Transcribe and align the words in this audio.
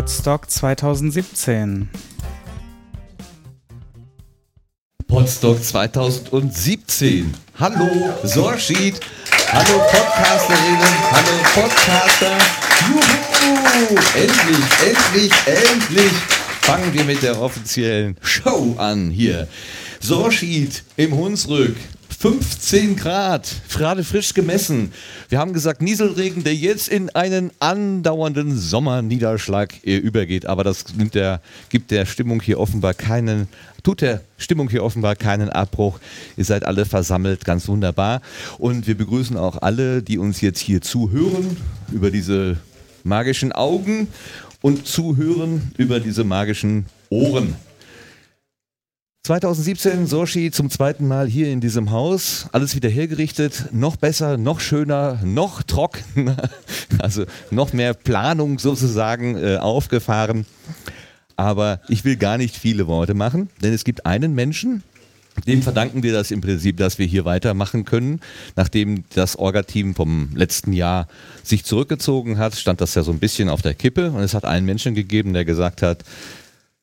Podstock 0.00 0.48
2017. 0.48 1.90
Podstock 5.06 5.62
2017. 5.62 7.34
Hallo 7.58 8.14
Sorschied. 8.24 8.98
Hallo 9.52 9.78
Podcasterinnen. 9.90 10.94
Hallo 11.12 11.42
Podcaster. 11.52 12.38
Juhu! 12.88 14.00
Endlich, 14.14 14.64
endlich, 14.80 15.32
endlich 15.44 16.12
fangen 16.62 16.94
wir 16.94 17.04
mit 17.04 17.22
der 17.22 17.38
offiziellen 17.38 18.16
Show 18.22 18.76
an 18.78 19.10
hier. 19.10 19.48
Sorschied 20.00 20.82
im 20.96 21.14
Hunsrück. 21.14 21.76
15 22.20 22.96
Grad, 22.96 23.50
gerade 23.70 24.04
frisch 24.04 24.34
gemessen. 24.34 24.92
Wir 25.30 25.38
haben 25.38 25.54
gesagt, 25.54 25.80
Nieselregen, 25.80 26.44
der 26.44 26.54
jetzt 26.54 26.88
in 26.88 27.08
einen 27.08 27.50
andauernden 27.60 28.58
Sommerniederschlag 28.58 29.72
äh, 29.86 29.96
übergeht. 29.96 30.44
Aber 30.44 30.62
das 30.62 30.84
der, 31.14 31.40
gibt 31.70 31.90
der 31.90 32.04
Stimmung 32.04 32.42
hier 32.42 32.60
offenbar 32.60 32.92
keinen, 32.92 33.48
tut 33.82 34.02
der 34.02 34.20
Stimmung 34.36 34.68
hier 34.68 34.84
offenbar 34.84 35.16
keinen 35.16 35.48
Abbruch. 35.48 35.98
Ihr 36.36 36.44
seid 36.44 36.66
alle 36.66 36.84
versammelt, 36.84 37.46
ganz 37.46 37.66
wunderbar. 37.68 38.20
Und 38.58 38.86
wir 38.86 38.98
begrüßen 38.98 39.38
auch 39.38 39.62
alle, 39.62 40.02
die 40.02 40.18
uns 40.18 40.42
jetzt 40.42 40.60
hier 40.60 40.82
zuhören, 40.82 41.56
über 41.90 42.10
diese 42.10 42.58
magischen 43.02 43.52
Augen 43.52 44.08
und 44.60 44.86
zuhören 44.86 45.72
über 45.78 46.00
diese 46.00 46.24
magischen 46.24 46.84
Ohren. 47.08 47.56
2017 49.22 50.06
Soshi 50.06 50.50
zum 50.50 50.70
zweiten 50.70 51.06
Mal 51.06 51.28
hier 51.28 51.48
in 51.52 51.60
diesem 51.60 51.90
Haus. 51.90 52.46
Alles 52.52 52.74
wieder 52.74 52.88
hergerichtet. 52.88 53.66
Noch 53.70 53.96
besser, 53.96 54.38
noch 54.38 54.60
schöner, 54.60 55.20
noch 55.22 55.62
trockener. 55.62 56.36
Also 56.98 57.24
noch 57.50 57.72
mehr 57.72 57.94
Planung 57.94 58.58
sozusagen 58.58 59.36
äh, 59.36 59.56
aufgefahren. 59.56 60.44
Aber 61.36 61.80
ich 61.88 62.04
will 62.04 62.16
gar 62.16 62.36
nicht 62.36 62.56
viele 62.56 62.86
Worte 62.86 63.14
machen, 63.14 63.48
denn 63.62 63.72
es 63.72 63.84
gibt 63.84 64.04
einen 64.04 64.34
Menschen, 64.34 64.82
dem 65.46 65.62
verdanken 65.62 66.02
wir 66.02 66.12
das 66.12 66.30
im 66.30 66.40
Prinzip, 66.40 66.76
dass 66.76 66.98
wir 66.98 67.06
hier 67.06 67.24
weitermachen 67.24 67.84
können. 67.84 68.20
Nachdem 68.56 69.04
das 69.14 69.36
Orga-Team 69.36 69.94
vom 69.94 70.30
letzten 70.34 70.72
Jahr 70.72 71.06
sich 71.42 71.64
zurückgezogen 71.64 72.38
hat, 72.38 72.56
stand 72.56 72.80
das 72.80 72.94
ja 72.94 73.02
so 73.02 73.12
ein 73.12 73.18
bisschen 73.18 73.48
auf 73.48 73.62
der 73.62 73.74
Kippe. 73.74 74.10
Und 74.10 74.20
es 74.20 74.34
hat 74.34 74.44
einen 74.44 74.66
Menschen 74.66 74.94
gegeben, 74.94 75.32
der 75.32 75.44
gesagt 75.44 75.80
hat, 75.80 76.04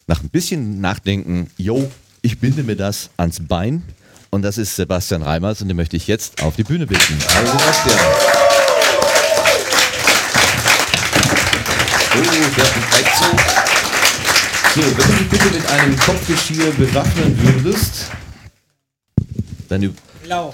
nach 0.08 0.24
ein 0.24 0.30
bisschen 0.30 0.82
Nachdenken, 0.82 1.52
yo, 1.58 1.92
ich 2.28 2.40
binde 2.40 2.62
mir 2.62 2.76
das 2.76 3.10
ans 3.16 3.40
Bein 3.40 3.84
und 4.32 4.42
das 4.42 4.58
ist 4.58 4.76
Sebastian 4.76 5.22
Reimers 5.22 5.62
und 5.62 5.70
den 5.70 5.78
möchte 5.78 5.96
ich 5.96 6.08
jetzt 6.08 6.44
auf 6.44 6.58
die 6.58 6.64
Bühne 6.64 6.86
bitten. 6.86 7.18
Hallo 7.34 7.52
Sebastian. 7.52 7.98
Oh, 12.14 12.20
der 12.20 12.68
so. 13.16 13.30
So, 14.76 14.98
wenn 14.98 15.08
du 15.08 15.18
dich 15.20 15.30
bitte 15.30 15.46
mit 15.46 15.66
einem 15.68 15.98
Kopfgeschirr 15.98 16.72
bewaffnen 16.72 17.64
würdest, 17.64 18.08
dann 19.70 19.96
Blau. 20.22 20.54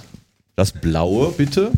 das 0.56 0.74
Blaue 0.74 1.32
bitte, 1.32 1.72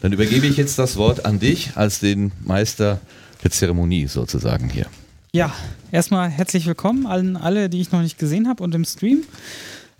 dann 0.00 0.14
übergebe 0.14 0.46
ich 0.46 0.56
jetzt 0.56 0.78
das 0.78 0.96
Wort 0.96 1.26
an 1.26 1.38
dich 1.38 1.72
als 1.74 2.00
den 2.00 2.32
Meister 2.42 3.02
der 3.42 3.50
Zeremonie 3.50 4.06
sozusagen 4.06 4.70
hier. 4.70 4.86
Ja, 5.34 5.52
erstmal 5.90 6.28
herzlich 6.30 6.64
willkommen 6.66 7.06
an 7.06 7.36
alle, 7.36 7.68
die 7.68 7.80
ich 7.80 7.90
noch 7.90 8.02
nicht 8.02 8.18
gesehen 8.20 8.46
habe 8.46 8.62
und 8.62 8.72
im 8.72 8.84
Stream. 8.84 9.24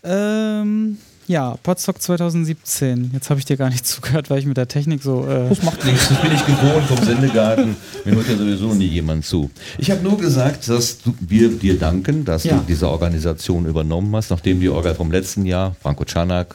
Ähm, 0.05 0.99
ja, 1.27 1.57
Podstock 1.65 2.01
2017. 2.01 3.11
Jetzt 3.13 3.31
habe 3.31 3.41
ich 3.41 3.45
dir 3.45 3.57
gar 3.57 3.69
nicht 3.69 3.85
zugehört, 3.87 4.31
weil 4.31 4.39
ich 4.39 4.47
mit 4.47 4.57
der 4.57 4.69
Technik 4.69 5.03
so. 5.03 5.27
Äh 5.27 5.49
Das 5.49 5.61
macht 5.65 5.85
nichts, 5.85 6.09
das 6.09 6.23
bin 6.23 6.33
ich 6.33 6.47
gewohnt 6.47 6.85
vom 6.87 7.05
Sendegarten. 7.05 7.75
Mir 8.05 8.15
hört 8.15 8.29
ja 8.29 8.37
sowieso 8.37 8.75
nie 8.75 8.87
jemand 8.87 9.25
zu. 9.25 9.51
Ich 9.79 9.91
habe 9.91 10.05
nur 10.05 10.17
gesagt, 10.19 10.69
dass 10.69 10.99
du, 10.99 11.13
wir 11.19 11.49
dir 11.51 11.81
danken, 11.81 12.25
dass 12.25 12.45
Ja. 12.45 12.55
du 12.59 12.63
diese 12.69 12.89
Organisation 12.89 13.67
übernommen 13.67 14.15
hast, 14.15 14.31
nachdem 14.31 14.61
die 14.61 14.69
Orga 14.69 14.95
vom 14.95 15.11
letzten 15.11 15.47
Jahr, 15.47 15.75
Franco 15.83 16.05
Czanak, 16.05 16.55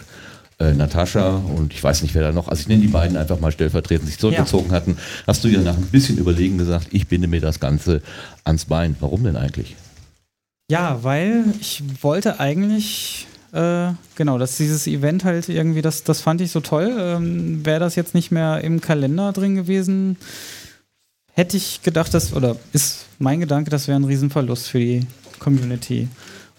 äh, 0.59 0.73
Natascha 0.73 1.37
und 1.37 1.73
ich 1.73 1.83
weiß 1.83 2.01
nicht, 2.03 2.13
wer 2.15 2.21
da 2.21 2.31
noch, 2.31 2.47
also 2.49 2.61
ich 2.61 2.67
nenne 2.67 2.81
die 2.81 2.87
beiden 2.87 3.17
einfach 3.17 3.39
mal 3.39 3.51
stellvertretend, 3.51 4.07
sich 4.07 4.19
zurückgezogen 4.19 4.71
hatten, 4.71 4.97
hast 5.25 5.43
du 5.43 5.47
dir 5.47 5.59
nach 5.59 5.77
ein 5.77 5.87
bisschen 5.87 6.17
Überlegen 6.17 6.57
gesagt, 6.57 6.87
ich 6.91 7.07
binde 7.07 7.27
mir 7.27 7.41
das 7.41 7.59
Ganze 7.59 8.01
ans 8.43 8.65
Bein. 8.65 8.95
Warum 8.99 9.23
denn 9.23 9.37
eigentlich? 9.37 9.75
Ja, 10.69 10.99
weil 11.01 11.45
ich 11.59 11.81
wollte 12.01 12.39
eigentlich, 12.39 13.27
äh, 13.53 13.91
genau, 14.15 14.37
dass 14.37 14.57
dieses 14.57 14.85
Event 14.85 15.23
halt 15.23 15.49
irgendwie, 15.49 15.81
das, 15.81 16.03
das 16.03 16.21
fand 16.21 16.41
ich 16.41 16.51
so 16.51 16.59
toll. 16.59 16.93
Ähm, 16.99 17.65
Wäre 17.65 17.79
das 17.79 17.95
jetzt 17.95 18.13
nicht 18.13 18.31
mehr 18.31 18.61
im 18.61 18.81
Kalender 18.81 19.31
drin 19.31 19.55
gewesen, 19.55 20.17
hätte 21.33 21.57
ich 21.57 21.81
gedacht, 21.83 22.13
dass, 22.13 22.33
oder 22.33 22.57
ist 22.73 23.05
mein 23.17 23.39
Gedanke, 23.39 23.71
das 23.71 23.87
wäre 23.87 23.97
ein 23.97 24.03
Riesenverlust 24.03 24.67
für 24.67 24.79
die 24.79 25.07
Community. 25.39 26.09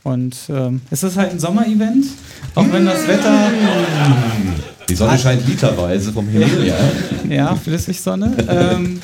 Und 0.03 0.37
ähm, 0.49 0.81
es 0.91 1.03
ist 1.03 1.17
halt 1.17 1.33
ein 1.33 1.39
Sommerevent, 1.39 2.07
auch 2.55 2.67
wenn 2.73 2.87
das 2.87 3.07
Wetter, 3.07 3.51
Die 4.89 4.95
Sonne 4.95 5.19
scheint 5.19 5.47
literweise 5.47 6.11
vom 6.13 6.27
Himmel, 6.29 6.67
ja. 6.67 6.75
ja, 7.29 7.55
Flüssigsonne. 7.55 8.33
ähm, 8.49 9.01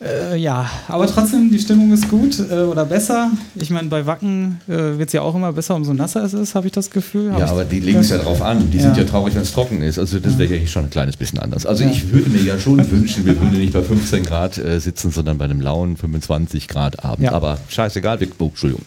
äh, 0.00 0.36
ja, 0.36 0.68
aber 0.88 1.06
trotzdem, 1.06 1.50
die 1.50 1.58
Stimmung 1.58 1.92
ist 1.92 2.08
gut 2.08 2.38
äh, 2.50 2.54
oder 2.54 2.84
besser. 2.84 3.30
Ich 3.54 3.70
meine, 3.70 3.88
bei 3.88 4.04
Wacken 4.06 4.60
äh, 4.68 4.98
wird 4.98 5.08
es 5.08 5.12
ja 5.12 5.22
auch 5.22 5.34
immer 5.34 5.52
besser, 5.52 5.76
umso 5.76 5.92
nasser 5.92 6.24
es 6.24 6.34
ist, 6.34 6.54
habe 6.54 6.66
ich 6.66 6.72
das 6.72 6.90
Gefühl. 6.90 7.32
Hab 7.32 7.40
Ja, 7.40 7.46
aber 7.46 7.64
die 7.64 7.80
legen 7.80 8.00
es 8.00 8.10
ja 8.10 8.18
drauf 8.18 8.42
an. 8.42 8.70
Die 8.70 8.78
Ja. 8.78 8.84
sind 8.84 8.96
ja 8.96 9.04
traurig, 9.04 9.34
wenn 9.34 9.42
es 9.42 9.52
trocken 9.52 9.82
ist. 9.82 9.98
Also 9.98 10.18
das 10.18 10.38
wäre 10.38 10.56
ja 10.56 10.66
schon 10.66 10.84
ein 10.84 10.90
kleines 10.90 11.16
bisschen 11.16 11.38
anders. 11.38 11.66
Also 11.66 11.84
ich 11.84 12.12
würde 12.12 12.30
mir 12.30 12.42
ja 12.42 12.58
schon 12.58 12.78
wünschen, 12.90 13.26
wir 13.26 13.40
würden 13.40 13.58
nicht 13.58 13.72
bei 13.72 13.82
15 13.82 14.24
Grad 14.24 14.58
äh, 14.58 14.80
sitzen, 14.80 15.10
sondern 15.10 15.38
bei 15.38 15.44
einem 15.44 15.60
lauen 15.60 15.96
25 15.96 16.66
Grad 16.68 17.04
Abend. 17.04 17.24
Ja. 17.24 17.32
Aber 17.32 17.58
scheißegal, 17.68 18.18
wir, 18.20 18.28
oh, 18.38 18.46
Entschuldigung. 18.46 18.84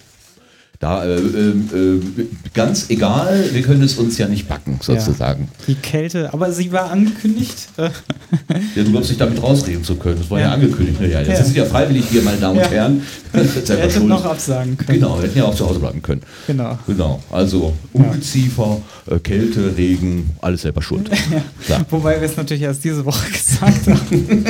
Da, 0.80 1.06
äh, 1.06 1.16
ähm, 1.18 1.70
äh, 2.18 2.24
ganz 2.54 2.90
egal, 2.90 3.46
wir 3.52 3.62
können 3.62 3.82
es 3.84 3.96
uns 3.98 4.18
ja 4.18 4.28
nicht 4.28 4.48
backen, 4.48 4.80
sozusagen. 4.82 5.48
Die 5.68 5.76
Kälte, 5.76 6.34
aber 6.34 6.52
sie 6.52 6.72
war 6.72 6.92
angekündigt. 6.92 7.70
Ja, 7.78 8.84
du 8.84 8.92
glaubst 8.92 9.10
nicht 9.10 9.22
damit 9.22 9.42
rausreden 9.42 9.84
zu 9.84 9.96
können. 9.96 10.18
Das 10.20 10.30
war 10.30 10.40
ja, 10.40 10.48
Ja. 10.48 10.54
angekündigt. 10.54 11.00
Ja, 11.02 11.20
jetzt 11.20 11.28
Ja. 11.28 11.34
ist 11.36 11.48
es 11.48 11.56
ja 11.56 11.66
freiwillig 11.66 12.06
hier, 12.10 12.22
meine 12.24 12.38
Damen 12.38 12.58
und 12.60 12.66
Ja. 12.66 12.72
Herren. 12.72 13.02
hättet 13.36 13.92
schuld. 13.92 14.08
noch 14.08 14.24
absagen 14.26 14.78
können. 14.78 15.00
Genau, 15.00 15.18
wir 15.18 15.24
hätten 15.28 15.38
ja 15.38 15.46
auch 15.46 15.56
zu 15.56 15.68
Hause 15.68 15.80
bleiben 15.80 16.02
können. 16.02 16.22
Genau. 16.48 16.78
Genau, 16.88 17.22
also 17.32 17.74
Ungeziefer, 17.94 18.82
äh, 19.10 19.20
Kälte, 19.20 19.76
Regen, 19.78 20.32
alles 20.42 20.62
selber 20.62 20.82
schuld. 20.82 21.10
Wobei 21.90 22.20
wir 22.22 22.28
es 22.30 22.38
natürlich 22.38 22.64
erst 22.64 22.84
diese 22.84 23.04
Woche 23.06 23.30
gesagt 23.32 23.88
haben. 23.88 24.46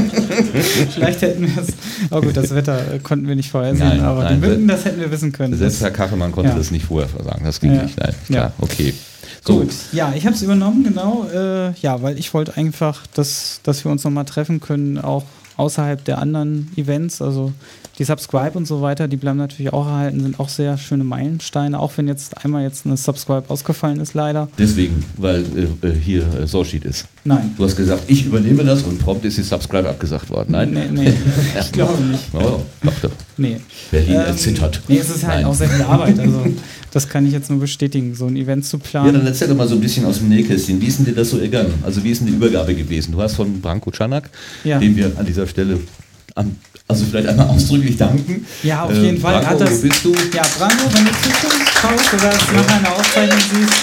Vielleicht 0.93 1.21
hätten 1.21 1.41
wir 1.43 1.61
es. 1.61 1.67
Oh 2.11 2.21
gut, 2.21 2.37
das 2.37 2.53
Wetter 2.53 2.93
äh, 2.93 2.99
konnten 2.99 3.27
wir 3.27 3.35
nicht 3.35 3.49
vorhersehen, 3.49 3.87
Nein, 3.87 3.99
aber 4.01 4.23
nein, 4.23 4.41
die 4.41 4.47
Winden, 4.47 4.67
das 4.67 4.85
hätten 4.85 4.99
wir 4.99 5.11
wissen 5.11 5.31
können. 5.31 5.57
Selbst 5.57 5.81
Herr 5.81 5.91
Kachelmann 5.91 6.24
konnte 6.31 6.49
Ja. 6.51 6.55
das 6.57 6.71
nicht 6.71 6.85
vorher 6.85 7.09
versagen, 7.09 7.43
das 7.45 7.59
ging 7.59 7.73
Ja. 7.73 7.83
nicht. 7.83 7.97
Nein, 7.99 8.13
klar, 8.27 8.43
Ja. 8.45 8.53
okay. 8.59 8.93
So, 9.45 9.59
Gut, 9.59 9.71
ja, 9.91 10.13
ich 10.15 10.25
habe 10.25 10.35
es 10.35 10.41
übernommen, 10.41 10.83
genau. 10.83 11.27
Äh, 11.33 11.71
ja, 11.81 12.01
weil 12.01 12.17
ich 12.17 12.33
wollte 12.33 12.57
einfach, 12.57 13.05
dass, 13.13 13.59
dass 13.63 13.83
wir 13.85 13.91
uns 13.91 14.03
nochmal 14.03 14.25
treffen 14.25 14.59
können, 14.59 14.97
auch 14.99 15.23
außerhalb 15.57 16.03
der 16.03 16.19
anderen 16.19 16.71
Events. 16.75 17.21
Also 17.21 17.51
die 17.97 18.03
Subscribe 18.03 18.57
und 18.57 18.65
so 18.67 18.81
weiter, 18.81 19.07
die 19.07 19.15
bleiben 19.15 19.37
natürlich 19.37 19.71
auch 19.71 19.87
erhalten, 19.87 20.19
sind 20.19 20.39
auch 20.39 20.49
sehr 20.49 20.77
schöne 20.77 21.03
Meilensteine, 21.05 21.79
auch 21.79 21.93
wenn 21.95 22.07
jetzt 22.07 22.43
einmal 22.43 22.63
jetzt 22.63 22.85
eine 22.85 22.97
Subscribe 22.97 23.49
ausgefallen 23.49 24.01
ist, 24.01 24.13
leider. 24.13 24.49
deswegen, 24.57 25.05
weil 25.17 25.45
äh, 25.81 25.87
äh, 25.87 25.93
hier 25.93 26.23
äh, 26.41 26.45
Sorschied 26.45 26.83
ist. 26.83 27.05
Nein. 27.23 27.53
Du 27.57 27.63
hast 27.63 27.75
gesagt, 27.77 28.03
ich 28.07 28.25
übernehme 28.25 28.63
das 28.65 28.83
und 28.83 28.99
prompt 28.99 29.23
ist 29.23 29.37
die 29.37 29.43
Subscribe 29.43 29.87
abgesagt 29.87 30.29
worden. 30.29 30.51
Nein? 30.51 30.71
Nee, 30.71 30.87
nee, 30.91 31.13
ich 31.59 31.71
glaube 31.71 32.03
nicht. 32.03 32.23
Oh, 32.33 32.61
dachte. 32.83 33.11
Nee. 33.37 33.61
Berlin 33.91 34.15
Ähm, 34.15 34.21
erzittert. 34.21 34.81
Nee, 34.87 34.97
es 34.97 35.09
ist 35.09 35.23
halt 35.25 35.37
Nein. 35.37 35.45
auch 35.45 35.53
sehr 35.53 35.69
viel 35.69 35.83
Arbeit. 35.85 36.19
Also, 36.19 36.43
das 36.95 37.09
kann 37.09 37.25
ich 37.27 37.33
jetzt 37.33 37.49
nur 37.49 37.59
bestätigen, 37.59 38.15
so 38.15 38.25
ein 38.25 38.35
Event 38.37 38.65
zu 38.65 38.77
Ja, 38.77 38.83
planen. 38.83 39.13
dann 39.13 39.27
erzähl 39.27 39.47
doch 39.49 39.55
mal 39.55 39.67
so 39.67 39.75
ein 39.75 39.81
bisschen 39.81 40.05
aus 40.05 40.17
dem 40.19 40.29
Nähkästchen. 40.29 40.81
Wie 40.81 40.87
ist 40.87 40.97
denn 40.97 41.05
dir 41.05 41.13
das 41.13 41.29
so 41.29 41.37
ergangen? 41.39 41.73
Also 41.83 42.03
wie 42.03 42.09
ist 42.11 42.19
denn 42.21 42.27
die 42.27 42.33
Übergabe 42.33 42.73
gewesen? 42.73 43.11
Du 43.11 43.21
hast 43.21 43.35
von 43.35 43.59
Branko 43.61 43.91
Czanak, 43.91 44.29
Ja. 44.63 44.79
dem 44.79 44.95
wir 44.95 45.11
an 45.17 45.25
dieser 45.25 45.45
Stelle 45.45 45.79
an, 46.35 46.55
also 46.87 47.05
vielleicht 47.05 47.27
einmal 47.27 47.47
ausdrücklich 47.47 47.97
danken. 47.97 48.45
Ja, 48.63 48.83
auf 48.85 48.91
Äh, 48.91 49.01
jeden 49.03 49.19
Fall. 49.19 49.33
Branko, 49.41 49.49
Hat 49.49 49.61
das, 49.61 49.77
wo 49.83 49.87
bist 49.87 50.05
du? 50.05 50.13
Ja, 50.33 50.43
Branko, 50.57 50.83
wenn 50.93 51.05
du 51.05 51.11
zuschaust 51.11 51.69
schaust 51.81 52.13
oder 52.13 52.29
es 52.33 52.51
nach 52.67 52.77
einer 52.79 52.95
Aufzeichnung 52.95 53.39
siehst, 53.39 53.73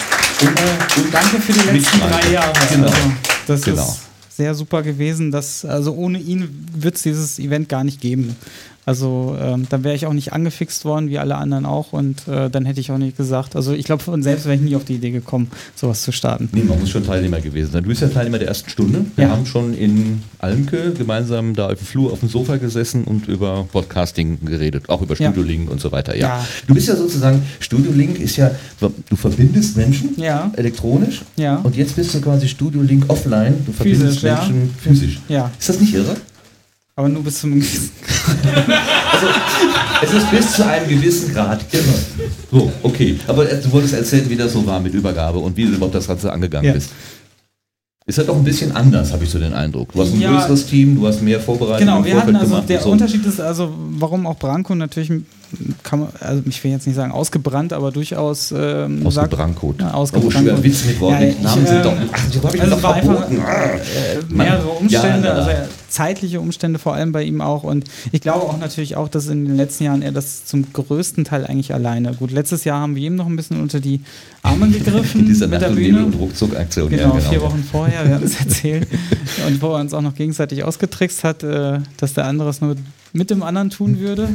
Und, 0.40 0.48
äh, 0.58 1.10
danke 1.12 1.38
für 1.40 1.52
die 1.52 1.60
letzten 1.70 2.00
drei 2.00 2.32
Jahre. 2.32 2.52
Genau. 2.72 2.86
Also, 2.86 2.98
das 3.46 3.62
Genau. 3.62 3.82
ist 3.82 4.36
sehr 4.36 4.54
super 4.54 4.82
gewesen. 4.82 5.30
Dass, 5.30 5.64
also 5.64 5.92
ohne 5.94 6.18
ihn 6.18 6.48
wird 6.76 6.96
es 6.96 7.02
dieses 7.02 7.38
Event 7.38 7.68
gar 7.68 7.84
nicht 7.84 8.00
geben. 8.00 8.34
Also 8.84 9.36
ähm, 9.40 9.66
dann 9.70 9.84
wäre 9.84 9.94
ich 9.94 10.06
auch 10.06 10.12
nicht 10.12 10.32
angefixt 10.32 10.84
worden, 10.84 11.08
wie 11.08 11.18
alle 11.18 11.36
anderen 11.36 11.66
auch. 11.66 11.92
Und 11.92 12.26
äh, 12.26 12.50
dann 12.50 12.64
hätte 12.64 12.80
ich 12.80 12.90
auch 12.90 12.98
nicht 12.98 13.16
gesagt. 13.16 13.54
Also 13.54 13.72
ich 13.74 13.84
glaube, 13.84 14.02
von 14.02 14.22
selbst 14.24 14.44
wäre 14.44 14.56
ich 14.56 14.60
nie 14.60 14.74
auf 14.74 14.84
die 14.84 14.94
Idee 14.94 15.10
gekommen, 15.12 15.50
sowas 15.76 16.02
zu 16.02 16.10
starten. 16.10 16.48
Nee, 16.52 16.62
man 16.64 16.80
muss 16.80 16.90
schon 16.90 17.04
Teilnehmer 17.06 17.40
gewesen 17.40 17.70
sein. 17.72 17.82
Du 17.84 17.88
bist 17.88 18.00
ja 18.02 18.08
Teilnehmer 18.08 18.38
der 18.40 18.48
ersten 18.48 18.70
Stunde. 18.70 19.04
Wir 19.14 19.24
Ja. 19.26 19.30
haben 19.30 19.46
schon 19.46 19.72
in 19.74 20.22
Almke 20.40 20.92
gemeinsam 20.98 21.54
da 21.54 21.66
auf 21.68 21.78
dem 21.78 21.86
Flur 21.86 22.12
auf 22.12 22.20
dem 22.20 22.28
Sofa 22.28 22.56
gesessen 22.56 23.04
und 23.04 23.28
über 23.28 23.64
Podcasting 23.70 24.38
geredet, 24.44 24.88
auch 24.88 25.00
über 25.00 25.14
Ja. 25.16 25.30
Studio 25.30 25.42
Link 25.48 25.70
und 25.70 25.80
so 25.80 25.92
weiter. 25.92 26.16
Ja. 26.16 26.38
Ja. 26.38 26.46
Du 26.66 26.74
bist 26.74 26.88
ja 26.88 26.96
sozusagen, 26.96 27.42
Studio 27.60 27.92
Link 27.92 28.18
ist 28.18 28.36
ja, 28.36 28.50
du 28.80 29.16
verbindest 29.16 29.76
Menschen 29.76 30.14
Ja. 30.16 30.50
elektronisch 30.56 31.22
Ja. 31.36 31.56
und 31.62 31.76
jetzt 31.76 31.94
bist 31.94 32.14
du 32.14 32.20
quasi 32.20 32.48
Studio 32.48 32.82
Link 32.82 33.04
offline. 33.08 33.54
Du 33.64 33.72
verbindest 33.72 34.02
Physisch, 34.18 34.22
ja. 34.24 34.34
Menschen 34.36 34.74
physisch. 34.80 35.20
Ja. 35.28 35.50
Ist 35.58 35.68
das 35.68 35.80
nicht 35.80 35.94
irre? 35.94 36.16
Aber 36.94 37.08
nur 37.08 37.22
bis 37.22 37.40
zum 37.40 37.54
gewissen 37.54 37.90
Also, 39.12 39.26
es 40.02 40.12
ist 40.22 40.30
bis 40.30 40.52
zu 40.56 40.66
einem 40.66 40.88
gewissen 40.88 41.32
Grad 41.32 41.64
immer. 41.72 42.28
So, 42.50 42.72
okay. 42.82 43.18
Aber 43.26 43.44
du 43.44 43.70
wolltest 43.72 43.94
erzählen, 43.94 44.28
wie 44.28 44.36
das 44.36 44.52
so 44.52 44.66
war 44.66 44.80
mit 44.80 44.92
Übergabe 44.94 45.38
und 45.38 45.56
wie 45.56 45.64
du 45.64 45.72
überhaupt 45.72 45.94
das 45.94 46.06
Ganze 46.08 46.32
angegangen 46.32 46.66
Ja. 46.68 46.72
bist. 46.74 46.90
Ist 48.04 48.18
ja 48.18 48.24
doch 48.24 48.36
ein 48.36 48.42
bisschen 48.44 48.72
anders, 48.74 49.12
habe 49.12 49.22
ich 49.24 49.30
so 49.30 49.38
den 49.38 49.52
Eindruck. 49.54 49.92
Du 49.92 50.02
hast 50.02 50.12
ein 50.12 50.20
Ja. 50.20 50.32
größeres 50.36 50.66
Team, 50.66 50.96
du 50.96 51.06
hast 51.06 51.22
mehr 51.22 51.40
vorbereitet 51.40 51.86
Genau, 51.86 52.04
wir 52.04 52.16
hatten 52.16 52.34
also, 52.34 52.48
gemacht. 52.50 52.68
der 52.68 52.80
so. 52.80 52.90
Unterschied 52.90 53.24
ist 53.24 53.40
also, 53.40 53.72
warum 53.92 54.26
auch 54.26 54.36
Branko 54.38 54.74
natürlich, 54.74 55.10
kann 55.82 56.00
man, 56.00 56.08
also 56.20 56.42
ich 56.46 56.62
will 56.64 56.70
jetzt 56.70 56.86
nicht 56.86 56.96
sagen 56.96 57.12
ausgebrannt, 57.12 57.72
aber 57.72 57.90
durchaus 57.92 58.52
ähm, 58.56 58.98
Aus 59.06 59.14
dem 59.14 59.22
sagt- 59.22 59.30
Brancode. 59.30 59.80
Ja, 59.80 59.90
Oh, 59.92 59.98
ausgebrannt. 59.98 60.32
schwer 60.48 60.62
Witz 60.64 60.84
mit 60.84 61.00
Worten. 61.00 61.22
Ja, 61.22 61.28
ich, 61.28 61.40
Namen 61.40 61.66
sind 61.66 61.76
ähm, 61.76 61.82
doch. 61.82 61.92
Ach, 62.12 62.24
so 62.32 62.42
habe 62.42 62.56
ich 62.56 62.62
also 62.62 62.82
war 62.82 62.94
einfach 62.94 63.14
verboten. 63.28 63.42
Ah. 63.44 63.64
äh, 63.64 63.78
mehrere. 64.28 64.68
Umstände, 64.68 65.28
Ja, 65.28 65.34
also 65.34 65.50
äh, 65.50 65.54
zeitliche 65.88 66.40
Umstände 66.40 66.78
vor 66.78 66.94
allem 66.94 67.12
bei 67.12 67.22
ihm 67.22 67.40
auch. 67.40 67.64
Und 67.64 67.84
ich 68.12 68.20
glaube 68.22 68.46
auch 68.46 68.58
natürlich 68.58 68.96
auch, 68.96 69.08
dass 69.08 69.26
in 69.26 69.44
den 69.44 69.56
letzten 69.56 69.84
Jahren 69.84 70.02
er 70.02 70.12
das 70.12 70.44
zum 70.46 70.72
größten 70.72 71.24
Teil 71.24 71.46
eigentlich 71.46 71.74
alleine. 71.74 72.14
Gut, 72.14 72.30
letztes 72.30 72.64
Jahr 72.64 72.80
haben 72.80 72.96
wir 72.96 73.02
ihm 73.06 73.16
noch 73.16 73.26
ein 73.26 73.36
bisschen 73.36 73.60
unter 73.60 73.78
die 73.80 74.00
Arme 74.42 74.68
gegriffen 74.70 75.20
In 75.20 75.26
dieser 75.26 75.48
mit 75.48 75.60
der 75.60 75.68
Bühne. 75.68 76.06
und 76.06 76.14
Ruckzuck-Aktion. 76.14 76.88
Genau, 76.88 77.14
ja, 77.14 77.20
vier 77.20 77.40
Wochen 77.42 77.62
vorher, 77.70 78.06
wir 78.08 78.14
haben 78.14 78.24
es 78.24 78.36
erzählt. 78.40 78.88
Und 79.46 79.60
wo 79.60 79.74
er 79.74 79.80
uns 79.80 79.92
auch 79.92 80.00
noch 80.02 80.14
gegenseitig 80.14 80.64
ausgetrickst 80.64 81.24
hat, 81.24 81.42
äh, 81.42 81.78
dass 81.98 82.14
der 82.14 82.24
andere 82.24 82.48
es 82.48 82.60
nur 82.60 82.76
mit 83.12 83.28
dem 83.30 83.42
anderen 83.42 83.68
tun 83.70 83.98
würde. 84.00 84.28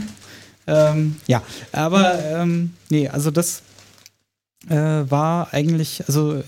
Ähm, 0.68 1.16
ja, 1.28 1.42
aber 1.72 2.20
ähm, 2.26 2.74
nee, 2.90 3.08
also 3.08 3.32
das 3.32 3.62
äh, 4.70 4.76
war 5.10 5.54
eigentlich, 5.54 6.04
also 6.08 6.34
äh, 6.36 6.42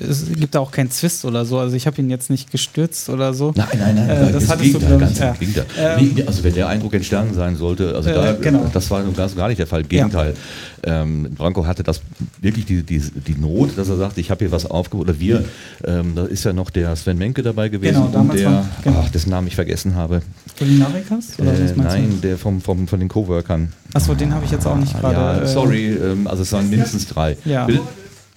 es 0.00 0.26
gibt 0.32 0.56
da 0.56 0.58
auch 0.60 0.72
keinen 0.72 0.90
Zwist 0.90 1.24
oder 1.24 1.44
so. 1.44 1.58
Also 1.58 1.76
ich 1.76 1.86
habe 1.86 2.00
ihn 2.02 2.10
jetzt 2.10 2.28
nicht 2.28 2.50
gestürzt 2.50 3.08
oder 3.08 3.32
so. 3.32 3.52
Nein, 3.54 3.68
nein, 3.78 3.94
nein, 3.94 4.10
Äh, 4.10 4.32
das 4.32 4.48
hattest 4.48 4.74
du, 4.74 4.80
ganz 4.98 5.18
ja. 5.20 5.36
Ähm, 5.78 6.12
Nee, 6.16 6.24
also 6.26 6.42
wenn 6.42 6.54
der 6.54 6.66
Eindruck 6.66 6.94
entstanden 6.94 7.34
sein 7.34 7.56
sollte, 7.56 7.94
also 7.94 8.10
Äh, 8.10 8.14
da, 8.14 8.32
genau. 8.32 8.68
das 8.72 8.90
war 8.90 9.04
ganz 9.04 9.36
gar 9.36 9.46
nicht 9.46 9.58
der 9.58 9.68
Fall. 9.68 9.82
Im 9.82 9.88
Gegenteil. 9.88 10.34
Ähm, 10.82 11.34
Branko 11.36 11.64
hatte 11.66 11.84
das 11.84 12.00
wirklich 12.40 12.64
die, 12.64 12.82
die, 12.82 12.98
die 12.98 13.34
Not, 13.38 13.76
dass 13.78 13.88
er 13.88 13.98
sagte, 13.98 14.20
ich 14.20 14.32
habe 14.32 14.44
hier 14.44 14.50
was 14.50 14.66
aufgebaut. 14.66 15.08
Oder 15.08 15.20
wir, 15.20 15.44
ähm, 15.84 16.14
da 16.16 16.24
ist 16.24 16.42
ja 16.44 16.52
noch 16.52 16.70
der 16.70 16.96
Sven 16.96 17.18
Menke 17.18 17.42
dabei 17.42 17.68
gewesen 17.68 17.94
Genau, 18.10 18.24
der, 18.32 18.46
war- 18.46 18.66
genau. 18.82 19.02
ach, 19.06 19.10
dessen 19.10 19.30
Namen 19.30 19.46
ich 19.46 19.54
vergessen 19.54 19.94
habe. 19.94 20.22
Kulinarikas? 20.60 21.38
Oder 21.38 21.54
Äh, 21.54 21.72
nein, 21.74 22.10
du? 22.10 22.16
der 22.28 22.36
vom, 22.38 22.60
vom, 22.60 22.86
von 22.86 23.00
den 23.00 23.08
Coworkern. 23.08 23.72
Achso, 23.94 24.14
den 24.14 24.32
habe 24.34 24.44
ich 24.44 24.50
jetzt 24.50 24.66
auch 24.66 24.76
nicht 24.76 24.94
Ah, 24.94 25.00
gerade. 25.00 25.38
ja, 25.38 25.42
äh, 25.42 25.46
sorry, 25.48 25.86
ähm, 25.94 26.26
also 26.26 26.42
es 26.42 26.52
waren 26.52 26.68
mindestens 26.68 27.06
drei. 27.06 27.36
Ja. 27.46 27.64
Bill, 27.64 27.80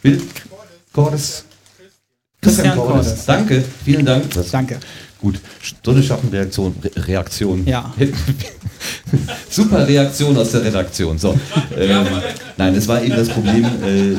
Bill 0.01 0.21
Cordes. 0.93 1.43
Christian 2.41 2.75
Cordes. 2.77 3.25
Danke, 3.25 3.63
vielen 3.83 4.05
Dank. 4.05 4.29
Das, 4.31 4.51
Danke. 4.51 4.79
Gut, 5.21 5.39
so 5.83 5.91
eine 5.91 6.01
Schattenreaktion. 6.03 6.75
Re 6.81 7.07
Reaktion. 7.07 7.65
Ja. 7.67 7.93
Super 9.49 9.87
Reaktion 9.87 10.37
aus 10.37 10.51
der 10.51 10.63
Redaktion. 10.63 11.17
So. 11.17 11.37
Ähm, 11.77 12.05
nein, 12.57 12.75
es 12.75 12.87
war 12.87 13.01
eben 13.01 13.15
das 13.15 13.29
Problem. 13.29 13.65
Äh, 13.83 14.11
äh, 14.13 14.17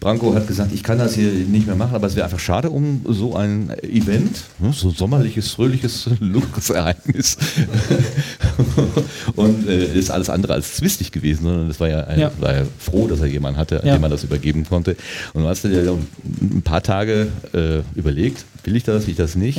Branko 0.00 0.34
hat 0.34 0.46
gesagt, 0.48 0.72
ich 0.72 0.82
kann 0.82 0.98
das 0.98 1.14
hier 1.14 1.30
nicht 1.30 1.66
mehr 1.66 1.76
machen, 1.76 1.94
aber 1.94 2.06
es 2.06 2.16
wäre 2.16 2.24
einfach 2.24 2.40
schade 2.40 2.70
um 2.70 3.02
so 3.08 3.36
ein 3.36 3.70
Event, 3.82 4.44
ne, 4.58 4.72
so 4.72 4.90
sommerliches, 4.90 5.50
fröhliches 5.52 6.08
Luxusereignis. 6.20 7.36
Und 9.36 9.68
äh, 9.68 9.92
ist 9.98 10.10
alles 10.10 10.30
andere 10.30 10.54
als 10.54 10.74
zwistig 10.74 11.12
gewesen, 11.12 11.44
sondern 11.44 11.70
es 11.70 11.78
war 11.80 11.88
ja, 11.88 12.04
ein, 12.04 12.20
Ja. 12.20 12.32
war 12.40 12.54
ja 12.54 12.62
froh, 12.78 13.06
dass 13.06 13.20
er 13.20 13.26
jemanden 13.26 13.58
hatte, 13.58 13.80
an 13.80 13.86
Ja. 13.86 13.94
dem 13.96 14.00
man 14.02 14.10
das 14.10 14.24
übergeben 14.24 14.64
konnte. 14.68 14.96
Und 15.34 15.42
du 15.42 15.48
hast 15.48 15.64
dir 15.64 15.82
ja 15.84 15.92
ein 15.92 16.62
paar 16.62 16.82
Tage 16.82 17.28
äh, 17.52 17.80
überlegt, 17.98 18.44
will 18.64 18.76
ich 18.76 18.84
das, 18.84 19.04
will 19.06 19.12
ich 19.12 19.16
das 19.16 19.34
nicht? 19.36 19.58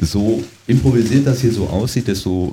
So 0.00 0.42
improvisiert 0.70 1.26
das 1.26 1.40
hier 1.40 1.52
so 1.52 1.66
aussieht, 1.66 2.08
desto, 2.08 2.52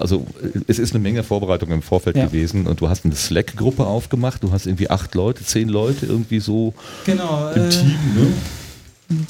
also 0.00 0.26
es 0.66 0.78
ist 0.78 0.94
eine 0.94 1.02
Menge 1.02 1.22
Vorbereitung 1.22 1.70
im 1.70 1.82
Vorfeld 1.82 2.16
Ja. 2.16 2.26
gewesen 2.26 2.66
und 2.66 2.80
du 2.80 2.88
hast 2.88 3.04
eine 3.04 3.14
Slack-Gruppe 3.14 3.84
aufgemacht, 3.86 4.42
du 4.42 4.50
hast 4.52 4.66
irgendwie 4.66 4.90
acht 4.90 5.14
Leute, 5.14 5.44
zehn 5.44 5.68
Leute 5.68 6.06
irgendwie 6.06 6.40
so 6.40 6.74
Genau. 7.04 7.50
im 7.54 7.62
Äh, 7.62 7.68
Team, 7.68 7.88
ne? 7.88 8.26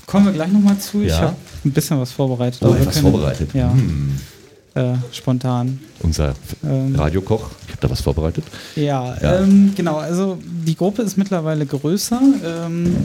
kommen 0.06 0.26
wir 0.26 0.32
gleich 0.32 0.50
nochmal 0.52 0.78
zu. 0.78 1.02
Ich 1.02 1.08
Ja. 1.08 1.20
habe 1.20 1.36
ein 1.64 1.70
bisschen 1.72 2.00
was 2.00 2.10
vorbereitet. 2.12 2.60
Oh, 2.62 2.72
etwas 2.74 2.94
können- 2.94 3.10
vorbereitet. 3.12 3.50
Ja, 3.52 3.72
Hm. 3.72 4.14
äh, 4.74 4.94
spontan. 5.12 5.78
Unser 6.00 6.34
Ähm, 6.64 6.94
Radiokoch, 6.94 7.50
ich 7.66 7.72
habe 7.72 7.80
da 7.82 7.90
was 7.90 8.00
vorbereitet. 8.00 8.44
Ja, 8.74 9.16
Ja. 9.20 9.40
Ähm, 9.40 9.72
genau. 9.76 9.96
Also 9.96 10.38
die 10.42 10.74
Gruppe 10.76 11.02
ist 11.02 11.18
mittlerweile 11.18 11.66
größer. 11.66 12.20
Ähm, 12.44 12.96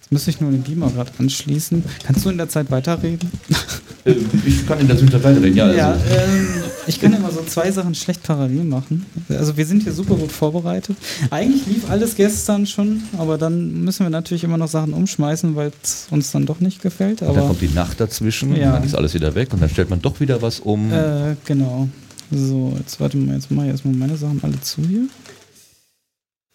jetzt 0.00 0.10
müsste 0.10 0.30
ich 0.30 0.40
nur 0.40 0.50
den 0.50 0.62
Beamer 0.62 0.90
gerade 0.90 1.10
anschließen. 1.18 1.84
Kannst 2.04 2.24
du 2.24 2.30
in 2.30 2.38
der 2.38 2.48
Zeit 2.48 2.70
weiterreden? 2.70 3.30
Ähm, 4.08 4.26
ich 4.46 4.66
kann 4.66 4.80
in 4.80 4.86
der 4.88 4.96
Zwischenzeit 4.96 5.22
weiterreden, 5.24 5.56
ja. 5.56 5.72
Ja, 5.72 5.90
Also, 5.92 6.04
ähm, 6.14 6.48
ich 6.86 7.00
kann 7.00 7.12
immer 7.12 7.30
so 7.30 7.42
zwei 7.44 7.70
Sachen 7.70 7.94
schlecht 7.94 8.22
parallel 8.22 8.64
machen. 8.64 9.04
Also 9.28 9.56
wir 9.56 9.66
sind 9.66 9.82
hier 9.82 9.92
super 9.92 10.14
gut 10.16 10.32
vorbereitet. 10.32 10.96
Eigentlich 11.30 11.66
lief 11.66 11.90
alles 11.90 12.14
gestern 12.16 12.66
schon, 12.66 13.02
aber 13.18 13.36
dann 13.36 13.84
müssen 13.84 14.04
wir 14.06 14.10
natürlich 14.10 14.42
immer 14.44 14.56
noch 14.56 14.68
Sachen 14.68 14.94
umschmeißen, 14.94 15.54
weil 15.54 15.70
es 15.82 16.06
uns 16.10 16.30
dann 16.30 16.46
doch 16.46 16.60
nicht 16.60 16.80
gefällt. 16.80 17.20
und 17.22 17.28
dann 17.28 17.36
Aber 17.36 17.46
kommt 17.48 17.60
die 17.60 17.68
Nacht 17.68 18.00
dazwischen, 18.00 18.56
Ja. 18.56 18.72
dann 18.72 18.84
ist 18.84 18.94
alles 18.94 19.12
wieder 19.14 19.34
weg 19.34 19.52
und 19.52 19.60
dann 19.60 19.68
stellt 19.68 19.90
man 19.90 20.00
doch 20.00 20.18
wieder 20.20 20.40
was 20.40 20.60
um. 20.60 20.90
äh, 20.92 21.36
genau. 21.44 21.88
So, 22.30 22.74
jetzt 22.78 22.98
warte 23.00 23.16
mal, 23.18 23.34
jetzt 23.34 23.50
mache 23.50 23.66
ich 23.66 23.72
erstmal 23.72 23.94
meine 23.94 24.16
Sachen 24.16 24.40
alle 24.42 24.60
zu 24.60 24.82
hier. 24.82 25.08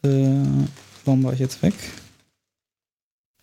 Äh, 0.04 0.44
warum 1.06 1.24
war 1.24 1.34
ich 1.34 1.40
jetzt 1.40 1.62
weg? 1.62 1.74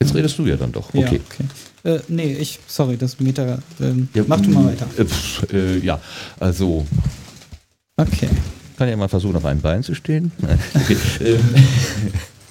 Jetzt 0.03 0.15
redest 0.15 0.39
du 0.39 0.47
ja 0.47 0.57
dann 0.57 0.73
doch. 0.73 0.89
Okay. 0.95 1.01
Ja, 1.01 1.09
okay. 1.09 1.45
Äh, 1.85 1.99
nee, 2.09 2.35
ich, 2.35 2.59
sorry, 2.67 2.97
das 2.97 3.21
Meter. 3.21 3.59
Ähm, 3.81 4.09
Ja, 4.15 4.23
mach 4.27 4.41
du 4.41 4.51
mal 4.51 4.67
weiter. 4.67 4.87
Äh, 4.99 5.05
pff, 5.05 5.53
äh, 5.53 5.79
ja, 5.79 6.01
also 6.39 6.87
Okay. 7.97 8.29
kann 8.77 8.89
ja 8.89 8.97
mal 8.97 9.09
versuchen, 9.09 9.37
auf 9.37 9.45
einem 9.45 9.61
Bein 9.61 9.83
zu 9.83 9.95
stehen. 9.95 10.33
Okay. 10.75 10.97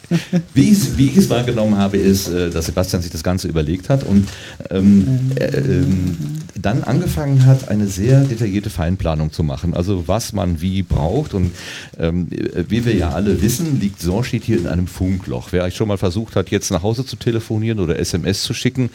Wie, 0.54 0.72
ich, 0.72 0.98
wie 0.98 1.08
ich 1.08 1.18
es 1.18 1.30
wahrgenommen 1.30 1.78
habe, 1.78 1.98
ist, 1.98 2.28
äh, 2.28 2.50
dass 2.50 2.66
Sebastian 2.66 3.02
sich 3.02 3.12
das 3.12 3.24
Ganze 3.24 3.48
überlegt 3.48 3.90
hat 3.90 4.04
und 4.04 4.28
ähm, 4.70 5.32
äh, 5.36 5.46
ähm, 5.46 6.18
dann 6.60 6.84
angefangen 6.84 7.46
hat, 7.46 7.70
eine 7.70 7.88
sehr 7.88 8.22
detaillierte 8.22 8.70
Feinplanung 8.70 9.32
zu 9.32 9.44
machen. 9.44 9.74
Also 9.74 10.08
was 10.08 10.34
man 10.34 10.62
wie 10.62 10.84
braucht. 10.84 11.34
Und 11.34 11.52
ähm, 11.98 12.28
äh, 12.32 12.64
wie 12.68 12.86
wir 12.86 12.96
ja 12.96 13.12
alle 13.12 13.42
wissen, 13.42 13.80
liegt 13.80 14.02
Sorschied 14.02 14.44
hier 14.44 14.58
in 14.58 14.68
einem 14.68 14.88
Funkloch. 14.88 15.50
Wer 15.52 15.70
schon 15.72 15.88
mal 15.88 15.98
versucht 15.98 16.36
hat, 16.36 16.50
jetzt 16.50 16.72
nach 16.72 16.84
Hause 16.84 17.06
zu 17.06 17.16
telefonieren 17.16 17.80
oder 17.80 18.00
SMS 18.00 18.44
zu 18.44 18.54
schicken, 18.54 18.90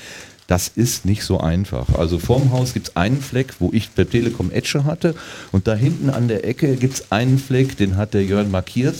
das 0.47 0.69
ist 0.69 1.05
nicht 1.07 1.25
so 1.25 1.41
einfach. 1.41 1.95
Also 1.95 2.19
vorm 2.19 2.53
Haus 2.53 2.75
gibt 2.75 2.89
es 2.89 2.97
einen 2.97 3.23
Fleck, 3.23 3.55
wo 3.61 3.71
ich 3.73 3.91
bei 3.91 4.05
Telekom 4.05 4.51
Edge 4.51 4.85
hatte. 4.85 5.15
Und 5.53 5.67
da 5.67 5.75
hinten 5.75 6.11
an 6.11 6.29
der 6.29 6.47
Ecke 6.47 6.77
gibt 6.77 6.95
es 6.95 7.13
einen 7.13 7.39
Fleck, 7.39 7.77
den 7.77 7.97
hat 7.97 8.13
der 8.13 8.25
Jörn 8.25 8.51
markiert. 8.51 8.97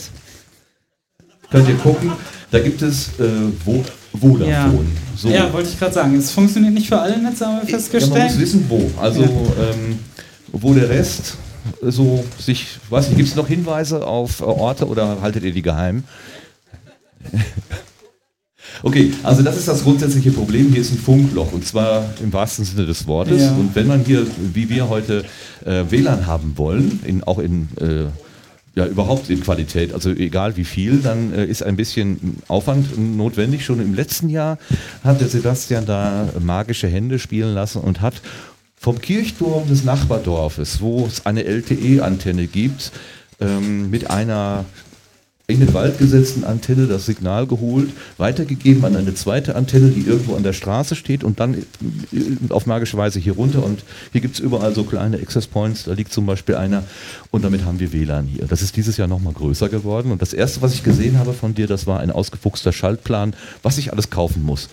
Könnt 1.51 1.69
ihr 1.69 1.75
gucken. 1.75 2.11
Da 2.51 2.59
gibt 2.59 2.81
es 2.81 3.09
äh, 3.19 3.23
Vo 3.63 3.83
Vodafone. 4.19 4.49
Ja. 4.49 4.73
So. 5.17 5.29
ja, 5.29 5.51
wollte 5.51 5.69
ich 5.69 5.79
gerade 5.79 5.93
sagen. 5.93 6.15
Es 6.17 6.31
funktioniert 6.31 6.73
nicht 6.73 6.87
für 6.87 6.99
alle 6.99 7.17
Netze, 7.21 7.45
haben 7.45 7.57
wir 7.57 7.63
Ja, 7.65 7.71
man 7.71 7.81
festgestellt. 7.81 8.31
muss 8.31 8.39
wissen, 8.39 8.65
wo. 8.69 8.91
Also, 8.99 9.21
Ja. 9.21 9.27
ähm, 9.29 9.99
wo 10.51 10.73
der 10.73 10.89
Rest 10.89 11.35
so 11.81 12.23
sich, 12.39 12.67
weiß 12.89 13.07
nicht, 13.07 13.17
gibt 13.17 13.29
es 13.29 13.35
noch 13.35 13.47
Hinweise 13.47 14.05
auf 14.05 14.39
äh, 14.41 14.43
Orte 14.43 14.87
oder 14.87 15.21
haltet 15.21 15.43
ihr 15.43 15.51
die 15.53 15.61
geheim? 15.61 16.03
Okay, 18.83 19.13
also 19.23 19.41
das 19.41 19.57
ist 19.57 19.67
das 19.67 19.83
grundsätzliche 19.83 20.31
Problem. 20.31 20.69
Hier 20.71 20.81
ist 20.81 20.91
ein 20.91 20.97
Funkloch 20.97 21.51
und 21.53 21.65
zwar 21.65 22.03
im 22.21 22.33
wahrsten 22.33 22.65
Sinne 22.65 22.85
des 22.85 23.07
Wortes. 23.07 23.41
Ja. 23.41 23.51
Und 23.51 23.73
wenn 23.73 23.87
man 23.87 24.03
hier, 24.03 24.25
wie 24.53 24.69
wir 24.69 24.89
heute, 24.89 25.23
äh, 25.65 25.83
WLAN 25.89 26.27
haben 26.27 26.53
wollen, 26.57 26.99
in, 27.05 27.23
auch 27.23 27.39
in 27.39 27.69
äh, 27.79 28.05
ja, 28.75 28.85
überhaupt 28.85 29.29
in 29.29 29.41
Qualität, 29.41 29.93
also 29.93 30.09
egal 30.11 30.57
wie 30.57 30.65
viel, 30.65 30.99
dann 30.99 31.33
äh, 31.33 31.45
ist 31.45 31.63
ein 31.63 31.77
bisschen 31.77 32.37
Aufwand 32.49 32.97
notwendig. 32.97 33.63
Schon 33.63 33.79
im 33.79 33.93
letzten 33.93 34.29
Jahr 34.29 34.57
hat 35.03 35.21
der 35.21 35.29
Sebastian 35.29 35.85
da 35.85 36.29
magische 36.39 36.87
Hände 36.87 37.17
spielen 37.17 37.53
lassen 37.53 37.81
und 37.81 38.01
hat 38.01 38.15
vom 38.75 38.99
Kirchturm 38.99 39.67
des 39.69 39.85
Nachbardorfes, 39.85 40.81
wo 40.81 41.05
es 41.05 41.25
eine 41.25 41.45
LTE-Antenne 41.45 42.47
gibt, 42.47 42.91
ähm, 43.39 43.89
mit 43.89 44.09
einer 44.09 44.65
in 45.47 45.59
den 45.59 45.73
Wald 45.75 45.99
gesetzten 45.99 46.43
Antenne 46.43 46.87
das 46.87 47.05
Signal 47.05 47.45
geholt, 47.45 47.91
weitergegeben 48.17 48.83
an 48.83 48.95
eine 48.95 49.13
zweite 49.13 49.55
Antenne, 49.55 49.89
die 49.89 50.01
irgendwo 50.01 50.35
an 50.35 50.41
der 50.41 50.53
Straße 50.53 50.95
steht 50.95 51.23
und 51.23 51.39
dann 51.39 51.53
äh, 51.53 51.63
auf 52.49 52.65
magische 52.65 52.97
Weise 52.97 53.19
hier 53.19 53.33
runter. 53.33 53.63
Und 53.63 53.83
hier 54.11 54.21
gibt 54.21 54.35
es 54.35 54.39
überall 54.39 54.73
so 54.73 54.83
kleine 54.83 55.17
Access 55.17 55.45
Points, 55.45 55.83
da 55.83 55.93
liegt 55.93 56.11
zum 56.11 56.25
Beispiel 56.25 56.55
einer 56.55 56.83
und 57.29 57.43
damit 57.43 57.63
haben 57.63 57.79
wir 57.79 57.93
WLAN 57.93 58.25
hier. 58.25 58.45
Das 58.47 58.63
ist 58.63 58.75
dieses 58.75 58.97
Jahr 58.97 59.07
nochmal 59.07 59.33
größer 59.33 59.69
geworden 59.69 60.11
und 60.11 60.21
das 60.21 60.33
erste, 60.33 60.63
was 60.63 60.73
ich 60.73 60.83
gesehen 60.83 61.19
habe 61.19 61.33
von 61.33 61.53
dir, 61.53 61.67
das 61.67 61.85
war 61.85 61.99
ein 61.99 62.09
ausgefuchster 62.09 62.73
Schaltplan, 62.73 63.35
was 63.61 63.77
ich 63.77 63.91
alles 63.91 64.09
kaufen 64.09 64.43
muss. 64.43 64.69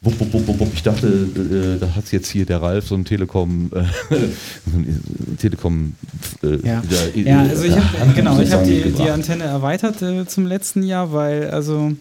Wupp, 0.00 0.20
wupp, 0.20 0.32
wupp, 0.46 0.60
wupp. 0.60 0.70
Ich 0.74 0.82
dachte, 0.84 1.06
äh, 1.08 1.78
da 1.80 1.94
hat 1.96 2.10
jetzt 2.12 2.28
hier 2.30 2.46
der 2.46 2.62
Ralf 2.62 2.86
so 2.86 2.94
ein 2.94 3.04
Telekom, 3.04 3.70
äh, 3.74 4.14
Telekom, 5.38 5.94
äh, 6.42 6.56
Ja. 6.66 6.82
der- 6.82 7.16
Ja, 7.20 7.40
also 7.40 7.64
ich 7.64 7.72
äh, 7.72 7.80
habe 7.80 7.98
Handbuch 7.98 8.14
genau, 8.16 8.40
ich 8.40 8.52
habe 8.52 8.64
die, 8.64 8.92
die. 8.92 9.10
Antenne 9.10 9.44
erweitert 9.44 10.00
äh, 10.02 10.24
zum 10.26 10.46
letzten 10.46 10.82
Jahr, 10.84 11.12
weil 11.12 11.50
also 11.50 11.92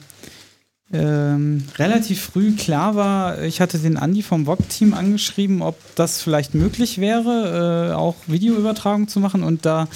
ähm, 0.94 1.64
relativ 1.78 2.22
früh 2.22 2.54
klar 2.56 2.96
war, 2.96 3.42
ich 3.44 3.60
hatte 3.60 3.78
den 3.78 3.98
Andi 3.98 4.22
vom 4.22 4.46
VOG-Team 4.46 4.94
angeschrieben, 4.94 5.62
ob 5.62 5.76
das 5.96 6.22
vielleicht 6.22 6.54
möglich 6.56 7.00
wäre, 7.00 7.90
äh, 7.92 7.94
auch 7.94 8.16
Videoübertragung 8.28 9.10
zu 9.10 9.20
machen. 9.20 9.44
Und 9.44 9.66
da 9.66 9.90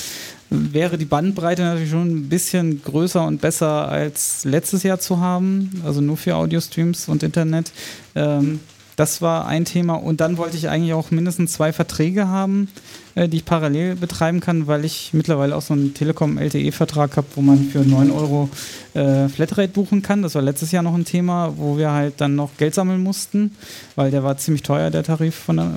wäre 0.51 0.97
die 0.97 1.05
Bandbreite 1.05 1.63
natürlich 1.63 1.89
schon 1.89 2.09
ein 2.09 2.29
bisschen 2.29 2.83
größer 2.83 3.25
und 3.25 3.39
besser 3.39 3.87
als 3.87 4.43
letztes 4.43 4.83
Jahr 4.83 4.99
zu 4.99 5.19
haben, 5.19 5.81
also 5.85 6.01
nur 6.01 6.17
für 6.17 6.35
Audio-Streams 6.35 7.07
und 7.07 7.23
Internet. 7.23 7.71
Ähm, 8.15 8.59
das 8.97 9.21
war 9.21 9.47
ein 9.47 9.65
Thema. 9.65 9.95
Und 9.95 10.21
dann 10.21 10.37
wollte 10.37 10.57
ich 10.57 10.69
eigentlich 10.69 10.93
auch 10.93 11.09
mindestens 11.09 11.53
zwei 11.53 11.71
Verträge 11.71 12.27
haben, 12.27 12.67
die 13.15 13.37
ich 13.37 13.45
parallel 13.45 13.95
betreiben 13.95 14.39
kann, 14.39 14.67
weil 14.67 14.85
ich 14.85 15.09
mittlerweile 15.13 15.55
auch 15.55 15.61
so 15.61 15.73
einen 15.73 15.93
Telekom-LTE-Vertrag 15.93 17.17
habe, 17.17 17.27
wo 17.35 17.41
man 17.41 17.65
für 17.65 17.79
9 17.79 18.11
Euro 18.11 18.49
äh, 18.93 19.29
Flatrate 19.29 19.69
buchen 19.69 20.01
kann. 20.01 20.21
Das 20.21 20.35
war 20.35 20.41
letztes 20.41 20.71
Jahr 20.71 20.83
noch 20.83 20.93
ein 20.93 21.05
Thema, 21.05 21.53
wo 21.57 21.77
wir 21.77 21.91
halt 21.91 22.15
dann 22.17 22.35
noch 22.35 22.51
Geld 22.57 22.73
sammeln 22.75 23.01
mussten, 23.01 23.55
weil 23.95 24.11
der 24.11 24.23
war 24.23 24.37
ziemlich 24.37 24.63
teuer, 24.63 24.89
der 24.89 25.03
Tarif 25.03 25.35
von 25.35 25.57
der 25.57 25.71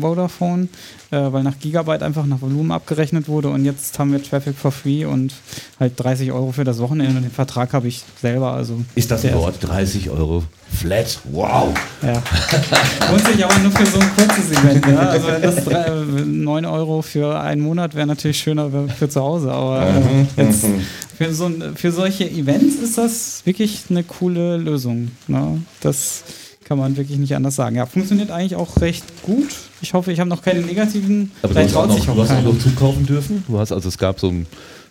Vodafone, 0.00 0.68
äh, 1.10 1.32
weil 1.32 1.42
nach 1.42 1.58
Gigabyte 1.58 2.02
einfach 2.02 2.26
nach 2.26 2.40
Volumen 2.40 2.70
abgerechnet 2.70 3.28
wurde 3.28 3.48
und 3.48 3.64
jetzt 3.64 3.98
haben 3.98 4.12
wir 4.12 4.22
Traffic 4.22 4.56
for 4.56 4.72
Free 4.72 5.04
und 5.04 5.32
halt 5.80 5.94
30 5.96 6.32
Euro 6.32 6.52
für 6.52 6.64
das 6.64 6.78
Wochenende 6.78 7.16
und 7.16 7.22
den 7.22 7.30
Vertrag 7.30 7.72
habe 7.72 7.88
ich 7.88 8.04
selber. 8.20 8.52
Also 8.52 8.82
Ist 8.94 9.10
das 9.10 9.24
ein 9.24 9.34
Wort? 9.34 9.56
30 9.60 10.10
Euro 10.10 10.42
flat? 10.70 11.18
Wow! 11.30 11.74
Ja. 12.02 12.12
Lohnt 13.10 13.26
sich 13.26 13.44
aber 13.44 13.58
nur 13.58 13.72
für 13.72 13.86
so 13.86 13.98
ein 13.98 14.10
kurzes 14.16 14.50
Event. 14.52 14.86
Ja? 14.86 14.98
Also 14.98 15.26
wenn 15.28 15.42
das 15.42 15.64
drei, 15.64 15.90
9 15.90 16.64
Euro 16.66 16.87
für 17.02 17.40
einen 17.40 17.60
Monat 17.60 17.94
wäre 17.94 18.06
natürlich 18.06 18.38
schöner 18.38 18.70
für 18.88 19.08
zu 19.08 19.20
Hause, 19.20 19.52
aber 19.52 19.86
äh, 19.86 20.42
jetzt 20.42 20.66
für, 21.16 21.32
so, 21.32 21.50
für 21.74 21.92
solche 21.92 22.28
Events 22.28 22.76
ist 22.76 22.98
das 22.98 23.42
wirklich 23.44 23.84
eine 23.90 24.02
coole 24.04 24.56
Lösung. 24.56 25.10
Ne? 25.26 25.62
Das 25.80 26.24
kann 26.64 26.78
man 26.78 26.96
wirklich 26.96 27.18
nicht 27.18 27.34
anders 27.34 27.56
sagen. 27.56 27.76
Ja, 27.76 27.86
funktioniert 27.86 28.30
eigentlich 28.30 28.56
auch 28.56 28.80
recht 28.80 29.04
gut. 29.22 29.48
Ich 29.80 29.94
hoffe, 29.94 30.12
ich 30.12 30.20
habe 30.20 30.28
noch 30.28 30.42
keine 30.42 30.60
negativen. 30.60 31.32
Aber 31.42 31.54
du 31.54 31.60
hast, 31.60 31.74
auch 31.74 31.86
noch, 31.86 32.04
du 32.04 32.22
hast 32.22 32.30
auch 32.30 32.42
noch 32.42 32.58
zukaufen 32.58 33.06
dürfen. 33.06 33.42
Du 33.48 33.58
hast 33.58 33.72
also 33.72 33.88
es 33.88 33.96
gab 33.96 34.20
so 34.20 34.28
ein, 34.28 34.46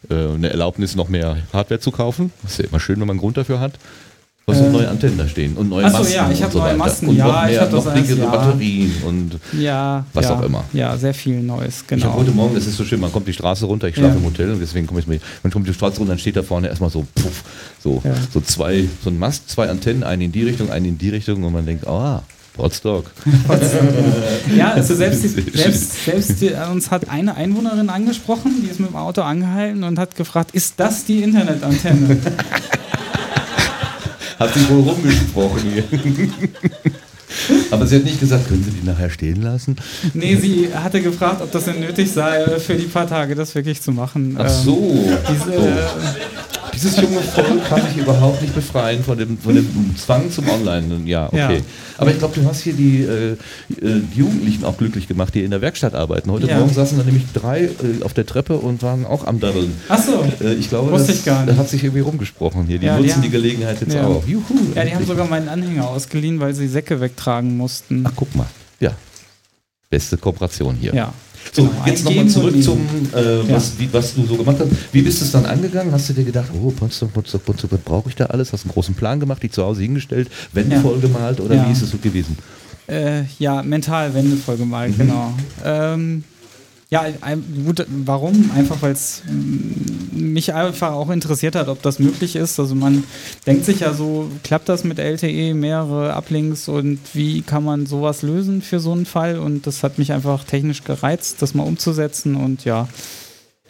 äh, 0.09 0.15
eine 0.15 0.49
Erlaubnis, 0.49 0.95
noch 0.95 1.07
mehr 1.07 1.37
Hardware 1.53 1.79
zu 1.79 1.91
kaufen. 1.91 2.31
Das 2.41 2.53
ist 2.53 2.57
ja 2.57 2.65
immer 2.65 2.79
schön, 2.79 2.99
wenn 2.99 3.07
man 3.07 3.15
einen 3.15 3.19
Grund 3.19 3.37
dafür 3.37 3.59
hat. 3.59 3.73
Du 4.49 4.53
hast 4.53 4.61
äh, 4.61 4.69
neue 4.69 4.87
Antennen 4.87 5.17
da 5.17 5.27
stehen 5.27 5.57
und 5.57 5.67
neue 5.67 5.83
Achso, 5.83 5.97
Masten. 5.97 6.15
ja, 6.15 6.31
ich 6.31 6.41
habe 6.41 6.53
so 6.53 6.59
neue. 6.59 6.77
Masten. 6.77 7.09
Und 7.09 7.17
ja, 7.17 7.27
noch 7.27 7.43
mehr, 7.43 7.51
ich 7.51 7.59
habe 7.59 7.69
das 7.75 7.83
noch 7.83 7.93
dickere 7.93 8.17
ja. 8.19 8.29
Batterien 8.29 8.93
und 9.05 9.39
ja, 9.59 10.05
was 10.13 10.23
ja, 10.23 10.35
auch 10.35 10.41
immer. 10.41 10.63
Ja, 10.71 10.95
sehr 10.95 11.13
viel 11.13 11.41
Neues, 11.41 11.81
Ich 11.81 11.87
genau. 11.87 12.05
habe 12.05 12.19
heute 12.19 12.31
Morgen, 12.31 12.55
das 12.55 12.65
ist 12.65 12.77
so 12.77 12.85
schön, 12.85 13.01
man 13.01 13.11
kommt 13.11 13.27
die 13.27 13.33
Straße 13.33 13.65
runter, 13.65 13.89
ich 13.89 13.95
schlafe 13.95 14.15
im 14.15 14.23
Hotel 14.23 14.53
und 14.53 14.61
deswegen 14.61 14.87
komme 14.87 15.01
ich 15.01 15.07
mir, 15.07 15.19
man 15.43 15.51
kommt 15.51 15.67
die 15.67 15.73
Straße 15.73 15.97
runter, 15.97 16.13
dann 16.13 16.19
steht 16.19 16.37
da 16.37 16.43
vorne 16.43 16.69
erstmal 16.69 16.89
so, 16.89 17.05
puff, 17.13 17.43
so, 17.83 18.01
so 18.33 18.39
zwei, 18.39 18.87
so 19.03 19.09
ein 19.09 19.19
Mast, 19.19 19.49
zwei 19.49 19.67
Antennen, 19.69 20.05
eine 20.05 20.23
in 20.23 20.31
die 20.31 20.43
Richtung, 20.43 20.71
eine 20.71 20.87
in 20.87 20.97
die 20.97 21.09
Richtung 21.09 21.43
und 21.43 21.51
man 21.51 21.65
denkt, 21.65 21.85
ah, 21.85 22.23
Potsdok. 22.53 23.11
Ja, 24.55 24.71
also 24.71 24.95
selbst, 24.95 25.23
selbst, 25.53 26.05
selbst 26.05 26.41
die, 26.41 26.51
uns 26.71 26.89
hat 26.89 27.09
eine 27.09 27.35
Einwohnerin 27.35 27.89
angesprochen, 27.89 28.63
die 28.63 28.69
ist 28.69 28.79
mit 28.79 28.91
dem 28.91 28.95
Auto 28.95 29.23
angehalten 29.23 29.83
und 29.83 29.99
hat 29.99 30.15
gefragt, 30.15 30.51
ist 30.51 30.75
das 30.77 31.03
die 31.03 31.21
Internetantenne? 31.21 32.17
Hat 34.39 34.53
sich 34.53 34.69
wohl 34.69 34.81
rumgesprochen 34.81 35.61
hier. 35.73 35.83
Aber 37.71 37.85
sie 37.85 37.97
hat 37.97 38.03
nicht 38.05 38.19
gesagt, 38.19 38.47
können 38.47 38.63
Sie 38.63 38.71
die 38.71 38.85
nachher 38.87 39.09
stehen 39.09 39.41
lassen? 39.41 39.75
nee, 40.13 40.35
sie 40.35 40.69
hatte 40.73 41.01
gefragt, 41.01 41.41
ob 41.41 41.51
das 41.51 41.65
denn 41.65 41.79
nötig 41.79 42.09
sei, 42.11 42.59
für 42.59 42.75
die 42.75 42.85
paar 42.85 43.07
Tage 43.07 43.35
das 43.35 43.53
wirklich 43.53 43.81
zu 43.81 43.91
machen. 43.91 44.37
Ach 44.39 44.45
Ähm, 44.45 44.49
so. 44.49 45.09
Diese, 45.29 45.57
so. 45.57 45.69
Dieses 46.73 46.95
junge 46.97 47.19
Volk 47.21 47.67
kann 47.67 47.81
sich 47.87 47.97
überhaupt 47.97 48.41
nicht 48.41 48.53
befreien 48.53 49.03
von 49.03 49.17
dem, 49.17 49.37
von 49.37 49.55
dem 49.55 49.95
Zwang 49.97 50.31
zum 50.31 50.47
Online. 50.47 51.01
Ja, 51.05 51.27
okay. 51.27 51.57
Ja. 51.57 51.61
Aber 51.97 52.11
ich 52.11 52.19
glaube, 52.19 52.39
du 52.39 52.47
hast 52.47 52.61
hier 52.61 52.73
die, 52.73 53.01
äh, 53.03 53.31
äh, 53.31 53.35
die 53.81 54.19
Jugendlichen 54.19 54.63
auch 54.65 54.77
glücklich 54.77 55.07
gemacht, 55.07 55.33
die 55.35 55.43
in 55.43 55.51
der 55.51 55.61
Werkstatt 55.61 55.95
arbeiten. 55.95 56.31
Heute 56.31 56.47
Ja. 56.47 56.59
Morgen 56.59 56.73
saßen 56.73 56.97
da 56.97 57.03
nämlich 57.03 57.23
drei 57.33 57.63
äh, 57.65 57.69
auf 58.03 58.13
der 58.13 58.25
Treppe 58.25 58.57
und 58.57 58.83
waren 58.83 59.05
auch 59.05 59.25
am 59.25 59.39
Daddeln. 59.39 59.73
Ach 59.89 60.01
so. 60.01 60.23
Äh, 60.45 60.53
ich 60.53 60.69
glaube, 60.69 60.91
Wusste 60.91 61.07
das 61.07 61.19
ich 61.19 61.25
gar 61.25 61.39
nicht. 61.41 61.49
das 61.51 61.57
hat 61.57 61.69
sich 61.69 61.83
irgendwie 61.83 62.01
rumgesprochen 62.01 62.65
hier. 62.67 62.79
Die 62.79 62.85
Ja, 62.85 62.97
die 62.97 63.03
nutzen 63.07 63.21
die, 63.21 63.27
haben- 63.27 63.31
Gelegenheit 63.31 63.81
jetzt 63.81 63.95
auch. 63.97 64.25
Juhu. 64.27 64.43
Ja, 64.49 64.55
die 64.73 64.79
haben 64.79 64.87
endlich. 64.89 65.07
sogar 65.07 65.27
meinen 65.27 65.49
Anhänger 65.49 65.87
ausgeliehen, 65.89 66.39
weil 66.39 66.53
sie 66.53 66.67
Säcke 66.67 66.99
wegtragen 67.01 67.57
mussten. 67.57 68.03
Ach, 68.07 68.11
guck 68.15 68.33
mal. 68.35 68.47
Ja. 68.79 68.91
Beste 69.89 70.17
Kooperation 70.17 70.75
hier. 70.75 70.93
Ja. 70.93 71.13
So, 71.53 71.63
genau. 71.63 71.85
jetzt 71.85 72.03
nochmal 72.03 72.27
zurück 72.27 72.61
zum, 72.61 72.85
äh, 73.15 73.37
Ja. 73.39 73.55
was, 73.55 73.79
wie, 73.79 73.87
was 73.93 74.13
du 74.15 74.25
so 74.25 74.35
gemacht 74.35 74.57
hast. 74.59 74.69
Wie 74.91 75.01
bist 75.01 75.21
du 75.21 75.25
es 75.25 75.31
dann 75.31 75.45
angegangen? 75.45 75.93
Hast 75.93 76.09
du 76.09 76.13
dir 76.13 76.25
gedacht, 76.25 76.49
oh, 76.61 76.71
Potsdam, 76.71 77.09
Potsdam, 77.09 77.39
Potsdam, 77.41 77.71
was 77.71 77.79
brauche 77.79 78.09
ich 78.09 78.15
da 78.15 78.25
alles? 78.25 78.51
Hast 78.51 78.65
einen 78.65 78.73
großen 78.73 78.95
Plan 78.95 79.19
gemacht, 79.21 79.41
dich 79.43 79.53
zu 79.53 79.63
Hause 79.63 79.81
hingestellt, 79.83 80.29
Wände 80.51 80.75
Ja. 80.75 80.81
voll 80.81 80.99
gemalt 80.99 81.39
oder 81.39 81.55
Ja. 81.55 81.67
wie 81.67 81.71
ist 81.71 81.81
es 81.83 81.91
so 81.91 81.97
gewesen? 81.99 82.37
Äh, 82.89 83.23
ja, 83.39 83.63
mental 83.63 84.13
Wände 84.13 84.35
voll 84.35 84.57
gemalt, 84.57 84.97
Mhm. 84.97 85.01
genau. 85.01 85.33
Ähm, 85.63 86.23
ja, 86.89 87.05
gut, 87.65 87.85
warum? 88.05 88.49
Einfach, 88.55 88.81
weil 88.81 88.93
es 88.93 89.21
mich 89.29 90.53
einfach 90.53 90.93
auch 90.93 91.09
interessiert 91.09 91.55
hat, 91.55 91.67
ob 91.67 91.81
das 91.81 91.99
möglich 91.99 92.37
ist. 92.37 92.57
Also 92.61 92.75
man 92.75 93.03
denkt 93.45 93.65
sich 93.65 93.81
ja 93.81 93.93
so, 93.93 94.31
klappt 94.43 94.69
das 94.69 94.85
mit 94.85 94.97
LTE, 94.97 95.53
mehrere 95.53 96.13
Uplinks 96.13 96.69
und 96.69 96.99
wie 97.13 97.41
kann 97.41 97.65
man 97.65 97.87
sowas 97.87 98.21
lösen 98.21 98.61
für 98.61 98.79
so 98.79 98.93
einen 98.93 99.05
Fall? 99.05 99.37
Und 99.37 99.67
das 99.67 99.83
hat 99.83 99.97
mich 99.97 100.13
einfach 100.13 100.45
technisch 100.45 100.85
gereizt, 100.85 101.41
das 101.41 101.53
mal 101.53 101.63
umzusetzen 101.63 102.35
und 102.35 102.63
ja, 102.63 102.87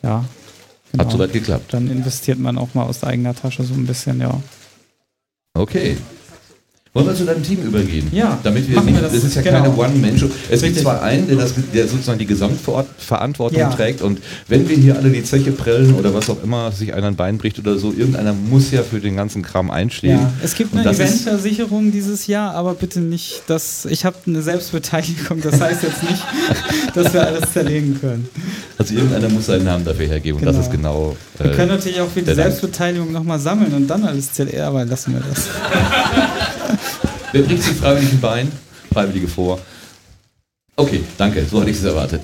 ja. 0.03 0.23
Hat 0.93 0.99
genau. 0.99 1.09
soweit 1.09 1.33
geklappt. 1.33 1.73
Dann 1.73 1.89
investiert 1.89 2.39
man 2.39 2.57
auch 2.57 2.73
mal 2.75 2.83
aus 2.83 3.03
eigener 3.03 3.35
Tasche 3.35 3.63
so 3.63 3.73
ein 3.73 3.87
bisschen, 3.87 4.21
ja. 4.21 4.39
Okay. 5.55 5.97
Wollen 6.93 7.07
wir 7.07 7.15
zu 7.15 7.25
deinem 7.25 7.43
Team 7.43 7.61
übergehen? 7.61 8.07
Ja, 8.11 8.39
Damit 8.43 8.69
wir 8.69 8.81
nicht, 8.81 8.95
wir 8.95 9.01
das, 9.01 9.11
das, 9.13 9.23
ist 9.25 9.35
ja 9.35 9.41
genau. 9.41 9.61
keine 9.63 9.75
One-Man-Show. 9.75 10.27
Es 10.49 10.61
gibt 10.61 10.63
Richtig. 10.63 10.81
zwar 10.83 11.01
einen, 11.03 11.27
der, 11.27 11.37
das, 11.37 11.53
der 11.73 11.87
sozusagen 11.87 12.17
die 12.19 12.25
Gesamtverantwortung 12.25 13.59
Ja. 13.59 13.69
trägt 13.69 14.01
und 14.01 14.19
wenn 14.47 14.67
wir 14.67 14.75
hier 14.77 14.95
alle 14.97 15.09
die 15.09 15.23
Zeche 15.23 15.51
prellen 15.51 15.93
oder 15.95 16.13
was 16.13 16.29
auch 16.29 16.41
immer, 16.43 16.71
sich 16.71 16.93
einer 16.93 17.07
ein 17.07 17.15
Bein 17.15 17.37
bricht 17.37 17.59
oder 17.59 17.77
so, 17.77 17.93
irgendeiner 17.93 18.33
muss 18.33 18.71
ja 18.71 18.83
für 18.83 18.99
den 18.99 19.15
ganzen 19.15 19.41
Kram 19.43 19.69
einstehen. 19.69 20.17
Ja, 20.19 20.31
es 20.43 20.55
gibt 20.55 20.75
eine 20.75 20.89
Eventversicherung 20.89 21.91
dieses 21.91 22.27
Jahr, 22.27 22.53
aber 22.55 22.73
bitte 22.73 22.99
nicht, 22.99 23.43
dass 23.47 23.85
ich 23.85 24.05
habe 24.05 24.15
eine 24.25 24.41
Selbstbeteiligung. 24.41 25.41
Das 25.41 25.59
heißt 25.61 25.83
jetzt 25.83 26.03
nicht, 26.03 26.23
dass 26.95 27.13
wir 27.13 27.25
alles 27.25 27.51
zerlegen 27.53 27.99
können. 27.99 28.27
Also 28.77 28.95
irgendeiner 28.95 29.29
muss 29.29 29.45
seinen 29.47 29.65
Namen 29.65 29.85
dafür 29.85 30.07
hergeben 30.07 30.39
und 30.39 30.45
das 30.45 30.55
Genau. 30.55 30.65
ist 30.65 30.71
genau. 30.71 31.17
Wir 31.39 31.51
äh, 31.51 31.55
können 31.55 31.69
natürlich 31.69 31.99
auch 32.01 32.09
für 32.09 32.21
die. 32.21 32.33
Selbstbeteiligung 32.33 33.11
nochmal 33.11 33.39
sammeln 33.39 33.73
und 33.73 33.87
dann 33.87 34.03
alles 34.03 34.31
zerlegen, 34.33 34.61
aber 34.61 34.85
lassen 34.85 35.13
wir 35.13 35.21
das. 35.29 35.47
Wer 37.31 37.43
sich 37.45 37.59
freiwillig 37.75 38.11
ein 38.13 38.21
Bein? 38.21 38.51
Freiwillige 38.91 39.27
vor. 39.27 39.59
Okay, 40.75 41.03
danke, 41.17 41.45
so 41.49 41.59
hatte 41.59 41.69
ich 41.71 41.77
es 41.77 41.83
erwartet. 41.83 42.21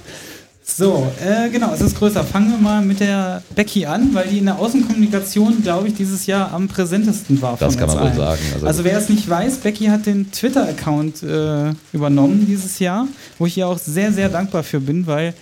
So, 0.65 1.12
äh, 1.22 1.50
genau, 1.50 1.74
es 1.74 1.81
ist 1.81 1.98
größer. 1.98 2.24
Fangen 2.24 2.50
wir 2.51 2.57
mal 2.57 2.81
mit 2.81 3.01
der 3.01 3.43
Becky 3.53 3.86
an, 3.86 4.13
weil 4.13 4.29
die 4.29 4.38
in 4.38 4.45
der 4.45 4.57
Außenkommunikation, 4.57 5.62
glaube 5.62 5.89
ich, 5.89 5.95
dieses 5.95 6.25
Jahr 6.25 6.53
am 6.53 6.69
präsentesten 6.69 7.41
war. 7.41 7.57
Das 7.60 7.77
kann 7.77 7.88
man 7.88 8.00
wohl 8.00 8.13
sagen. 8.15 8.41
Also- 8.53 8.65
Also, 8.67 8.83
wer 8.86 8.98
es 8.98 9.10
nicht 9.10 9.27
weiß, 9.29 9.57
Becky 9.57 9.86
hat 9.88 10.05
den 10.05 10.31
Twitter-Account 10.31 11.22
äh, 11.24 11.74
übernommen 11.91 12.45
dieses 12.48 12.79
Jahr, 12.79 13.07
wo 13.39 13.45
ich 13.45 13.57
ihr 13.57 13.67
auch 13.67 13.77
sehr, 13.77 14.13
sehr 14.13 14.29
dankbar 14.29 14.63
für 14.63 14.79
bin, 14.79 15.05
weil 15.05 15.33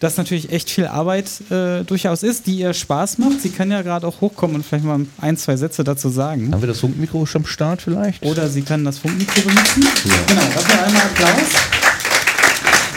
das 0.00 0.16
natürlich 0.16 0.50
echt 0.50 0.70
viel 0.70 0.86
Arbeit 0.86 1.28
äh, 1.50 1.84
durchaus 1.84 2.22
ist, 2.22 2.46
die 2.46 2.56
ihr 2.56 2.72
Spaß 2.72 3.18
macht. 3.18 3.42
Sie 3.42 3.50
kann 3.50 3.70
ja 3.70 3.82
gerade 3.82 4.06
auch 4.06 4.22
hochkommen 4.22 4.56
und 4.56 4.66
vielleicht 4.66 4.84
mal 4.84 5.00
ein, 5.20 5.36
zwei 5.36 5.56
Sätze 5.56 5.84
dazu 5.84 6.08
sagen. 6.08 6.52
Haben 6.52 6.62
wir 6.62 6.68
das 6.68 6.80
Funkmikro 6.80 7.26
schon 7.26 7.42
am 7.42 7.46
Start 7.46 7.82
vielleicht? 7.82 8.24
Oder 8.24 8.48
sie 8.48 8.62
kann 8.62 8.82
das 8.84 8.98
Funkmikro 8.98 9.42
benutzen. 9.42 9.82
Ja. 9.82 10.14
Genau, 10.26 10.40
dafür 10.40 10.84
einmal 10.84 11.02
Applaus. 11.02 11.50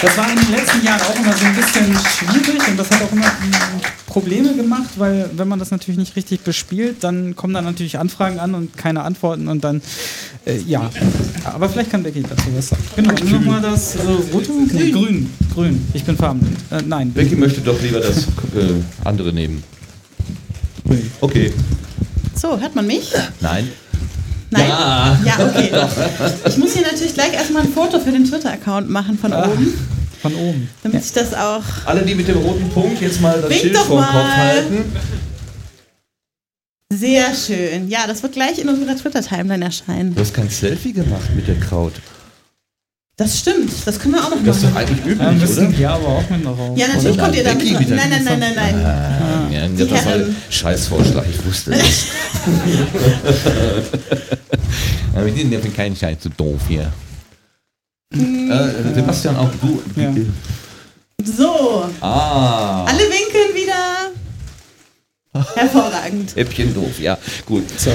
Das 0.02 0.18
war 0.18 0.30
in 0.32 0.40
den 0.40 0.52
letzten 0.52 0.84
Jahren 0.84 1.02
auch 1.02 1.16
immer 1.16 1.34
so 1.34 1.46
ein 1.46 1.56
bisschen 1.56 1.98
schwierig 2.18 2.68
und 2.70 2.78
das 2.78 2.90
hat 2.90 3.02
auch 3.02 3.12
immer 3.12 3.28
mm, 3.28 4.03
Probleme 4.14 4.54
gemacht, 4.56 4.92
weil 4.98 5.30
wenn 5.36 5.48
man 5.48 5.58
das 5.58 5.72
natürlich 5.72 5.98
nicht 5.98 6.16
richtig 6.16 6.42
bespielt, 6.42 6.98
dann 7.04 7.36
kommen 7.36 7.56
dann 7.56 7.66
natürlich 7.66 7.98
Anfragen 7.98 8.38
an 8.40 8.54
und 8.54 8.78
keine 8.78 9.02
Antworten 9.02 9.48
und 9.48 9.64
dann, 9.64 9.82
äh, 10.46 10.60
ja. 10.60 10.92
Aber 11.46 11.68
vielleicht 11.68 11.90
kann 11.90 12.04
Becky 12.04 12.22
dazu 12.22 12.44
was 12.56 12.70
sagen. 12.70 12.84
Genau, 12.96 13.14
nochmal 13.38 13.60
das 13.62 13.96
äh, 13.96 14.00
rote? 14.32 14.52
Nee, 14.72 14.92
grün. 14.92 15.32
Grün. 15.52 15.84
Ich 15.96 16.04
bin 16.04 16.16
farbenblind. 16.16 16.58
Äh, 16.70 16.84
nein. 16.86 17.12
Becky 17.12 17.36
möchte 17.36 17.62
doch 17.62 17.82
lieber 17.82 18.00
das 18.00 18.26
äh, 18.26 18.84
andere 19.04 19.34
nehmen. 19.34 19.64
Grün. 20.86 21.12
Okay. 21.20 21.52
So, 22.36 22.60
hört 22.60 22.76
man 22.76 22.86
mich? 22.86 23.12
Nein. 23.42 23.68
Nein? 24.52 24.68
Ja. 24.70 25.20
Ja, 25.26 25.34
okay. 25.48 25.72
Ich 26.48 26.58
muss 26.58 26.74
hier 26.74 26.84
natürlich 26.84 27.16
gleich 27.16 27.34
erstmal 27.34 27.64
ein 27.64 27.74
Foto 27.74 28.00
für 28.00 28.12
den 28.12 28.26
Twitter-Account 28.26 28.90
machen 28.90 29.18
von 29.18 29.34
Ah, 29.34 29.48
oben, 29.48 29.74
Von 30.24 30.34
oben. 30.36 30.70
damit 30.82 31.04
ich 31.06 31.12
das 31.14 31.34
auch. 31.36 31.62
Alle, 31.86 32.02
die 32.04 32.16
mit 32.16 32.28
dem 32.28 32.38
roten 32.38 32.68
Punkt 32.70 33.00
jetzt 33.02 33.22
mal 33.22 33.40
das 33.42 33.50
Wink 33.52 33.60
Schild 33.62 33.78
vor 33.78 33.98
den 34.02 34.06
Kopf 34.06 34.30
halten. 34.36 34.86
Sehr 36.92 37.34
schön. 37.36 37.90
Ja, 37.90 38.08
das 38.08 38.24
wird 38.24 38.34
gleich 38.34 38.58
in 38.60 38.70
unserer 38.70 38.96
Twitter-Timeline 38.96 39.66
erscheinen. 39.66 40.16
Du 40.16 40.22
hast 40.22 40.34
kein 40.34 40.50
Selfie 40.50 40.94
gemacht 40.94 41.30
mit 41.36 41.48
der 41.48 41.60
Kraut. 41.60 41.94
Das 43.16 43.38
stimmt, 43.40 43.72
das 43.86 44.00
können 44.00 44.16
wir 44.16 44.24
auch 44.26 44.32
noch 44.32 44.44
Das 44.44 44.58
ist 44.58 44.64
doch 44.66 44.70
machen. 44.72 44.88
eigentlich 44.88 45.06
Ja, 45.06 45.12
üblich, 45.32 45.42
müssen 45.42 45.68
oder? 45.68 45.78
wir 45.78 45.90
aber 45.92 46.08
auch 46.08 46.30
mit 46.32 46.44
noch 46.44 46.58
raus. 46.58 46.72
Ja, 46.80 46.88
natürlich 46.88 47.14
Oder? 47.14 47.24
kommt 47.24 47.36
ihr 47.36 47.44
da 47.44 47.54
mit. 47.54 47.80
wieder. 47.80 47.96
Nein, 47.96 48.10
nein, 48.10 48.24
nein, 48.24 48.40
nein, 48.40 48.54
nein. 48.56 48.76
Ah, 48.86 49.50
ja, 49.52 49.68
Die 49.68 49.88
das 49.88 50.06
war 50.06 50.14
ein 50.14 50.36
Scheißvorschlag, 50.50 51.26
ich 51.30 51.46
wusste 51.46 51.74
es. 51.76 52.06
Aber 55.14 55.26
wir 55.28 55.34
sind 55.34 55.52
ja 55.52 55.60
für 55.60 55.70
keinen 55.70 55.96
Scheiß 55.96 56.20
zu 56.22 56.30
doof 56.30 56.62
hier. 56.68 56.92
Äh, 58.14 58.94
Sebastian, 58.94 59.36
auch 59.38 59.50
du. 59.62 59.82
Ja. 60.00 60.12
So, 61.26 61.86
Ah, 62.02 62.84
alle 62.86 63.00
winkeln 63.00 63.56
wieder. 63.56 64.12
Hervorragend. 65.56 66.38
Äppchen 66.38 66.74
doof, 66.76 67.00
ja. 67.00 67.18
Gut. 67.46 67.64
So. 67.80 67.90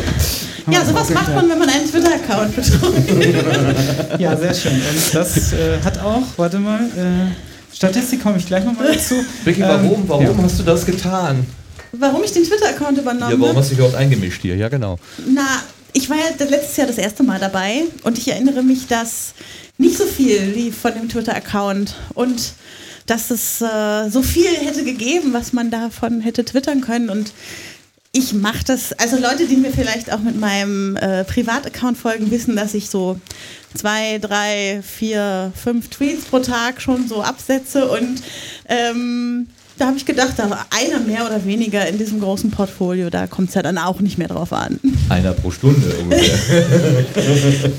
Ja, 0.71 0.85
sowas 0.85 1.09
macht 1.11 1.33
man, 1.35 1.49
wenn 1.49 1.59
man 1.59 1.69
einen 1.69 1.89
Twitter-Account 1.89 2.57
betreut. 2.57 4.19
Ja, 4.19 4.37
sehr 4.37 4.53
schön. 4.55 4.73
Und 4.73 5.15
das 5.15 5.53
äh, 5.53 5.79
hat 5.85 5.99
auch, 6.01 6.23
warte 6.37 6.59
mal, 6.59 6.81
äh, 6.81 7.75
Statistik 7.75 8.23
komme 8.23 8.39
ich 8.39 8.47
gleich 8.47 8.65
nochmal 8.65 8.93
dazu. 8.93 9.15
Vicky, 9.45 9.63
Ähm, 9.63 9.69
warum, 9.69 10.09
warum 10.09 10.25
ja. 10.25 10.43
hast 10.43 10.59
du 10.59 10.65
das 10.65 10.85
getan? 10.85 11.47
Warum 11.93 12.25
ich 12.25 12.33
den 12.33 12.43
Twitter-Account 12.45 12.99
übernommen 12.99 13.31
Ja, 13.33 13.39
warum 13.39 13.49
habe? 13.51 13.59
hast 13.61 13.67
du 13.71 13.75
dich 13.75 13.79
überhaupt 13.79 13.97
eingemischt 13.97 14.43
hier? 14.43 14.57
Ja, 14.57 14.69
genau. 14.69 14.99
Na, 15.33 15.47
ich 15.93 16.11
war 16.11 16.17
ja 16.17 16.25
das 16.37 16.51
letztes 16.51 16.77
Jahr 16.77 16.87
das 16.89 16.99
erste 16.99 17.23
Mal 17.23 17.39
dabei 17.39 17.83
und 18.03 18.19
ich 18.19 18.27
erinnere 18.29 18.63
mich, 18.63 18.89
dass 18.89 19.33
nicht 19.79 19.97
so 19.97 20.05
viel 20.05 20.43
lief 20.43 20.77
von 20.77 20.93
dem 20.95 21.09
Twitter-Account. 21.09 21.95
Und 22.15 22.53
dass 23.07 23.31
es 23.31 23.61
äh, 23.63 24.11
so 24.11 24.23
viel 24.23 24.51
hätte 24.51 24.85
gegeben, 24.85 25.33
was 25.33 25.53
man 25.53 25.71
davon 25.71 26.21
hätte 26.21 26.45
twittern 26.45 26.83
können. 26.83 27.09
Und 27.09 27.33
ich 28.13 28.35
mache 28.35 28.65
das, 28.65 28.93
also 28.93 29.17
Leute, 29.17 29.47
die 29.47 29.57
mir 29.57 29.73
vielleicht 29.73 30.13
auch 30.13 30.21
mit 30.21 30.39
meinem 30.39 30.97
äh, 30.97 31.25
Privataccount 31.25 31.97
folgen, 31.97 32.31
wissen, 32.31 32.57
dass 32.57 32.75
ich 32.75 32.91
so 32.91 33.19
zwei, 33.75 34.19
drei, 34.19 34.83
vier, 34.83 35.53
fünf 35.55 35.89
Tweets 35.89 36.25
pro 36.27 36.41
Tag 36.41 36.83
schon 36.83 37.09
so 37.09 37.23
absetze. 37.23 37.89
Und 37.89 38.23
ähm, 38.69 39.49
da 39.79 39.87
habe 39.87 39.97
ich 39.97 40.05
gedacht, 40.05 40.33
da 40.37 40.51
war 40.51 40.67
einer 40.71 41.01
mehr 41.01 41.25
oder 41.25 41.45
weniger 41.45 41.87
in 41.87 41.99
diesem 41.99 42.21
großen 42.21 42.51
Portfolio, 42.51 43.11
da 43.11 43.27
kommt 43.27 43.51
es 43.51 43.55
ja 43.55 43.63
dann 43.63 43.79
auch 43.79 44.01
nicht 44.01 44.19
mehr 44.19 44.29
drauf 44.29 44.53
an. 44.53 44.81
Einer 45.09 45.33
pro 45.33 45.51
Stunde 45.51 45.95
ungefähr. 46.03 46.65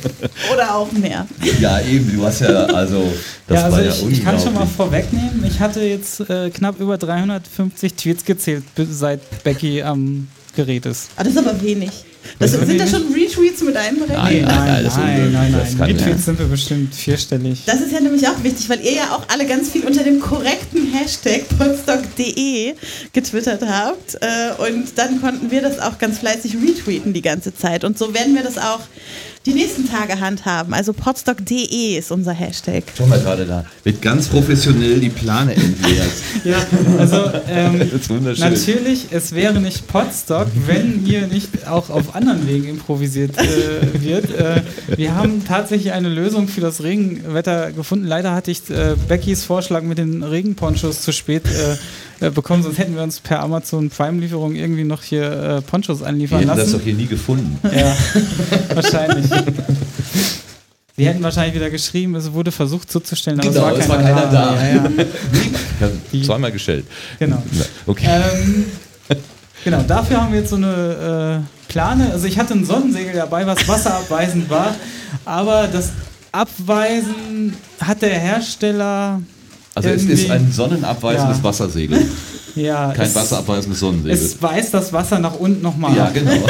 Oder 0.53 0.75
auch 0.75 0.91
mehr. 0.91 1.27
ja, 1.59 1.81
eben, 1.81 2.15
du 2.15 2.25
hast 2.25 2.41
ja, 2.41 2.65
also, 2.65 3.11
das 3.47 3.57
ja, 3.57 3.65
also 3.65 3.77
war 3.77 3.83
ja 3.83 3.91
ich, 3.91 4.11
ich 4.11 4.23
kann 4.23 4.39
schon 4.39 4.53
mal 4.53 4.61
unglaublich. 4.61 4.75
vorwegnehmen, 4.75 5.43
ich 5.45 5.59
hatte 5.59 5.81
jetzt 5.81 6.21
äh, 6.29 6.49
knapp 6.49 6.79
über 6.79 6.97
350 6.97 7.93
Tweets 7.93 8.25
gezählt, 8.25 8.63
seit 8.75 9.43
Becky 9.43 9.83
am 9.83 10.27
Gerät 10.55 10.85
ist. 10.85 11.09
Ah, 11.15 11.23
das 11.23 11.33
ist 11.33 11.37
aber 11.39 11.61
wenig. 11.61 12.05
Das, 12.37 12.51
sind 12.51 12.79
da 12.79 12.87
schon 12.87 13.13
Retweets 13.13 13.61
mit 13.61 13.75
einberechnet? 13.75 14.17
Nein, 14.17 14.41
nein, 14.43 14.83
nein, 14.83 15.31
nein, 15.31 15.75
nein. 15.77 15.89
Retweets 15.89 16.25
sind 16.25 16.39
wir 16.39 16.45
bestimmt 16.45 16.93
vierstellig. 16.93 17.63
Das 17.65 17.81
ist 17.81 17.91
ja 17.91 17.99
nämlich 17.99 18.27
auch 18.27 18.43
wichtig, 18.43 18.69
weil 18.69 18.81
ihr 18.81 18.93
ja 18.93 19.15
auch 19.15 19.27
alle 19.29 19.45
ganz 19.45 19.69
viel 19.69 19.85
unter 19.85 20.03
dem 20.03 20.19
korrekten 20.19 20.93
Hashtag 20.93 21.45
podstock.de 21.57 22.75
getwittert 23.13 23.61
habt. 23.67 24.15
Äh, 24.21 24.69
und 24.69 24.97
dann 24.97 25.21
konnten 25.21 25.51
wir 25.51 25.61
das 25.61 25.79
auch 25.79 25.97
ganz 25.97 26.19
fleißig 26.19 26.55
retweeten 26.55 27.13
die 27.13 27.21
ganze 27.21 27.55
Zeit. 27.55 27.83
Und 27.83 27.97
so 27.97 28.13
werden 28.13 28.35
wir 28.35 28.43
das 28.43 28.57
auch 28.57 28.81
die 29.49 29.55
nächsten 29.55 29.89
Tage 29.89 30.19
handhaben. 30.19 30.73
Also 30.73 30.93
podstock.de 30.93 31.97
ist 31.97 32.11
unser 32.11 32.33
Hashtag. 32.33 32.83
Schau 32.95 33.07
mal 33.07 33.19
gerade 33.19 33.45
da. 33.45 33.65
Wird 33.83 34.01
ganz 34.01 34.27
professionell 34.27 34.99
die 34.99 35.09
Plane 35.09 35.55
entleert. 35.55 36.09
Ja, 36.45 36.57
also 36.97 37.31
ähm, 37.49 37.79
Das 37.91 38.01
ist 38.01 38.09
wunderschön. 38.09 38.53
natürlich, 38.53 39.07
es 39.11 39.33
wäre 39.33 39.59
nicht 39.59 39.87
Podstock, 39.87 40.47
wenn 40.67 41.01
hier 41.05 41.27
nicht 41.27 41.67
auch 41.67 41.89
auf 41.89 42.15
anderen 42.15 42.47
Wegen 42.47 42.67
improvisiert 42.69 43.31
äh, 43.37 44.01
wird. 44.01 44.37
Äh, 44.39 44.61
wir 44.95 45.15
haben 45.15 45.43
tatsächlich 45.45 45.91
eine 45.91 46.07
Lösung 46.07 46.47
für 46.47 46.61
das 46.61 46.81
Regenwetter 46.83 47.71
gefunden. 47.71 48.05
Leider 48.05 48.33
hatte 48.33 48.51
ich 48.51 48.69
äh, 48.69 48.95
Beckys 49.07 49.43
Vorschlag 49.43 49.81
mit 49.81 49.97
den 49.97 50.23
Regenponchos 50.23 51.01
zu 51.01 51.11
spät 51.11 51.43
äh, 52.21 52.29
bekommen, 52.29 52.63
sonst 52.63 52.77
hätten 52.77 52.95
wir 52.95 53.03
uns 53.03 53.19
per 53.19 53.39
Amazon 53.41 53.89
Prime-Lieferung 53.89 54.55
irgendwie 54.55 54.83
noch 54.83 55.03
hier 55.03 55.31
äh, 55.31 55.61
Ponchos 55.61 55.99
Wir 56.01 56.07
anliefern 56.07 56.39
hätten 56.39 56.49
das 56.49 56.57
lassen. 56.59 56.73
doch 56.73 56.81
hier 56.81 56.93
nie 56.95 57.05
gefunden. 57.07 57.59
Ja, 57.75 57.95
wahrscheinlich. 58.75 59.25
Sie 60.97 61.07
hätten 61.07 61.23
wahrscheinlich 61.23 61.55
wieder 61.55 61.69
geschrieben, 61.69 62.15
es 62.15 62.33
wurde 62.33 62.51
versucht 62.51 62.91
zuzustellen, 62.91 63.39
aber 63.39 63.49
Genau, 63.49 63.69
es 63.69 63.79
es 63.83 63.89
war 63.89 63.97
war 63.97 64.03
keiner, 64.03 64.21
keiner 64.21 64.31
da. 64.31 64.55
Ja, 64.55 64.75
ja, 64.75 64.83
Ich 66.11 66.19
habe 66.19 66.25
zweimal 66.25 66.51
gestellt. 66.51 66.85
genau. 67.19 67.41
Na, 67.53 67.63
Okay. 67.87 68.05
Ähm, 68.07 68.65
genau, 69.63 69.81
dafür 69.83 70.21
haben 70.21 70.33
wir 70.33 70.39
jetzt 70.39 70.49
so 70.49 70.57
eine 70.57 71.45
äh, 71.45 71.71
Plane. 71.71 72.09
Also 72.11 72.25
ich 72.27 72.37
hatte 72.37 72.53
ein 72.53 72.65
Sonnensegel 72.65 73.13
dabei, 73.13 73.47
was 73.47 73.65
wasserabweisend 73.65 74.49
war, 74.49 74.75
aber 75.23 75.69
das 75.71 75.91
Abweisen 76.33 77.53
hat 77.79 78.01
der 78.01 78.19
Hersteller 78.19 79.21
Also 79.79 79.89
es 79.89 80.03
ist 80.03 80.29
ein 80.29 80.51
sonnenabweisendes 80.51 81.37
Ja. 81.37 81.43
Wassersegel. 81.43 82.05
ja, 82.55 82.91
Kein 82.91 83.07
es, 83.07 83.15
wasserabweisendes 83.15 83.79
Sonnensegel. 83.79 84.17
es 84.17 84.41
weist 84.41 84.73
das 84.73 84.91
Wasser 84.91 85.19
nach 85.19 85.35
unten 85.35 85.61
nochmal 85.61 85.95
ja, 85.95 86.05
ab. 86.05 86.13
genau. 86.13 86.45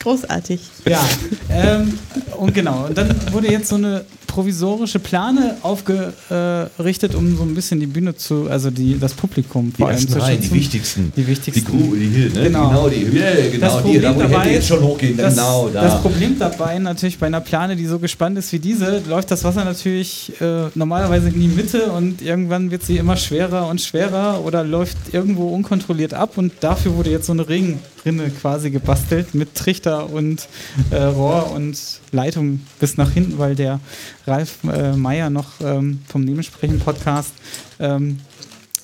Großartig. 0.00 0.60
Ja, 0.86 1.00
ähm, 1.48 1.98
und 2.36 2.52
genau. 2.52 2.84
Und 2.86 2.98
dann 2.98 3.14
wurde 3.32 3.50
jetzt 3.50 3.68
so 3.68 3.76
eine 3.76 4.04
provisorische 4.34 4.98
Plane 4.98 5.56
aufgerichtet, 5.62 7.14
um 7.14 7.36
so 7.36 7.44
ein 7.44 7.54
bisschen 7.54 7.78
die 7.78 7.86
Bühne 7.86 8.16
zu, 8.16 8.50
also 8.50 8.70
die, 8.70 8.98
das 8.98 9.14
Publikum 9.14 9.72
Die 9.72 9.76
vor 9.76 9.86
allem 9.86 9.96
ersten 9.96 10.12
zu 10.12 10.20
schützen. 10.20 10.40
die 10.42 10.50
wichtigsten. 10.52 11.12
Die 11.16 11.26
wichtigsten. 11.28 11.78
Die 11.78 11.84
Kuh, 11.84 11.94
die 11.94 12.08
hier, 12.08 12.30
ne? 12.30 12.42
Genau. 12.48 12.68
Genau, 12.68 12.88
die, 12.88 13.16
ja, 13.16 13.30
genau, 13.52 13.52
die, 13.52 13.58
da 13.60 13.84
wo 13.84 13.92
die 13.92 14.00
dabei 14.00 14.38
Hände 14.40 14.54
jetzt 14.54 14.66
schon 14.66 14.82
hochgehen, 14.82 15.16
das, 15.16 15.36
genau, 15.36 15.68
da. 15.72 15.82
Das 15.82 16.00
Problem 16.02 16.36
dabei 16.36 16.78
natürlich 16.80 17.18
bei 17.18 17.26
einer 17.28 17.40
Plane, 17.40 17.76
die 17.76 17.86
so 17.86 18.00
gespannt 18.00 18.36
ist 18.36 18.52
wie 18.52 18.58
diese, 18.58 19.02
läuft 19.08 19.30
das 19.30 19.44
Wasser 19.44 19.64
natürlich 19.64 20.32
äh, 20.40 20.64
normalerweise 20.74 21.28
in 21.28 21.40
die 21.40 21.46
Mitte 21.46 21.92
und 21.92 22.20
irgendwann 22.20 22.72
wird 22.72 22.82
sie 22.82 22.96
immer 22.96 23.16
schwerer 23.16 23.68
und 23.68 23.80
schwerer 23.80 24.40
oder 24.44 24.64
läuft 24.64 24.96
irgendwo 25.12 25.48
unkontrolliert 25.54 26.12
ab 26.12 26.36
und 26.38 26.52
dafür 26.60 26.96
wurde 26.96 27.10
jetzt 27.10 27.26
so 27.26 27.32
eine 27.32 27.48
Regenrinne 27.48 28.30
quasi 28.40 28.70
gebastelt 28.70 29.34
mit 29.34 29.54
Trichter 29.54 30.10
und 30.12 30.48
äh, 30.90 30.96
Rohr 30.96 31.52
und 31.54 31.78
Leitung 32.10 32.60
bis 32.80 32.96
nach 32.96 33.10
hinten, 33.12 33.38
weil 33.38 33.54
der 33.54 33.78
Ralf 34.26 34.58
äh, 34.64 34.92
Meyer 34.92 35.30
noch 35.30 35.46
ähm, 35.62 36.00
vom 36.08 36.22
Nebensprechen-Podcast 36.24 37.32
ähm, 37.80 38.18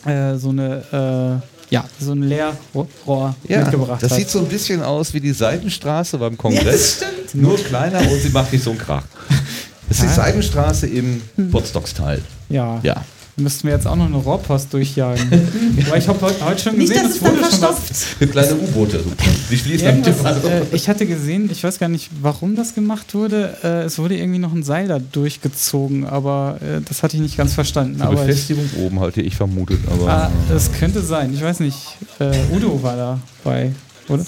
äh, 0.06 0.36
so 0.36 0.50
eine 0.50 1.40
äh, 1.40 1.74
ja, 1.74 1.84
so 2.00 2.12
ein 2.12 2.22
Leerrohr 2.24 3.34
ja, 3.46 3.60
mitgebracht 3.60 4.02
das 4.02 4.10
hat. 4.10 4.18
sieht 4.18 4.28
so 4.28 4.40
ein 4.40 4.46
bisschen 4.46 4.82
aus 4.82 5.14
wie 5.14 5.20
die 5.20 5.32
Seitenstraße 5.32 6.18
beim 6.18 6.32
Ja, 6.32 6.38
Kongress. 6.38 6.98
das 6.98 7.08
stimmt. 7.28 7.42
nur 7.42 7.56
kleiner 7.58 8.00
und 8.00 8.20
sie 8.20 8.30
macht 8.30 8.52
nicht 8.52 8.64
so 8.64 8.70
einen 8.70 8.78
Krach. 8.78 9.04
Das 9.88 9.98
ist 9.98 10.04
die 10.04 10.08
Ah. 10.10 10.14
Seitenstraße 10.24 10.86
im 10.86 11.20
Potsdok-Style. 11.50 12.22
Ja. 12.48 12.78
Ja. 12.84 13.04
Müssten 13.36 13.68
wir 13.68 13.74
jetzt 13.74 13.86
auch 13.86 13.96
noch 13.96 14.06
eine 14.06 14.16
Rohrpost 14.16 14.72
durchjagen. 14.72 15.30
Weil 15.88 15.98
ich 15.98 16.08
habe 16.08 16.20
heute, 16.20 16.44
heute 16.44 16.62
schon 16.62 16.76
Nicht, 16.76 16.88
gesehen, 16.90 17.04
dass 17.06 17.16
es 17.16 17.22
wurde 17.22 17.36
schon 17.36 17.62
was. 17.62 17.80
verstopft. 17.80 18.30
Kleine 18.32 18.54
U-Boote. 18.56 19.04
Die 19.50 19.56
schließen 19.56 19.88
am 19.88 20.02
Tipp 20.02 20.14
äh, 20.24 20.62
ich 20.76 20.88
hatte 20.88 21.06
gesehen, 21.06 21.48
ich 21.50 21.64
weiß 21.64 21.78
gar 21.78 21.88
nicht, 21.88 22.10
warum 22.20 22.56
das 22.56 22.74
gemacht 22.74 23.14
wurde. 23.14 23.56
Äh, 23.62 23.82
es 23.84 23.98
wurde 23.98 24.16
irgendwie 24.16 24.38
noch 24.38 24.52
ein 24.52 24.62
Seil 24.62 24.88
da 24.88 24.98
durchgezogen, 24.98 26.04
aber 26.06 26.58
äh, 26.60 26.80
das 26.86 27.02
hatte 27.02 27.16
ich 27.16 27.22
nicht 27.22 27.36
ganz 27.36 27.54
verstanden. 27.54 27.96
Die 27.96 28.02
Aber 28.02 28.14
ich, 28.14 28.20
Befestigung 28.20 28.68
oben 28.78 29.00
hatte 29.00 29.22
ich 29.22 29.36
vermutet, 29.36 29.80
aber. 29.90 30.08
ah, 30.08 30.30
das 30.48 30.72
könnte 30.72 31.00
sein. 31.02 31.32
Ich 31.32 31.42
weiß 31.42 31.60
nicht. 31.60 31.78
Äh, 32.18 32.32
Udo 32.54 32.82
war 32.82 33.18
dabei, 33.44 33.72
oder? 34.08 34.24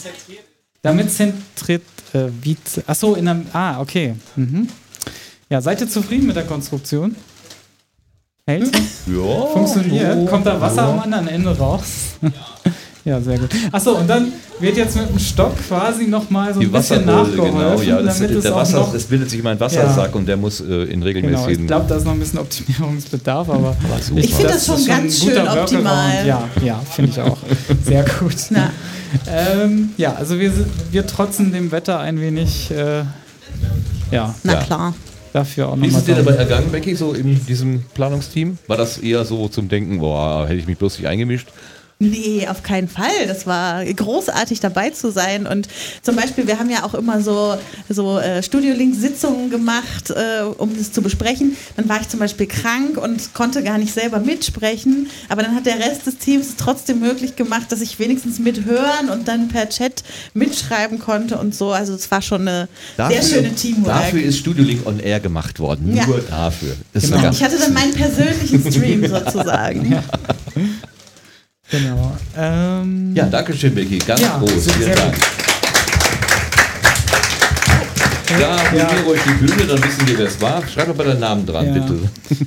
Damit 0.82 1.10
zentriert 1.12 1.82
äh, 2.12 2.26
wie. 2.42 2.56
Achso, 2.86 3.14
in 3.14 3.28
einem. 3.28 3.46
Ah, 3.52 3.80
okay. 3.80 4.14
Mhm. 4.36 4.68
Ja, 5.50 5.60
seid 5.60 5.80
ihr 5.82 5.88
zufrieden 5.88 6.26
mit 6.26 6.36
der 6.36 6.44
Konstruktion? 6.44 7.14
Hält 8.44 8.74
ja, 9.06 9.46
Funktioniert. 9.52 10.18
so, 10.18 10.26
Kommt 10.26 10.46
da 10.46 10.60
Wasser 10.60 10.82
ja. 10.82 10.90
am 10.90 10.98
anderen 10.98 11.28
Ende 11.28 11.56
raus? 11.56 12.16
ja, 13.04 13.20
sehr 13.20 13.38
gut. 13.38 13.50
Achso, 13.70 13.92
und 13.92 14.10
dann 14.10 14.32
wird 14.58 14.76
jetzt 14.76 14.96
mit 14.96 15.08
dem 15.10 15.18
Stock 15.20 15.52
quasi 15.68 16.08
nochmal 16.08 16.52
so 16.52 16.58
ein 16.58 16.66
Die 16.66 16.66
bisschen 16.66 17.06
Wasserbohle, 17.06 17.36
nachgeholfen, 17.36 17.56
genau. 17.56 17.82
Ja, 17.82 18.02
das, 18.02 18.18
damit 18.18 18.36
es 18.36 18.42
der 18.42 18.52
auch 18.52 18.58
Wasser, 18.58 18.78
noch... 18.78 18.94
es 18.94 19.04
bildet 19.04 19.30
sich 19.30 19.38
immer 19.38 19.50
ein 19.50 19.60
Wassersack 19.60 20.12
und 20.16 20.26
der 20.26 20.36
muss 20.36 20.60
äh, 20.60 20.64
in 20.64 20.88
Genau, 20.88 21.04
regelmäßigen. 21.06 21.60
ich 21.60 21.66
glaube, 21.68 21.86
da 21.88 21.94
ist 21.94 22.04
noch 22.04 22.12
ein 22.14 22.18
bisschen 22.18 22.40
Optimierungsbedarf, 22.40 23.48
aber 23.48 23.76
super. 24.02 24.20
Ich 24.20 24.34
finde 24.34 24.52
das 24.54 24.66
schon 24.66 24.86
ganz 24.86 25.20
schön 25.20 25.36
Workaround. 25.36 25.60
optimal. 25.60 26.26
Ja, 26.26 26.48
ja 26.64 26.80
finde 26.90 27.10
ich 27.12 27.20
auch. 27.20 27.38
Sehr 27.84 28.04
gut. 28.18 28.34
Na, 28.50 28.70
Ähm, 29.30 29.90
ja, 29.98 30.14
also 30.14 30.40
wir, 30.40 30.50
wir 30.90 31.06
trotzen 31.06 31.52
dem 31.52 31.70
Wetter 31.70 32.00
ein 32.00 32.20
wenig, 32.20 32.72
äh, 32.72 33.04
ja, 34.10 34.34
na 34.42 34.52
Ja. 34.54 34.60
klar. 34.62 34.94
Dafür 35.32 35.68
auch 35.68 35.76
Wie 35.80 35.86
ist 35.86 35.94
nochmal. 35.94 36.00
es 36.00 36.06
dir 36.06 36.14
dabei 36.16 36.36
ergangen, 36.36 36.70
Becky, 36.70 36.94
so 36.94 37.12
in 37.12 37.44
diesem 37.46 37.82
Planungsteam? 37.94 38.58
War 38.66 38.76
das 38.76 38.98
eher 38.98 39.24
so 39.24 39.48
zum 39.48 39.68
Denken, 39.68 39.98
boah, 39.98 40.46
hätte 40.46 40.58
ich 40.58 40.66
mich 40.66 40.78
bloß 40.78 40.98
nicht 40.98 41.08
eingemischt? 41.08 41.48
Nee, 42.02 42.48
auf 42.48 42.64
keinen 42.64 42.88
Fall. 42.88 43.26
Das 43.28 43.46
war 43.46 43.84
großartig 43.84 44.58
dabei 44.58 44.90
zu 44.90 45.12
sein. 45.12 45.46
Und 45.46 45.68
zum 46.02 46.16
Beispiel, 46.16 46.48
wir 46.48 46.58
haben 46.58 46.68
ja 46.68 46.82
auch 46.82 46.94
immer 46.94 47.20
so, 47.20 47.56
so 47.88 48.18
äh, 48.18 48.42
Studio-Link-Sitzungen 48.42 49.50
gemacht, 49.50 50.10
äh, 50.10 50.42
um 50.42 50.76
das 50.76 50.90
zu 50.90 51.00
besprechen. 51.00 51.56
Dann 51.76 51.88
war 51.88 52.00
ich 52.00 52.08
zum 52.08 52.18
Beispiel 52.18 52.46
krank 52.46 52.96
und 52.96 53.34
konnte 53.34 53.62
gar 53.62 53.78
nicht 53.78 53.94
selber 53.94 54.18
mitsprechen. 54.18 55.08
Aber 55.28 55.42
dann 55.42 55.54
hat 55.54 55.66
der 55.66 55.78
Rest 55.78 56.06
des 56.06 56.18
Teams 56.18 56.48
es 56.48 56.56
trotzdem 56.56 56.98
möglich 56.98 57.36
gemacht, 57.36 57.70
dass 57.70 57.80
ich 57.80 57.98
wenigstens 58.00 58.40
mithören 58.40 59.08
und 59.10 59.28
dann 59.28 59.46
per 59.46 59.68
Chat 59.68 60.02
mitschreiben 60.34 60.98
konnte 60.98 61.38
und 61.38 61.54
so. 61.54 61.70
Also 61.70 61.94
es 61.94 62.10
war 62.10 62.20
schon 62.20 62.48
eine 62.48 62.68
sehr 62.96 63.22
schöne 63.22 63.54
Teamwork. 63.54 63.86
Dafür 63.86 64.22
ist 64.22 64.38
Studio 64.38 64.64
Link 64.64 64.86
on 64.86 64.98
Air 64.98 65.20
gemacht 65.20 65.60
worden. 65.60 65.94
Ja. 65.94 66.06
Nur 66.06 66.18
dafür. 66.18 66.74
Das 66.92 67.04
Genau. 67.04 67.30
ich 67.30 67.42
hatte 67.44 67.58
dann 67.58 67.72
meinen 67.72 67.92
persönlichen 67.92 68.72
Stream 68.72 69.06
sozusagen. 69.08 70.02
Genau. 71.72 72.12
Ähm, 72.36 73.14
ja, 73.14 73.24
danke 73.26 73.54
schön, 73.54 73.74
Becky. 73.74 73.98
Ganz 73.98 74.20
Ja, 74.20 74.38
groß. 74.38 74.70
Vielen. 74.72 74.94
Dank. 74.94 75.16
Da 78.28 78.38
ja. 78.76 78.90
wir 78.90 79.04
ruhig 79.04 79.20
die 79.26 79.44
Bühne, 79.44 79.66
dann 79.66 79.82
wissen 79.82 80.06
wir, 80.06 80.18
wer 80.18 80.26
es 80.26 80.40
war. 80.40 80.66
Schreibt 80.66 80.90
doch 80.90 80.96
mal 80.96 81.04
deinen 81.04 81.20
Namen 81.20 81.46
dran, 81.46 81.66
ja. 81.66 81.72
bitte. 81.72 81.98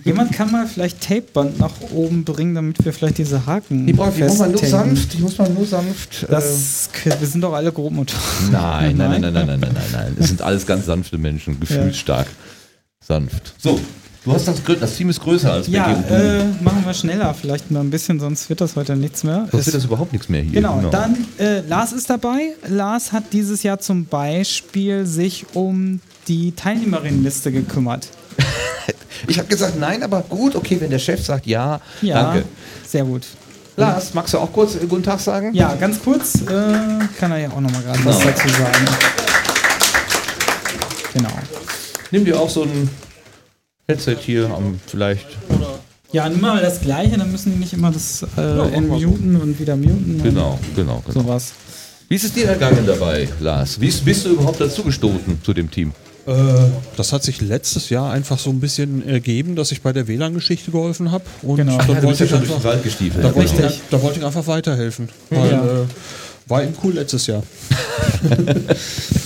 Jemand 0.03 0.31
kann 0.31 0.51
mal 0.51 0.67
vielleicht 0.67 1.01
Tapeband 1.01 1.59
nach 1.59 1.71
oben 1.91 2.23
bringen, 2.23 2.55
damit 2.55 2.83
wir 2.85 2.93
vielleicht 2.93 3.17
diese 3.17 3.45
Haken. 3.45 3.87
Die 3.87 3.93
braucht 3.93 4.17
man 4.19 4.51
nur 4.51 4.63
sanft. 4.65 5.13
Die 5.13 5.17
muss 5.19 5.37
man 5.37 5.53
nur 5.53 5.65
sanft. 5.65 6.25
Das, 6.29 6.89
äh, 7.05 7.19
wir 7.19 7.27
sind 7.27 7.41
doch 7.41 7.53
alle 7.53 7.71
Grobmotoren. 7.71 8.51
Nein, 8.51 8.97
nein, 8.97 9.21
nein, 9.21 9.21
nein, 9.21 9.33
nein, 9.33 9.45
nein, 9.47 9.59
nein, 9.59 9.71
nein, 9.73 9.83
nein. 9.91 10.17
Es 10.19 10.27
sind 10.29 10.41
alles 10.41 10.65
ganz 10.65 10.85
sanfte 10.85 11.17
Menschen, 11.17 11.59
gefühlsstark. 11.59 12.27
Sanft. 12.99 13.53
So, 13.59 13.79
Du 14.25 14.33
hast 14.33 14.47
das, 14.47 14.55
das 14.79 14.95
Team 14.95 15.09
ist 15.09 15.21
größer 15.21 15.53
als 15.53 15.67
Ja, 15.67 15.91
äh, 15.91 16.45
machen 16.61 16.83
wir 16.83 16.95
schneller 16.95 17.35
vielleicht 17.39 17.69
mal 17.69 17.81
ein 17.81 17.91
bisschen, 17.91 18.19
sonst 18.19 18.49
wird 18.49 18.59
das 18.59 18.75
heute 18.75 18.95
nichts 18.95 19.23
mehr. 19.23 19.47
Sonst 19.51 19.67
wird 19.67 19.75
das 19.75 19.85
überhaupt 19.85 20.13
nichts 20.13 20.29
mehr 20.29 20.41
hier. 20.41 20.53
Genau, 20.53 20.77
genau. 20.77 20.89
dann 20.89 21.15
äh, 21.37 21.59
Lars 21.61 21.93
ist 21.93 22.09
dabei. 22.09 22.55
Lars 22.67 23.11
hat 23.11 23.25
dieses 23.33 23.61
Jahr 23.61 23.79
zum 23.79 24.05
Beispiel 24.05 25.05
sich 25.05 25.45
um 25.53 26.01
die 26.27 26.53
Teilnehmerinnenliste 26.53 27.51
gekümmert. 27.51 28.07
ich 29.27 29.37
habe 29.37 29.47
gesagt 29.47 29.79
nein, 29.79 30.01
aber 30.01 30.21
gut, 30.21 30.55
okay, 30.55 30.81
wenn 30.81 30.89
der 30.89 30.97
Chef 30.97 31.23
sagt 31.23 31.45
ja, 31.45 31.79
ja 32.01 32.23
danke. 32.23 32.45
Sehr 32.87 33.03
gut. 33.03 33.27
Lars, 33.77 34.15
magst 34.15 34.33
du 34.33 34.39
auch 34.39 34.51
kurz 34.51 34.73
äh, 34.73 34.87
guten 34.87 35.03
Tag 35.03 35.19
sagen? 35.19 35.53
Ja, 35.53 35.75
ganz 35.75 36.01
kurz. 36.03 36.41
Äh, 36.41 36.47
kann 37.19 37.29
er 37.29 37.37
ja 37.37 37.49
auch 37.49 37.61
nochmal 37.61 37.83
gerade 37.83 37.99
genau. 37.99 38.09
was 38.09 38.23
dazu 38.23 38.49
sagen. 38.49 38.85
Genau. 41.13 41.29
Nimm 42.09 42.25
dir 42.25 42.39
auch 42.39 42.49
so 42.49 42.63
ein 42.63 42.89
Headset 43.87 44.17
hier 44.19 44.49
um, 44.55 44.79
vielleicht. 44.87 45.27
Ja, 46.11 46.27
nimm 46.27 46.41
mal 46.41 46.61
das 46.61 46.81
gleiche, 46.81 47.17
dann 47.17 47.31
müssen 47.31 47.51
die 47.53 47.59
nicht 47.59 47.73
immer 47.73 47.91
das 47.91 48.23
äh, 48.37 48.57
ja, 48.57 48.81
muten 48.81 49.35
und 49.35 49.59
wieder 49.59 49.75
muten. 49.75 50.21
Genau, 50.23 50.57
genau, 50.75 51.03
genau. 51.05 51.21
Sowas. 51.21 51.53
Wie 52.07 52.15
ist 52.15 52.23
es 52.23 52.33
dir 52.33 52.47
ergangen 52.47 52.85
dabei, 52.85 53.27
Lars? 53.39 53.79
Wie 53.79 53.91
bist 53.91 54.25
du 54.25 54.29
überhaupt 54.29 54.59
dazugestoßen 54.61 55.43
zu 55.43 55.53
dem 55.53 55.69
Team? 55.69 55.91
Äh, 56.25 56.33
das 56.97 57.13
hat 57.13 57.23
sich 57.23 57.41
letztes 57.41 57.89
Jahr 57.89 58.11
einfach 58.11 58.39
so 58.39 58.49
ein 58.49 58.59
bisschen 58.59 59.07
ergeben, 59.07 59.55
dass 59.55 59.71
ich 59.71 59.81
bei 59.81 59.93
der 59.93 60.07
WLAN-Geschichte 60.07 60.71
geholfen 60.71 61.11
habe. 61.11 61.25
Und 61.43 61.57
genau. 61.57 61.77
da, 61.77 61.93
ja, 61.93 62.03
wollte 62.03 62.25
ich 62.25 62.33
einfach, 62.33 62.61
da, 62.61 63.35
wollte 63.35 63.63
ich, 63.65 63.81
da 63.91 64.01
wollte 64.01 64.19
ich 64.19 64.25
einfach 64.25 64.47
weiterhelfen. 64.47 65.09
Weil, 65.29 65.51
ja. 65.51 65.63
äh, 65.63 65.85
war 66.47 66.63
eben 66.63 66.73
cool 66.83 66.93
letztes 66.93 67.27
Jahr. 67.27 67.43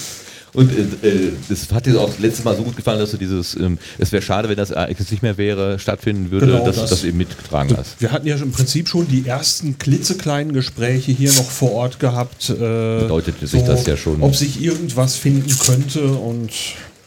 Und 0.54 0.72
äh, 0.72 1.08
äh, 1.08 1.32
das 1.48 1.72
hat 1.72 1.86
dir 1.86 2.00
auch 2.00 2.12
letztes 2.20 2.44
Mal 2.44 2.56
so 2.56 2.64
gut 2.64 2.76
gefallen, 2.76 3.00
dass 3.00 3.12
du 3.12 3.18
dieses, 3.18 3.56
ähm, 3.56 3.78
es 3.98 4.12
wäre 4.12 4.22
schade, 4.22 4.50
wenn 4.50 4.58
das 4.58 4.72
Ereignis 4.72 5.12
nicht 5.12 5.24
mehr 5.24 5.38
wäre, 5.38 5.80
stattfinden 5.80 6.32
würde, 6.32 6.48
genau, 6.48 6.66
dass 6.66 6.78
das, 6.78 6.90
du 6.90 6.96
das 6.96 7.04
eben 7.04 7.18
mitgetragen 7.18 7.76
hast. 7.78 8.00
Wir 8.02 8.12
hatten 8.12 8.28
ja 8.28 8.36
im 8.38 8.52
Prinzip 8.52 8.88
schon 8.90 9.08
die 9.08 9.26
ersten 9.28 9.78
klitzekleinen 9.78 10.54
Gespräche 10.54 11.12
hier 11.12 11.32
noch 11.34 11.50
vor 11.50 11.74
Ort 11.74 12.00
gehabt. 12.00 12.50
Äh, 12.50 12.54
Bedeutete 12.54 13.48
sich 13.48 13.64
das 13.64 13.86
ja 13.86 13.98
schon. 13.98 14.22
Ob 14.22 14.36
sich 14.36 14.62
irgendwas 14.62 15.16
finden 15.16 15.56
könnte 15.60 16.08
und 16.08 16.52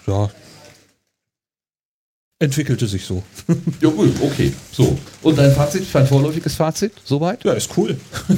ja, 0.07 0.31
entwickelte 2.43 2.87
sich 2.87 3.05
so. 3.05 3.23
ja, 3.81 3.89
gut, 3.89 4.15
okay. 4.21 4.53
So. 4.73 4.99
Und 5.23 5.39
dein 5.39 5.53
Fazit, 5.53 5.87
dein 5.93 6.07
vorläufiges 6.07 6.55
Fazit, 6.57 6.93
soweit? 7.05 7.45
Ja, 7.45 7.53
ist 7.53 7.71
cool. 7.77 7.97
Gut, 8.29 8.37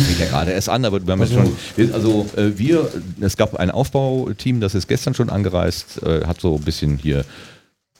fängt 0.00 0.20
ja 0.20 0.26
gerade 0.26 0.52
erst 0.52 0.68
an, 0.68 0.84
aber 0.84 1.04
wir 1.04 1.12
haben 1.12 1.20
also, 1.20 1.56
jetzt 1.76 1.92
schon, 1.92 1.94
also 1.94 2.26
äh, 2.36 2.56
wir, 2.56 2.90
es 3.20 3.36
gab 3.36 3.56
ein 3.56 3.70
Aufbauteam, 3.70 4.60
das 4.60 4.74
ist 4.74 4.86
gestern 4.86 5.14
schon 5.14 5.28
angereist, 5.28 6.02
äh, 6.02 6.24
hat 6.24 6.40
so 6.40 6.56
ein 6.56 6.62
bisschen 6.62 6.98
hier 6.98 7.24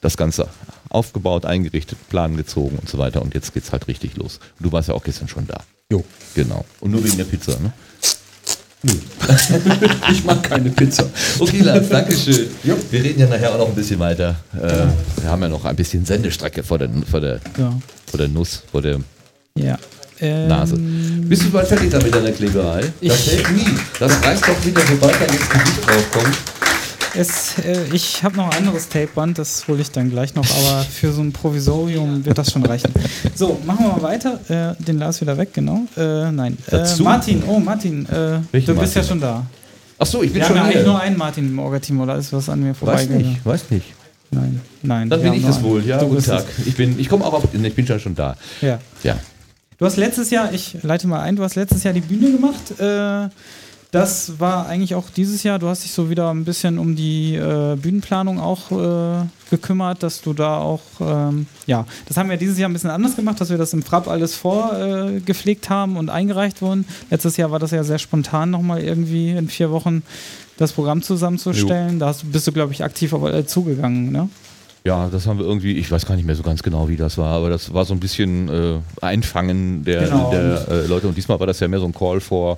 das 0.00 0.16
Ganze 0.16 0.48
aufgebaut, 0.90 1.44
eingerichtet, 1.44 1.98
Plan 2.08 2.36
gezogen 2.36 2.78
und 2.78 2.88
so 2.88 2.98
weiter 2.98 3.20
und 3.20 3.34
jetzt 3.34 3.54
geht's 3.54 3.72
halt 3.72 3.88
richtig 3.88 4.16
los. 4.16 4.38
Und 4.58 4.66
du 4.66 4.72
warst 4.72 4.88
ja 4.88 4.94
auch 4.94 5.02
gestern 5.02 5.28
schon 5.28 5.46
da. 5.46 5.64
Jo. 5.90 6.04
Genau. 6.34 6.64
Und 6.80 6.92
nur 6.92 7.02
wegen 7.02 7.16
der 7.16 7.24
Pizza, 7.24 7.58
ne? 7.58 7.72
Nö. 8.82 8.92
ich 10.12 10.24
mag 10.24 10.42
keine 10.42 10.70
Pizza. 10.70 11.04
Okay, 11.38 11.60
Lars, 11.62 11.88
danke 11.88 12.14
schön. 12.16 12.46
Ja. 12.62 12.74
Wir 12.90 13.02
reden 13.02 13.20
ja 13.20 13.26
nachher 13.26 13.52
auch 13.52 13.58
noch 13.58 13.68
ein 13.68 13.74
bisschen 13.74 13.98
weiter. 13.98 14.36
Äh, 14.54 15.22
wir 15.22 15.30
haben 15.30 15.42
ja 15.42 15.48
noch 15.48 15.64
ein 15.64 15.74
bisschen 15.74 16.04
Sendestrecke 16.04 16.62
vor 16.62 16.78
der, 16.78 16.88
vor 17.10 17.20
der, 17.20 17.40
ja. 17.58 17.76
vor 18.06 18.18
der 18.18 18.28
Nuss, 18.28 18.62
vor 18.70 18.80
der 18.80 19.00
ja. 19.56 19.76
Nase. 20.20 20.76
Ähm, 20.76 21.28
Bist 21.28 21.44
du 21.44 21.50
bald 21.50 21.66
fertig 21.66 21.90
damit 21.90 22.14
deiner 22.14 22.30
Kleberei? 22.30 22.84
Das 23.02 23.26
hält 23.26 23.50
nie. 23.52 23.74
Das 23.98 24.22
reißt 24.22 24.46
doch 24.46 24.64
wieder, 24.64 24.82
sobald 24.88 25.14
dein 25.14 25.28
ins 25.28 25.48
Gesicht 25.48 25.86
draufkommt. 25.86 26.38
Es, 27.14 27.58
äh, 27.58 27.84
ich 27.92 28.22
habe 28.22 28.36
noch 28.36 28.50
ein 28.50 28.58
anderes 28.58 28.88
Tapeband, 28.88 29.38
das 29.38 29.66
hole 29.66 29.80
ich 29.80 29.90
dann 29.90 30.10
gleich 30.10 30.34
noch, 30.34 30.44
aber 30.44 30.82
für 30.84 31.12
so 31.12 31.22
ein 31.22 31.32
Provisorium 31.32 32.24
wird 32.24 32.38
das 32.38 32.52
schon 32.52 32.64
reichen. 32.64 32.92
So, 33.34 33.60
machen 33.64 33.86
wir 33.86 33.92
mal 33.94 34.02
weiter. 34.02 34.40
Äh, 34.48 34.82
den 34.82 34.98
Lars 34.98 35.20
wieder 35.20 35.36
weg, 35.36 35.52
genau. 35.52 35.86
Äh, 35.96 36.30
nein. 36.30 36.56
Äh, 36.70 36.84
Martin, 37.02 37.42
oh 37.46 37.58
Martin, 37.58 38.06
äh, 38.06 38.10
du 38.10 38.40
bist 38.52 38.68
Martin? 38.68 38.92
ja 38.94 39.02
schon 39.02 39.20
da. 39.20 39.46
Ach 39.98 40.06
so, 40.06 40.22
ich 40.22 40.32
bin 40.32 40.40
wir 40.40 40.46
schon 40.46 40.58
haben 40.58 40.66
ja 40.66 40.72
eigentlich 40.72 40.86
nur 40.86 41.00
einen 41.00 41.16
Martin 41.16 41.48
im 41.48 41.58
Orga-Team, 41.58 42.00
oder 42.00 42.16
ist 42.16 42.32
was 42.32 42.48
an 42.48 42.60
mir 42.62 42.74
vorbei? 42.74 42.94
Weiß 42.94 43.08
nicht, 43.08 43.44
weiß 43.44 43.70
nicht. 43.70 43.86
Nein, 44.30 44.60
nein. 44.82 45.08
Dann 45.08 45.22
bin 45.22 45.32
ich 45.32 45.44
das 45.44 45.62
wohl, 45.62 45.84
ja. 45.84 46.02
Guten 46.02 46.22
Tag. 46.22 46.44
Ich 46.66 46.76
bin, 46.76 46.98
ich 46.98 47.08
komme 47.08 47.24
auch 47.24 47.32
auf, 47.32 47.44
ich 47.52 47.74
bin 47.74 47.86
schon 47.98 48.14
da. 48.14 48.36
Ja. 48.60 48.78
Ja. 49.02 49.16
Du 49.78 49.86
hast 49.86 49.96
letztes 49.96 50.30
Jahr, 50.30 50.52
ich 50.52 50.76
leite 50.82 51.06
mal 51.06 51.20
ein, 51.20 51.36
du 51.36 51.42
hast 51.42 51.54
letztes 51.54 51.82
Jahr 51.84 51.94
die 51.94 52.00
Bühne 52.00 52.32
gemacht. 52.32 52.74
Das 53.90 54.38
war 54.38 54.66
eigentlich 54.66 54.94
auch 54.94 55.08
dieses 55.08 55.42
Jahr. 55.42 55.58
Du 55.58 55.66
hast 55.66 55.82
dich 55.82 55.92
so 55.92 56.10
wieder 56.10 56.30
ein 56.30 56.44
bisschen 56.44 56.78
um 56.78 56.94
die 56.94 57.36
äh, 57.36 57.74
Bühnenplanung 57.76 58.38
auch 58.38 58.70
äh, 58.70 59.24
gekümmert, 59.48 60.02
dass 60.02 60.20
du 60.20 60.34
da 60.34 60.58
auch, 60.58 60.82
ähm, 61.00 61.46
ja, 61.66 61.86
das 62.06 62.18
haben 62.18 62.28
wir 62.28 62.36
dieses 62.36 62.58
Jahr 62.58 62.68
ein 62.68 62.74
bisschen 62.74 62.90
anders 62.90 63.16
gemacht, 63.16 63.40
dass 63.40 63.48
wir 63.48 63.56
das 63.56 63.72
im 63.72 63.82
Frapp 63.82 64.06
alles 64.06 64.34
vorgepflegt 64.34 65.66
äh, 65.66 65.68
haben 65.70 65.96
und 65.96 66.10
eingereicht 66.10 66.60
wurden. 66.60 66.84
Letztes 67.08 67.38
Jahr 67.38 67.50
war 67.50 67.58
das 67.58 67.70
ja 67.70 67.82
sehr 67.82 67.98
spontan 67.98 68.50
nochmal 68.50 68.82
irgendwie 68.82 69.30
in 69.30 69.48
vier 69.48 69.70
Wochen 69.70 70.02
das 70.58 70.72
Programm 70.72 71.02
zusammenzustellen. 71.02 71.94
Jo. 71.94 71.98
Da 72.00 72.06
hast, 72.08 72.30
bist 72.30 72.46
du, 72.46 72.52
glaube 72.52 72.72
ich, 72.72 72.84
aktiv 72.84 73.14
auf, 73.14 73.24
äh, 73.24 73.46
zugegangen, 73.46 74.12
ne? 74.12 74.28
Ja, 74.88 75.10
das 75.12 75.26
haben 75.26 75.38
wir 75.38 75.44
irgendwie, 75.44 75.72
ich 75.72 75.90
weiß 75.90 76.06
gar 76.06 76.16
nicht 76.16 76.24
mehr 76.24 76.34
so 76.34 76.42
ganz 76.42 76.62
genau, 76.62 76.88
wie 76.88 76.96
das 76.96 77.18
war, 77.18 77.34
aber 77.34 77.50
das 77.50 77.74
war 77.74 77.84
so 77.84 77.92
ein 77.92 78.00
bisschen 78.00 78.48
äh, 78.48 78.78
Einfangen 79.04 79.84
der, 79.84 80.04
genau. 80.04 80.30
der 80.30 80.66
äh, 80.66 80.86
Leute 80.86 81.06
und 81.08 81.14
diesmal 81.14 81.38
war 81.38 81.46
das 81.46 81.60
ja 81.60 81.68
mehr 81.68 81.78
so 81.78 81.84
ein 81.84 81.92
Call 81.92 82.20
vor 82.20 82.56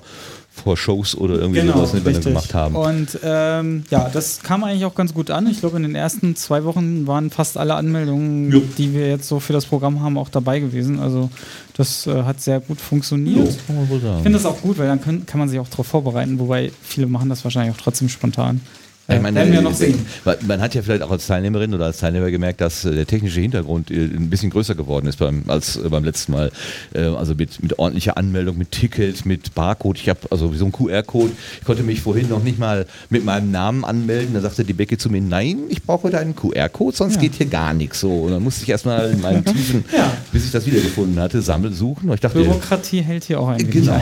vor 0.53 0.77
Shows 0.77 1.15
oder 1.15 1.35
irgendwie 1.35 1.59
genau, 1.59 1.73
sowas, 1.85 1.91
die 1.91 2.05
wir 2.05 2.19
gemacht 2.19 2.53
haben. 2.53 2.75
Und 2.75 3.19
ähm, 3.23 3.83
ja, 3.89 4.09
das 4.09 4.41
kam 4.43 4.63
eigentlich 4.63 4.85
auch 4.85 4.95
ganz 4.95 5.13
gut 5.13 5.29
an. 5.29 5.47
Ich 5.47 5.59
glaube, 5.59 5.77
in 5.77 5.83
den 5.83 5.95
ersten 5.95 6.35
zwei 6.35 6.63
Wochen 6.65 7.07
waren 7.07 7.31
fast 7.31 7.57
alle 7.57 7.75
Anmeldungen, 7.75 8.51
jo. 8.51 8.61
die 8.77 8.93
wir 8.93 9.09
jetzt 9.09 9.27
so 9.27 9.39
für 9.39 9.53
das 9.53 9.65
Programm 9.65 10.01
haben, 10.01 10.17
auch 10.17 10.29
dabei 10.29 10.59
gewesen. 10.59 10.99
Also 10.99 11.29
das 11.75 12.05
äh, 12.05 12.23
hat 12.23 12.41
sehr 12.41 12.59
gut 12.59 12.81
funktioniert. 12.81 13.37
Jo, 13.37 13.43
ich 13.45 14.23
finde 14.23 14.37
das 14.37 14.45
auch 14.45 14.61
gut, 14.61 14.77
weil 14.77 14.87
dann 14.87 15.01
können, 15.01 15.25
kann 15.25 15.39
man 15.39 15.47
sich 15.47 15.57
auch 15.59 15.69
darauf 15.69 15.87
vorbereiten, 15.87 16.37
wobei 16.37 16.71
viele 16.81 17.07
machen 17.07 17.29
das 17.29 17.43
wahrscheinlich 17.43 17.73
auch 17.75 17.81
trotzdem 17.81 18.09
spontan. 18.09 18.61
Ja, 19.07 19.15
ich 19.15 19.21
meine, 19.21 19.35
werden 19.35 19.53
wir 19.53 19.61
noch 19.61 19.73
sehen. 19.73 20.05
Man 20.47 20.61
hat 20.61 20.75
ja 20.75 20.81
vielleicht 20.81 21.01
auch 21.01 21.11
als 21.11 21.27
Teilnehmerin 21.27 21.73
oder 21.73 21.85
als 21.85 21.97
Teilnehmer 21.97 22.31
gemerkt, 22.31 22.61
dass 22.61 22.85
äh, 22.85 22.93
der 22.93 23.05
technische 23.05 23.41
Hintergrund 23.41 23.91
äh, 23.91 23.95
ein 23.95 24.29
bisschen 24.29 24.51
größer 24.51 24.75
geworden 24.75 25.07
ist 25.07 25.17
beim, 25.17 25.43
als 25.47 25.75
äh, 25.75 25.89
beim 25.89 26.03
letzten 26.03 26.31
Mal. 26.31 26.51
Also 26.93 27.35
mit, 27.35 27.61
mit 27.63 27.79
ordentlicher 27.79 28.17
Anmeldung, 28.17 28.57
mit 28.57 28.71
Ticket, 28.71 29.25
mit 29.25 29.55
Barcode. 29.55 29.97
Ich 29.97 30.09
habe 30.09 30.19
also 30.29 30.53
so 30.53 30.65
einen 30.65 30.71
QR-Code. 30.71 31.31
Ich 31.59 31.65
konnte 31.65 31.83
mich 31.83 32.01
vorhin 32.01 32.29
noch 32.29 32.43
nicht 32.43 32.59
mal 32.59 32.85
mit 33.09 33.23
meinem 33.23 33.51
Namen 33.51 33.85
anmelden. 33.85 34.33
Da 34.33 34.41
sagte 34.41 34.65
die 34.65 34.73
Becke 34.73 34.97
zu 34.97 35.09
mir, 35.09 35.21
nein, 35.21 35.59
ich 35.69 35.83
brauche 35.83 36.03
heute 36.03 36.19
einen 36.19 36.35
QR-Code, 36.35 36.95
sonst 36.95 37.15
ja. 37.15 37.21
geht 37.21 37.35
hier 37.35 37.45
gar 37.45 37.73
nichts. 37.73 38.01
So, 38.01 38.23
und 38.23 38.31
dann 38.31 38.43
musste 38.43 38.63
ich 38.63 38.69
erstmal 38.69 39.11
in 39.11 39.21
meinen 39.21 39.45
Tiefen, 39.45 39.85
ja. 39.95 40.11
bis 40.31 40.45
ich 40.45 40.51
das 40.51 40.65
wiedergefunden 40.65 41.19
hatte, 41.19 41.41
sammeln, 41.41 41.73
suchen. 41.73 42.09
Und 42.09 42.15
ich 42.15 42.21
dachte, 42.21 42.39
Bürokratie 42.39 43.01
hält 43.01 43.23
hier 43.23 43.39
auch 43.39 43.47
ein 43.47 43.69
Genau. 43.69 44.01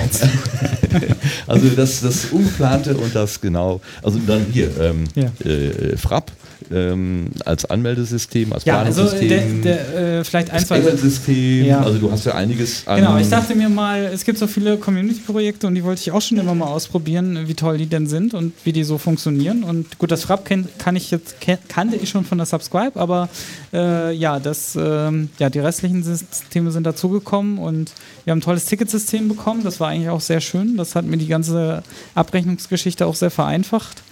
also 1.48 1.70
das, 1.70 2.02
das 2.02 2.26
Ungeplante 2.26 2.96
und 2.96 3.14
das 3.14 3.40
genau. 3.40 3.82
Also 4.02 4.20
dann 4.26 4.46
hier, 4.52 4.70
ähm, 4.90 5.04
ja. 5.16 5.32
äh, 5.50 5.98
Frapp 5.98 6.32
ähm, 6.72 7.28
als 7.46 7.66
Anmeldesystem, 7.66 8.54
als 8.54 8.66
ja, 8.66 8.82
also 8.82 9.10
der, 9.10 9.42
der, 9.42 10.20
äh, 10.20 10.24
vielleicht 10.24 10.52
ein, 10.52 10.64
zwei 10.64 10.82
System. 10.82 11.66
Ja. 11.66 11.82
Also 11.82 12.00
du 12.00 12.12
hast 12.12 12.26
ja 12.26 12.36
einiges 12.36 12.88
an. 12.88 12.98
Genau, 13.00 13.18
ich 13.18 13.30
dachte 13.30 13.56
mir 13.56 13.70
mal, 13.70 14.10
es 14.14 14.26
gibt 14.26 14.38
so 14.38 14.48
viele 14.48 14.78
Community-Projekte 14.78 15.68
und 15.68 15.76
die 15.76 15.84
wollte 15.84 16.02
ich 16.02 16.12
auch 16.12 16.22
schon 16.22 16.38
immer 16.38 16.56
mal 16.56 16.68
ausprobieren, 16.68 17.48
wie 17.48 17.54
toll 17.54 17.78
die 17.78 17.88
denn 17.88 18.08
sind 18.08 18.34
und 18.34 18.54
wie 18.64 18.74
die 18.74 18.84
so 18.84 18.98
funktionieren. 18.98 19.64
Und 19.64 19.98
gut, 19.98 20.12
das 20.12 20.24
Frapp 20.24 20.46
kann, 20.46 20.68
kann 20.78 20.96
ich 20.96 21.12
jetzt 21.12 21.36
kannte 21.68 21.96
ich 21.96 22.10
schon 22.10 22.26
von 22.26 22.38
der 22.38 22.46
Subscribe, 22.46 23.00
aber 23.00 23.30
äh, 23.74 24.14
ja, 24.14 24.40
das, 24.40 24.76
äh, 24.76 25.12
ja, 25.40 25.50
die 25.50 25.60
restlichen 25.60 26.04
Systeme 26.04 26.72
sind 26.72 26.84
dazugekommen 26.84 27.58
und 27.58 27.92
wir 28.26 28.32
haben 28.32 28.40
ein 28.40 28.42
tolles 28.42 28.66
Ticketsystem 28.66 29.28
bekommen. 29.28 29.64
Das 29.64 29.80
war 29.80 29.90
eigentlich 29.90 30.10
auch 30.10 30.22
sehr 30.22 30.42
schön. 30.42 30.78
Das 30.78 30.96
hat 30.96 31.06
mir 31.06 31.18
die 31.18 31.28
ganze 31.28 31.84
Abrechnungsgeschichte 32.16 33.06
auch 33.06 33.16
sehr 33.16 33.32
vereinfacht. 33.32 34.04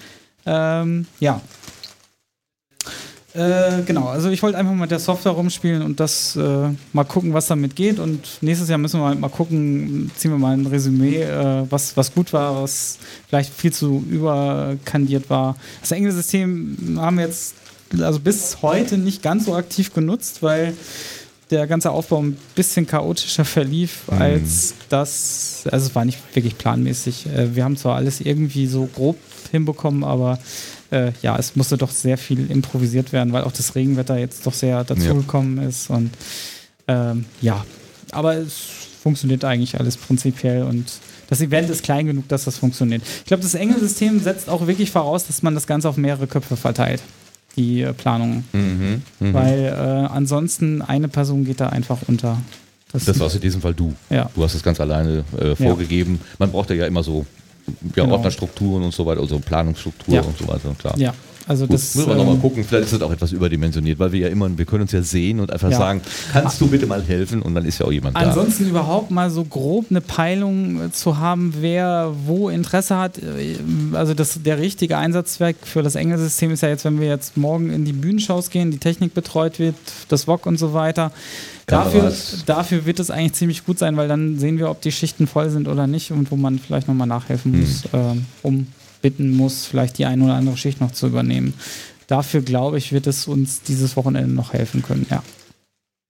Ähm, 0.47 1.05
ja. 1.19 1.41
Äh, 3.33 3.83
genau, 3.85 4.07
also 4.07 4.29
ich 4.29 4.41
wollte 4.41 4.57
einfach 4.57 4.73
mit 4.73 4.89
der 4.89 4.97
Software 4.97 5.33
rumspielen 5.33 5.83
und 5.83 5.99
das 5.99 6.35
äh, 6.35 6.69
mal 6.93 7.03
gucken, 7.03 7.33
was 7.33 7.45
damit 7.45 7.75
geht. 7.75 7.99
Und 7.99 8.39
nächstes 8.41 8.69
Jahr 8.69 8.79
müssen 8.79 8.99
wir 8.99 9.05
halt 9.05 9.19
mal 9.19 9.29
gucken, 9.29 10.09
ziehen 10.15 10.31
wir 10.31 10.39
mal 10.39 10.53
ein 10.53 10.65
Resümee, 10.65 11.21
äh, 11.21 11.65
was, 11.69 11.95
was 11.95 12.13
gut 12.13 12.33
war, 12.33 12.63
was 12.63 12.97
vielleicht 13.27 13.53
viel 13.53 13.71
zu 13.71 14.03
überkandiert 14.09 15.29
war. 15.29 15.55
Das 15.81 15.91
Engelsystem 15.91 16.97
haben 16.99 17.17
wir 17.17 17.25
jetzt 17.25 17.55
also 17.99 18.19
bis 18.19 18.61
heute 18.61 18.97
nicht 18.97 19.21
ganz 19.21 19.45
so 19.45 19.55
aktiv 19.55 19.93
genutzt, 19.93 20.41
weil 20.41 20.73
der 21.49 21.67
ganze 21.67 21.91
Aufbau 21.91 22.21
ein 22.21 22.37
bisschen 22.55 22.85
chaotischer 22.87 23.45
verlief, 23.45 24.03
mhm. 24.11 24.21
als 24.21 24.73
das, 24.89 25.63
also 25.71 25.87
es 25.87 25.95
war 25.95 26.05
nicht 26.05 26.19
wirklich 26.33 26.57
planmäßig. 26.57 27.27
Äh, 27.27 27.55
wir 27.55 27.63
haben 27.63 27.77
zwar 27.77 27.95
alles 27.95 28.21
irgendwie 28.21 28.67
so 28.67 28.85
grob 28.85 29.17
hinbekommen, 29.51 30.03
aber 30.03 30.39
äh, 30.91 31.11
ja, 31.21 31.37
es 31.37 31.55
musste 31.55 31.77
doch 31.77 31.91
sehr 31.91 32.17
viel 32.17 32.49
improvisiert 32.51 33.13
werden, 33.13 33.33
weil 33.33 33.43
auch 33.43 33.51
das 33.51 33.75
Regenwetter 33.75 34.17
jetzt 34.17 34.45
doch 34.45 34.53
sehr 34.53 34.83
dazugekommen 34.83 35.59
ist. 35.59 35.89
Und 35.89 36.11
ähm, 36.87 37.25
ja, 37.41 37.65
aber 38.11 38.35
es 38.35 38.53
funktioniert 39.01 39.45
eigentlich 39.45 39.79
alles 39.79 39.97
prinzipiell 39.97 40.63
und 40.63 40.85
das 41.29 41.41
Event 41.41 41.69
ist 41.69 41.83
klein 41.83 42.07
genug, 42.07 42.27
dass 42.29 42.45
das 42.45 42.57
funktioniert. 42.57 43.01
Ich 43.19 43.25
glaube, 43.25 43.43
das 43.43 43.53
Engel-System 43.53 44.21
setzt 44.21 44.49
auch 44.49 44.65
wirklich 44.65 44.91
voraus, 44.91 45.27
dass 45.27 45.43
man 45.43 45.55
das 45.55 45.67
Ganze 45.67 45.89
auf 45.89 45.97
mehrere 45.97 46.25
Köpfe 46.25 46.55
verteilt, 46.55 47.01
die 47.57 47.81
äh, 47.81 47.93
Planung. 47.93 48.43
Mhm. 48.53 49.01
Mhm. 49.19 49.33
Weil 49.33 49.65
äh, 49.65 50.13
ansonsten 50.13 50.81
eine 50.81 51.07
Person 51.07 51.43
geht 51.43 51.59
da 51.59 51.69
einfach 51.69 51.97
unter. 52.07 52.37
Das 52.93 53.19
warst 53.19 53.35
in 53.35 53.41
diesem 53.41 53.59
Fall 53.61 53.73
du. 53.73 53.93
Ja. 54.09 54.29
Du 54.33 54.43
hast 54.43 54.53
es 54.53 54.63
ganz 54.63 54.79
alleine 54.79 55.25
äh, 55.39 55.55
vorgegeben. 55.55 56.21
Man 56.39 56.51
braucht 56.51 56.69
ja 56.69 56.85
immer 56.85 57.03
so 57.03 57.25
ja, 57.95 58.03
Genau. 58.03 58.13
Ordnerstrukturen 58.15 58.83
und 58.83 58.93
so 58.93 59.05
weiter, 59.05 59.19
also 59.19 59.39
Planungsstruktur 59.39 60.13
Ja. 60.15 60.21
und 60.21 60.37
so 60.37 60.47
weiter, 60.47 60.73
klar. 60.79 60.97
Ja, 60.97 61.13
also 61.47 61.65
Gut, 61.65 61.75
das. 61.75 61.95
müssen 61.95 62.09
wir 62.09 62.15
nochmal 62.15 62.35
ähm, 62.35 62.41
gucken, 62.41 62.63
vielleicht 62.63 62.85
ist 62.87 62.93
es 62.93 63.01
auch 63.01 63.11
etwas 63.11 63.31
überdimensioniert, 63.31 63.99
weil 63.99 64.11
wir 64.11 64.19
ja 64.21 64.27
immer, 64.27 64.55
wir 64.57 64.65
können 64.65 64.81
uns 64.83 64.91
ja 64.91 65.01
sehen 65.01 65.39
und 65.39 65.51
einfach 65.51 65.71
Ja. 65.71 65.77
sagen, 65.77 66.01
kannst 66.33 66.59
du 66.61 66.67
bitte 66.67 66.85
mal 66.85 67.01
helfen 67.01 67.41
und 67.41 67.55
dann 67.55 67.65
ist 67.65 67.79
ja 67.79 67.85
auch 67.85 67.91
jemand 67.91 68.15
da. 68.17 68.21
Ansonsten 68.21 68.67
überhaupt 68.67 69.11
mal 69.11 69.29
so 69.29 69.43
grob 69.43 69.85
eine 69.89 70.01
Peilung 70.01 70.87
äh, 70.87 70.91
zu 70.91 71.17
haben, 71.17 71.53
wer 71.59 72.11
wo 72.25 72.49
Interesse 72.49 72.97
hat. 72.97 73.17
Äh, 73.17 73.57
Also 73.93 74.13
das, 74.13 74.41
der 74.43 74.59
richtige 74.59 74.97
Einsatzzweck 74.97 75.55
für 75.63 75.83
das 75.83 75.95
Engelsystem 75.95 76.51
ist 76.51 76.61
ja 76.61 76.69
jetzt, 76.69 76.83
wenn 76.85 76.99
wir 76.99 77.07
jetzt 77.07 77.37
morgen 77.37 77.71
in 77.71 77.85
die 77.85 77.93
Bühnenshows 77.93 78.49
gehen, 78.49 78.71
die 78.71 78.77
Technik 78.79 79.13
betreut 79.13 79.59
wird, 79.59 79.75
das 80.09 80.25
VOG 80.25 80.45
und 80.45 80.57
so 80.59 80.73
weiter. 80.73 81.11
Dafür, 81.65 82.13
dafür 82.45 82.85
wird 82.85 82.99
es 82.99 83.11
eigentlich 83.11 83.33
ziemlich 83.33 83.65
gut 83.65 83.77
sein, 83.77 83.97
weil 83.97 84.07
dann 84.07 84.39
sehen 84.39 84.57
wir, 84.57 84.69
ob 84.69 84.81
die 84.81 84.91
Schichten 84.91 85.27
voll 85.27 85.49
sind 85.49 85.67
oder 85.67 85.85
nicht 85.85 86.11
und 86.11 86.31
wo 86.31 86.37
man 86.37 86.59
vielleicht 86.59 86.87
nochmal 86.87 87.07
nachhelfen 87.07 87.51
Hm. 87.53 87.59
muss, 87.59 87.83
ähm, 87.93 88.25
umbitten 88.97 89.35
muss, 89.35 89.65
vielleicht 89.65 89.97
die 89.97 90.05
eine 90.05 90.23
oder 90.23 90.33
andere 90.35 90.57
Schicht 90.57 90.81
noch 90.81 90.91
zu 90.91 91.07
übernehmen. 91.07 91.53
Dafür 92.07 92.41
glaube 92.41 92.77
ich, 92.77 92.91
wird 92.93 93.07
es 93.07 93.27
uns 93.27 93.61
dieses 93.61 93.95
Wochenende 93.95 94.33
noch 94.33 94.53
helfen 94.53 94.81
können, 94.81 95.05
ja. 95.09 95.23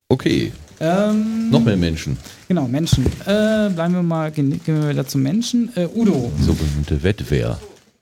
Okay, 0.10 0.52
Ähm, 0.80 1.50
noch 1.50 1.64
mehr 1.64 1.76
Menschen. 1.76 2.18
Genau, 2.48 2.68
Menschen. 2.68 3.04
Äh, 3.26 3.70
bleiben 3.72 3.94
wir 3.96 4.04
mal, 4.04 4.30
gehen 4.32 4.62
wir 4.64 4.90
wieder 4.90 5.08
zu 5.08 5.18
Menschen. 5.18 5.72
Äh, 5.76 5.88
Udo. 5.94 6.32
Sogenannte 6.40 7.02
Wettwehr. 7.02 7.58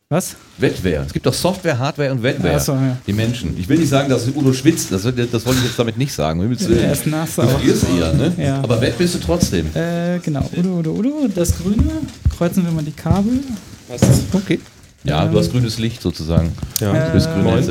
Was? 0.10 0.36
Wettwehr. 0.58 1.04
Es 1.08 1.14
gibt 1.14 1.26
doch 1.26 1.34
Software, 1.34 1.80
Hardware 1.80 2.12
und 2.12 2.22
Wettwehr. 2.22 2.60
So, 2.60 2.74
ja. 2.74 2.98
Die 3.08 3.14
Menschen. 3.14 3.58
Ich 3.58 3.68
will 3.70 3.78
nicht 3.80 3.90
sagen, 3.90 4.10
dass 4.10 4.28
Udo 4.28 4.52
schwitzt. 4.54 4.92
Das, 4.92 5.04
das 5.04 5.46
wollte 5.46 5.60
ich 5.62 5.66
jetzt 5.68 5.80
damit 5.80 5.98
nicht 5.98 6.14
sagen. 6.14 6.42
Der 6.70 6.92
ist 6.92 7.08
nass, 7.08 7.36
Du 7.36 7.44
aber. 7.44 7.60
frierst 7.60 7.86
eher, 7.98 8.14
ne? 8.14 8.34
Ja. 8.38 8.62
Aber 8.62 8.80
wett 8.82 8.98
bist 8.98 9.16
du 9.16 9.20
trotzdem. 9.20 9.68
Äh, 9.74 10.20
genau, 10.20 10.48
Udo, 10.56 10.78
Udo, 10.80 10.92
Udo. 10.92 11.28
Das 11.34 11.58
Grüne. 11.58 11.92
Kreuzen 12.38 12.66
wir 12.66 12.72
mal 12.74 12.84
die 12.84 12.92
Kabel. 12.92 13.40
Okay. 14.34 14.60
Ja, 15.06 15.26
du 15.26 15.38
hast 15.38 15.52
grünes 15.52 15.78
Licht 15.78 16.02
sozusagen. 16.02 16.52
Ja. 16.80 16.94
Du 16.94 17.14
bist 17.14 17.32
grün 17.32 17.44
Moin. 17.44 17.64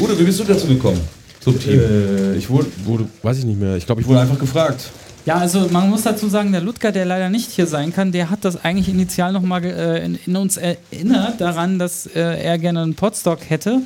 Udo, 0.00 0.18
wie 0.18 0.24
bist 0.24 0.38
du 0.38 0.44
dazu 0.44 0.66
gekommen? 0.66 1.00
Zum 1.40 1.58
Team. 1.58 1.80
Äh, 1.80 2.36
ich 2.36 2.48
wurde, 2.48 2.66
wurde, 2.84 3.06
weiß 3.22 3.38
ich 3.38 3.44
nicht 3.44 3.58
mehr. 3.60 3.76
Ich 3.76 3.86
glaube, 3.86 4.00
ich 4.00 4.06
wurde 4.06 4.20
einfach 4.20 4.38
gefragt. 4.38 4.90
Ja, 5.26 5.36
also 5.36 5.68
man 5.70 5.90
muss 5.90 6.02
dazu 6.02 6.28
sagen, 6.28 6.52
der 6.52 6.60
Ludger, 6.60 6.92
der 6.92 7.04
leider 7.04 7.28
nicht 7.28 7.50
hier 7.50 7.66
sein 7.66 7.92
kann, 7.92 8.12
der 8.12 8.30
hat 8.30 8.44
das 8.44 8.64
eigentlich 8.64 8.88
initial 8.88 9.32
nochmal 9.32 9.64
äh, 9.64 10.04
in, 10.04 10.18
in 10.24 10.36
uns 10.36 10.56
erinnert 10.56 11.40
daran, 11.40 11.78
dass 11.78 12.06
äh, 12.06 12.20
er 12.20 12.58
gerne 12.58 12.82
einen 12.82 12.94
Podstock 12.94 13.40
hätte. 13.48 13.82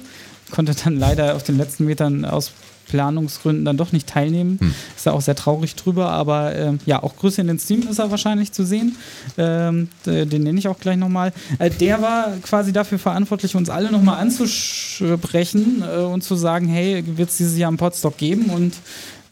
Konnte 0.51 0.75
dann 0.85 0.99
leider 0.99 1.35
auf 1.35 1.43
den 1.43 1.57
letzten 1.57 1.87
Metern 1.87 2.25
aus 2.25 2.53
Planungsgründen 2.93 3.65
dann 3.65 3.79
doch 3.79 3.93
nicht 3.93 4.07
teilnehmen. 4.07 4.59
Ist 4.95 5.07
da 5.07 5.13
auch 5.13 5.23
sehr 5.23 5.35
traurig 5.35 5.75
drüber, 5.77 6.11
aber 6.11 6.55
ähm, 6.55 6.79
ja, 6.85 7.03
auch 7.03 7.17
Grüße 7.17 7.41
in 7.41 7.47
den 7.47 7.59
Stream 7.59 7.89
ist 7.89 7.99
er 7.99 8.11
wahrscheinlich 8.11 8.53
zu 8.53 8.65
sehen. 8.67 8.97
Ähm, 9.39 9.89
den 10.05 10.43
nenne 10.43 10.59
ich 10.59 10.69
auch 10.69 10.79
gleich 10.79 10.99
nochmal. 10.99 11.33
Äh, 11.59 11.71
der 11.71 12.03
war 12.03 12.33
quasi 12.43 12.71
dafür 12.71 12.99
verantwortlich, 12.99 13.57
uns 13.57 13.71
alle 13.71 13.91
nochmal 13.91 14.19
anzusprechen 14.19 15.83
äh, 15.83 16.01
und 16.01 16.23
zu 16.23 16.35
sagen, 16.37 16.69
hey, 16.69 17.03
wird 17.17 17.31
es 17.31 17.39
dieses 17.39 17.57
Jahr 17.57 17.69
einen 17.69 17.79
Podstock 17.79 18.19
geben? 18.19 18.51
Und 18.51 18.75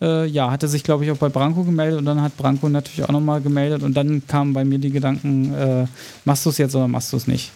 äh, 0.01 0.27
ja, 0.27 0.51
hatte 0.51 0.66
sich, 0.68 0.83
glaube 0.83 1.05
ich, 1.05 1.11
auch 1.11 1.18
bei 1.18 1.29
Branko 1.29 1.64
gemeldet 1.64 1.99
und 1.99 2.07
dann 2.07 2.23
hat 2.23 2.35
Branko 2.38 2.70
natürlich 2.70 3.05
auch 3.05 3.12
nochmal 3.12 3.42
gemeldet 3.42 3.83
und 3.83 3.94
dann 3.94 4.27
kamen 4.27 4.55
bei 4.55 4.64
mir 4.64 4.79
die 4.79 4.90
Gedanken, 4.90 5.53
äh, 5.53 5.87
machst 6.25 6.46
du 6.46 6.51
es 6.51 6.57
jetzt 6.57 6.75
oder 6.75 6.88
machst 6.88 7.12
du 7.12 7.18
es 7.18 7.27
nicht? 7.27 7.53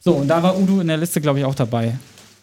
So, 0.00 0.14
und 0.14 0.26
da 0.28 0.42
war 0.42 0.58
Udo 0.58 0.80
in 0.80 0.88
der 0.88 0.96
Liste, 0.96 1.20
glaube 1.20 1.38
ich, 1.38 1.44
auch 1.44 1.54
dabei. 1.54 1.96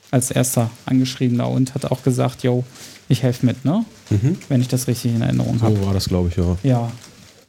Als 0.10 0.30
erster 0.30 0.70
angeschriebener 0.86 1.48
und 1.48 1.74
hat 1.74 1.86
auch 1.86 2.04
gesagt, 2.04 2.44
yo, 2.44 2.66
ich 3.12 3.24
helfe 3.24 3.46
mit, 3.46 3.64
ne? 3.66 3.84
Wenn 4.50 4.62
ich 4.62 4.68
das 4.68 4.88
richtig 4.88 5.14
in 5.16 5.22
Erinnerung 5.22 5.62
habe. 5.62 5.76
So 5.76 5.86
war 5.86 5.94
das, 5.94 6.08
glaube 6.08 6.30
ich, 6.30 6.36
ja. 6.38 6.58
Ja, 6.64 6.92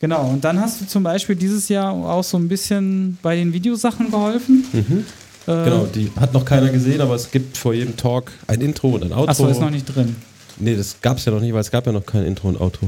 genau. 0.01 0.29
Und 0.29 0.45
dann 0.45 0.61
hast 0.61 0.81
du 0.81 0.87
zum 0.87 1.03
Beispiel 1.03 1.37
dieses 1.37 1.69
Jahr 1.69 1.93
auch 1.93 2.25
so 2.25 2.37
ein 2.37 2.49
bisschen 2.49 3.19
bei 3.23 3.37
den 3.37 3.53
Videosachen 3.53 4.11
geholfen. 4.11 4.65
Äh, 4.75 4.85
Genau, 5.47 5.87
die 5.93 6.11
hat 6.21 6.33
noch 6.35 6.45
keiner 6.45 6.69
gesehen, 6.71 7.01
aber 7.01 7.15
es 7.17 7.31
gibt 7.31 7.57
vor 7.57 7.75
jedem 7.75 7.97
Talk 7.97 8.31
ein 8.47 8.61
Intro 8.61 8.91
und 8.91 9.03
ein 9.05 9.13
Outro. 9.13 9.29
Achso, 9.31 9.47
ist 9.49 9.61
noch 9.61 9.71
nicht 9.71 9.87
drin. 9.87 10.15
Nee, 10.59 10.77
das 10.77 10.97
gab 11.01 11.19
es 11.19 11.25
ja 11.25 11.33
noch 11.33 11.41
nicht, 11.41 11.53
weil 11.53 11.61
es 11.63 11.71
gab 11.73 11.85
ja 11.87 11.91
noch 11.93 12.07
kein 12.07 12.25
Intro 12.25 12.49
und 12.49 12.61
Outro. 12.61 12.87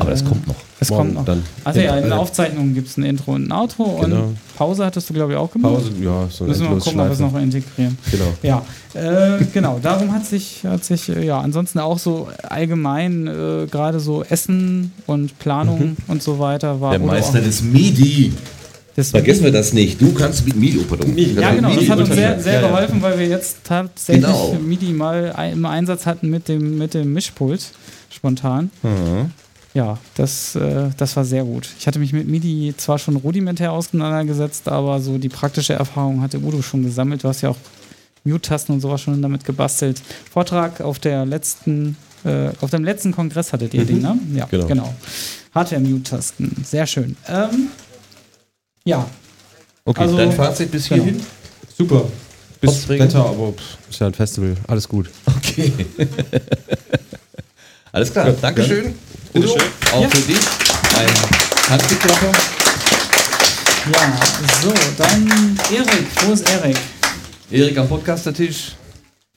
Aber 0.00 0.10
das 0.10 0.24
kommt 0.24 0.46
noch. 0.46 0.54
Es 0.80 0.88
Morgen 0.90 1.02
kommt 1.02 1.14
noch. 1.14 1.24
dann. 1.26 1.42
Also 1.64 1.80
ja, 1.80 1.96
in 1.96 2.04
den 2.04 2.12
Äh, 2.12 2.14
Aufzeichnungen 2.14 2.74
gibt 2.74 2.88
es 2.88 2.96
ein 2.96 3.02
Intro 3.04 3.32
und 3.34 3.48
ein 3.48 3.52
Outro 3.52 3.98
Genau. 4.02 4.16
und 4.24 4.36
Pause 4.56 4.84
hattest 4.86 5.08
du, 5.10 5.14
glaube 5.14 5.32
ich, 5.32 5.38
auch 5.38 5.50
gemacht. 5.50 5.74
Pause, 5.74 5.90
ja, 6.02 6.26
so 6.30 6.44
Müssen 6.44 6.62
wir 6.62 6.70
mal 6.70 6.78
gucken, 6.80 7.00
ob 7.00 7.06
wir 7.06 7.12
es 7.12 7.18
noch 7.20 7.36
integrieren. 7.38 7.98
Genau. 8.10 8.24
Ja, 8.42 8.62
äh, 8.94 9.44
genau. 9.52 9.78
Darum 9.82 10.12
hat 10.12 10.24
sich, 10.26 10.64
hat 10.64 10.84
sich 10.84 11.08
äh, 11.10 11.24
ja 11.26 11.38
ansonsten 11.40 11.78
auch 11.78 11.98
so 11.98 12.28
allgemein 12.48 13.26
äh, 13.26 13.66
gerade 13.70 14.00
so 14.00 14.24
Essen 14.24 14.92
und 15.06 15.38
Planung 15.38 15.96
und 16.08 16.22
so 16.22 16.38
weiter 16.38 16.80
war. 16.80 16.90
Der 16.92 17.00
Meister 17.00 17.40
des 17.40 17.62
MIDI. 17.62 18.32
des 18.96 19.10
Vergessen 19.10 19.44
wir 19.44 19.52
das 19.52 19.72
nicht. 19.72 20.00
Du 20.00 20.12
kannst 20.14 20.44
mit 20.46 20.56
MIDI, 20.56 20.78
pardon. 20.88 21.16
Ja, 21.16 21.52
genau, 21.54 21.74
das 21.74 21.88
hat 21.88 21.98
uns 21.98 22.08
sehr, 22.14 22.40
sehr 22.40 22.54
Ja, 22.54 22.60
ja. 22.62 22.68
geholfen, 22.68 23.02
weil 23.02 23.18
wir 23.18 23.26
jetzt 23.28 23.58
tatsächlich 23.64 24.24
Genau. 24.24 24.56
MIDI 24.66 24.92
mal 24.92 25.34
im 25.52 25.64
Einsatz 25.66 26.06
hatten 26.06 26.30
mit 26.30 26.48
dem, 26.48 26.78
mit 26.78 26.94
dem 26.94 27.12
Mischpult 27.12 27.70
spontan. 28.10 28.70
Mhm. 28.82 29.30
Ja, 29.72 29.98
das, 30.16 30.56
äh, 30.56 30.90
das 30.96 31.14
war 31.16 31.24
sehr 31.24 31.44
gut. 31.44 31.68
Ich 31.78 31.86
hatte 31.86 31.98
mich 32.00 32.12
mit 32.12 32.26
MIDI 32.26 32.74
zwar 32.76 32.98
schon 32.98 33.16
rudimentär 33.16 33.70
auseinandergesetzt, 33.72 34.68
aber 34.68 35.00
so 35.00 35.16
die 35.18 35.28
praktische 35.28 35.74
Erfahrung 35.74 36.20
hatte 36.22 36.38
Udo 36.40 36.60
schon 36.62 36.82
gesammelt. 36.82 37.22
Du 37.22 37.28
hast 37.28 37.40
ja 37.42 37.50
auch 37.50 37.56
Mute-Tasten 38.24 38.72
und 38.72 38.80
sowas 38.80 39.00
schon 39.00 39.22
damit 39.22 39.44
gebastelt. 39.44 40.02
Vortrag 40.32 40.80
auf 40.80 40.98
der 40.98 41.24
letzten, 41.24 41.96
äh, 42.24 42.48
auf 42.60 42.70
dem 42.70 42.82
letzten 42.84 43.12
Kongress 43.12 43.52
hattet 43.52 43.72
ihr 43.74 43.84
den, 43.84 44.00
ne? 44.02 44.18
Ja, 44.34 44.46
genau. 44.46 44.66
Genau. 44.66 44.94
Hardware-Mute-Tasten. 45.54 46.64
Sehr 46.64 46.86
schön. 46.86 47.16
Ähm, 47.28 47.68
ja, 48.84 49.06
Okay, 49.84 50.02
Also- 50.02 50.16
dein 50.18 50.32
Fazit 50.32 50.70
bis 50.70 50.88
genau. 50.88 51.02
hierhin? 51.04 51.22
Super. 51.76 52.04
Bis? 52.60 52.86
Wetter, 52.88 53.24
aber 53.24 53.52
pff, 53.52 53.78
ist 53.88 53.98
ja 54.00 54.06
ein 54.06 54.14
Festival. 54.14 54.54
Alles 54.68 54.86
gut. 54.86 55.10
Okay. 55.38 55.72
Alles 57.92 58.12
klar, 58.12 58.30
Dankeschön. 58.32 58.94
Udo, 59.34 59.56
auch 59.92 60.02
Ja. 60.02 60.08
für 60.08 60.20
dich. 60.22 60.36
Ein 60.98 61.70
Handgeklapper. 61.70 62.32
ja, 63.92 64.12
so, 64.62 64.72
dann 64.98 65.58
Erik. 65.72 66.06
Wo 66.26 66.32
ist 66.32 66.48
Erik? 66.50 66.76
Erik 67.50 67.78
am 67.78 67.88
Podcaster-Tisch. 67.88 68.72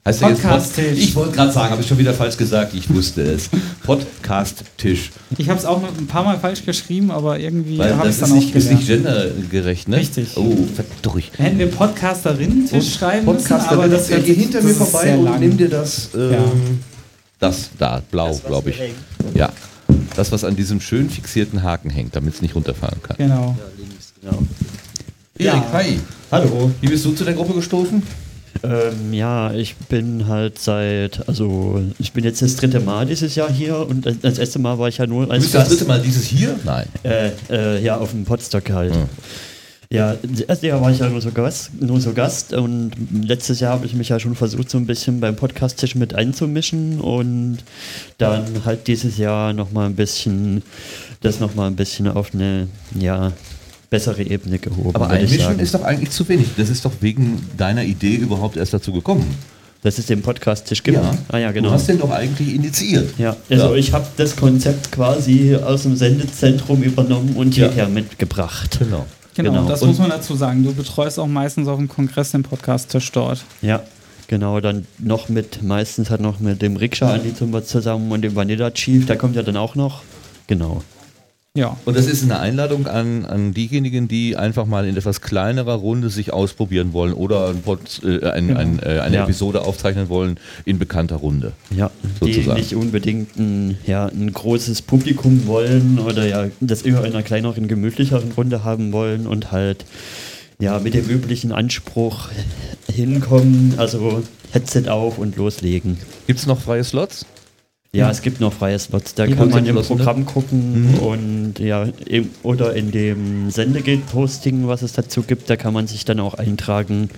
Heißt 0.05 0.19
Podcast-Tisch. 0.19 0.97
Ich 0.99 1.15
wollte 1.15 1.31
gerade 1.33 1.51
sagen, 1.53 1.71
habe 1.71 1.81
ich 1.81 1.87
schon 1.87 1.97
wieder 1.97 2.13
falsch 2.13 2.35
gesagt. 2.35 2.73
Ich 2.73 2.93
wusste 2.93 3.21
es. 3.21 3.49
Podcast-Tisch. 3.85 5.11
Ich 5.37 5.47
habe 5.47 5.57
es 5.59 5.65
auch 5.65 5.81
noch 5.81 5.97
ein 5.97 6.07
paar 6.07 6.23
Mal 6.25 6.37
falsch 6.39 6.65
geschrieben, 6.65 7.09
aber 7.09 7.39
irgendwie 7.39 7.81
habe 7.81 8.09
ich 8.09 8.09
es 8.09 8.15
ist 8.15 8.21
dann 8.23 8.31
auch 8.31 8.35
nicht, 8.35 8.53
ist 8.53 8.69
nicht 8.71 8.85
gelernt. 8.87 9.35
gendergerecht, 9.37 9.87
ne? 9.87 9.97
Richtig. 9.97 10.27
Oh, 10.35 10.57
verdurch. 10.75 11.31
Hätten 11.37 11.57
wir 11.59 11.67
Podcasterin-Tisch 11.71 12.95
schreiben 12.95 13.25
müssen, 13.25 13.37
Podcaster, 13.47 13.71
aber 13.71 13.87
das 13.87 14.07
das, 14.09 14.23
geh 14.25 14.33
hinter 14.33 14.57
das 14.57 14.65
mir 14.65 14.73
vorbei 14.73 15.15
und 15.17 15.23
lang. 15.23 15.39
nimm 15.39 15.55
dir 15.57 15.69
das, 15.69 16.09
ähm, 16.15 16.31
Ja. 16.33 16.39
das 17.39 17.69
da, 17.79 18.01
blau, 18.11 18.35
glaube 18.45 18.71
ich. 18.71 18.79
Ja, 19.33 19.53
das, 20.15 20.31
was 20.31 20.43
an 20.43 20.55
diesem 20.55 20.79
schön 20.81 21.09
fixierten 21.09 21.63
Haken 21.63 21.89
hängt, 21.89 22.15
damit 22.15 22.35
es 22.35 22.41
nicht 22.41 22.55
runterfahren 22.55 23.01
kann. 23.01 23.17
Genau. 23.17 23.57
Erik, 25.37 25.53
Ja. 25.53 25.69
hi. 25.73 25.99
Hallo. 26.31 26.71
Wie 26.81 26.87
bist 26.87 27.03
du 27.05 27.11
zu 27.13 27.23
der 27.23 27.33
Gruppe 27.33 27.53
gestoßen? 27.53 28.03
Ähm, 28.63 29.13
ja, 29.13 29.51
ich 29.53 29.75
bin 29.75 30.27
halt 30.27 30.59
seit, 30.59 31.27
also 31.27 31.81
ich 31.99 32.13
bin 32.13 32.23
jetzt 32.23 32.41
das 32.41 32.55
dritte 32.55 32.79
Mal 32.79 33.05
dieses 33.07 33.35
Jahr 33.35 33.51
hier 33.51 33.77
und 33.77 34.05
das- 34.21 34.37
erste 34.37 34.59
Mal 34.59 34.77
war 34.79 34.87
ich 34.87 34.99
ja 34.99 35.07
nur 35.07 35.25
Du 35.25 35.31
als 35.31 35.43
bist 35.43 35.55
das 35.55 35.69
dritte 35.69 35.85
Mal 35.85 35.99
dieses 36.01 36.23
hier? 36.25 36.57
Nein. 36.63 36.85
Äh, 37.03 37.31
äh, 37.49 37.83
ja, 37.83 37.97
auf 37.97 38.11
dem 38.11 38.23
Podstock 38.25 38.69
halt. 38.69 38.93
Hm. 38.93 39.05
Ja, 39.93 40.15
das 40.23 40.41
erste 40.41 40.67
Jahr 40.67 40.81
war 40.81 40.89
ich 40.91 40.97
ja 40.97 41.07
nur 41.07 41.21
so 41.21 41.29
Gast, 41.29 41.69
nur 41.79 42.01
so 42.01 42.13
Gast 42.13 42.51
und 42.53 42.91
letztes 43.21 43.59
Jahr 43.59 43.73
habe 43.73 43.85
ich 43.85 43.93
mich 43.93 44.09
ja 44.09 44.19
schon 44.19 44.33
versucht, 44.33 44.69
so 44.71 44.79
ein 44.79 44.87
bisschen 44.87 45.19
beim 45.19 45.35
Podcast-Tisch 45.35 45.93
mit 45.93 46.15
einzumischen 46.15 46.99
und 46.99 47.59
dann 48.17 48.43
halt 48.65 48.87
dieses 48.87 49.19
Jahr 49.19 49.53
nochmal 49.53 49.85
ein 49.85 49.95
bisschen, 49.95 50.63
das 51.21 51.39
nochmal 51.39 51.67
ein 51.67 51.75
bisschen 51.75 52.07
auf 52.07 52.33
eine, 52.33 52.67
ja, 52.99 53.33
bessere 53.91 54.23
Ebene 54.23 54.57
gehoben. 54.57 54.95
Aber 54.95 55.11
einmischen 55.11 55.59
ist 55.59 55.75
doch 55.75 55.83
eigentlich 55.83 56.09
zu 56.09 56.27
wenig. 56.27 56.47
Das 56.57 56.69
ist 56.69 56.83
doch 56.85 56.93
wegen 57.01 57.47
deiner 57.55 57.83
Idee 57.83 58.15
überhaupt 58.15 58.57
erst 58.57 58.73
dazu 58.73 58.91
gekommen. 58.93 59.35
Dass 59.83 59.99
es 59.99 60.07
den 60.07 60.23
Podcast-Tisch 60.23 60.81
gibt. 60.81 60.97
Ah 61.27 61.37
ja, 61.37 61.51
genau. 61.51 61.67
Du 61.67 61.73
hast 61.75 61.87
den 61.87 61.99
doch 61.99 62.09
eigentlich 62.09 62.55
initiiert. 62.55 63.13
Ja, 63.19 63.35
also 63.49 63.65
Ja. 63.73 63.75
ich 63.75 63.93
habe 63.93 64.07
das 64.17 64.35
Konzept 64.35 64.91
quasi 64.91 65.55
aus 65.55 65.83
dem 65.83 65.95
Sendezentrum 65.97 66.81
übernommen 66.81 67.35
und 67.35 67.55
Ja. 67.55 67.67
hierher 67.67 67.89
mitgebracht. 67.89 68.79
Genau. 68.79 69.05
Genau, 69.35 69.51
Genau. 69.51 69.67
das 69.67 69.81
Und- 69.81 69.89
muss 69.89 69.97
man 69.99 70.09
dazu 70.09 70.35
sagen. 70.35 70.63
Du 70.63 70.73
betreust 70.73 71.19
auch 71.19 71.27
meistens 71.27 71.67
auf 71.67 71.77
dem 71.77 71.87
Kongress 71.87 72.31
den 72.31 72.43
Podcast-Tisch 72.43 73.11
dort. 73.11 73.43
Ja, 73.61 73.81
Genau, 74.27 74.61
dann 74.61 74.87
noch 74.99 75.27
mit, 75.29 75.61
meistens 75.61 76.09
halt 76.09 76.21
noch 76.21 76.39
mit 76.39 76.61
dem 76.61 76.77
Rikscha 76.77 77.11
Andi 77.13 77.35
zum 77.35 77.51
wir 77.51 77.65
zusammen 77.65 78.09
und 78.11 78.21
dem 78.21 78.35
Vanilla 78.35 78.71
Chief, 78.71 79.05
der 79.05 79.17
kommt 79.17 79.35
ja 79.35 79.43
dann 79.43 79.57
auch 79.57 79.75
noch. 79.75 80.01
Genau. 80.47 80.81
Ja. 81.55 81.77
Und 81.85 81.95
das 81.95 82.07
ist 82.07 82.23
eine 82.23 82.39
Einladung 82.39 82.87
an, 82.87 83.25
an 83.25 83.53
diejenigen, 83.53 84.07
die 84.07 84.35
einfach 84.35 84.65
mal 84.65 84.87
in 84.87 84.97
etwas 84.97 85.21
kleinerer 85.21 85.75
Runde 85.75 86.09
sich 86.09 86.33
ausprobieren 86.33 86.93
wollen 86.93 87.13
oder 87.13 87.49
ein 87.49 87.61
Pod, 87.61 88.01
äh, 88.03 88.27
ein, 88.27 88.57
ein, 88.57 88.79
äh, 88.79 89.01
eine 89.01 89.17
Ja. 89.17 89.23
Episode 89.23 89.61
aufzeichnen 89.61 90.09
wollen 90.09 90.39
in 90.65 90.79
bekannter 90.79 91.17
Runde. 91.17 91.51
Ja, 91.69 91.91
die 92.25 92.33
Sozusagen. 92.33 92.59
nicht 92.59 92.75
unbedingt 92.75 93.37
ein, 93.37 93.77
ja, 93.85 94.07
ein 94.07 94.33
großes 94.33 94.81
Publikum 94.81 95.45
wollen 95.45 95.99
oder 95.99 96.25
ja, 96.25 96.47
das 96.59 96.81
eher 96.81 97.01
in 97.05 97.13
einer 97.13 97.21
kleineren, 97.21 97.67
gemütlicheren 97.67 98.31
Runde 98.31 98.63
haben 98.63 98.91
wollen 98.91 99.27
und 99.27 99.51
halt 99.51 99.85
ja 100.59 100.79
mit 100.79 100.95
dem 100.95 101.07
üblichen 101.07 101.51
Anspruch 101.51 102.29
hinkommen, 102.91 103.75
also 103.77 104.23
Headset 104.53 104.89
auf 104.89 105.19
und 105.19 105.35
loslegen. 105.35 105.97
Gibt 106.25 106.39
es 106.39 106.47
noch 106.47 106.59
freie 106.59 106.83
Slots? 106.83 107.27
Ja, 107.95 108.09
es 108.09 108.23
gibt 108.23 108.39
noch 108.41 108.51
freie 108.51 108.79
Slots. 108.79 109.13
Da 109.13 109.27
Die 109.27 109.35
kann 109.35 109.51
man 109.51 109.67
im 109.67 109.75
ne? 109.75 109.81
Programm 109.81 110.25
gucken 110.25 110.97
und 110.99 111.59
ja, 111.59 111.83
im, 112.07 112.31
oder 112.41 112.73
in 112.73 112.89
dem 112.89 113.51
Sendegate-Posting, 113.51 114.67
was 114.67 114.81
es 114.81 114.93
dazu 114.93 115.21
gibt, 115.21 115.47
da 115.47 115.57
kann 115.57 115.75
man 115.75 115.85
sich 115.85 116.03
dann 116.03 116.19
auch 116.19 116.33
eintragen, 116.33 117.11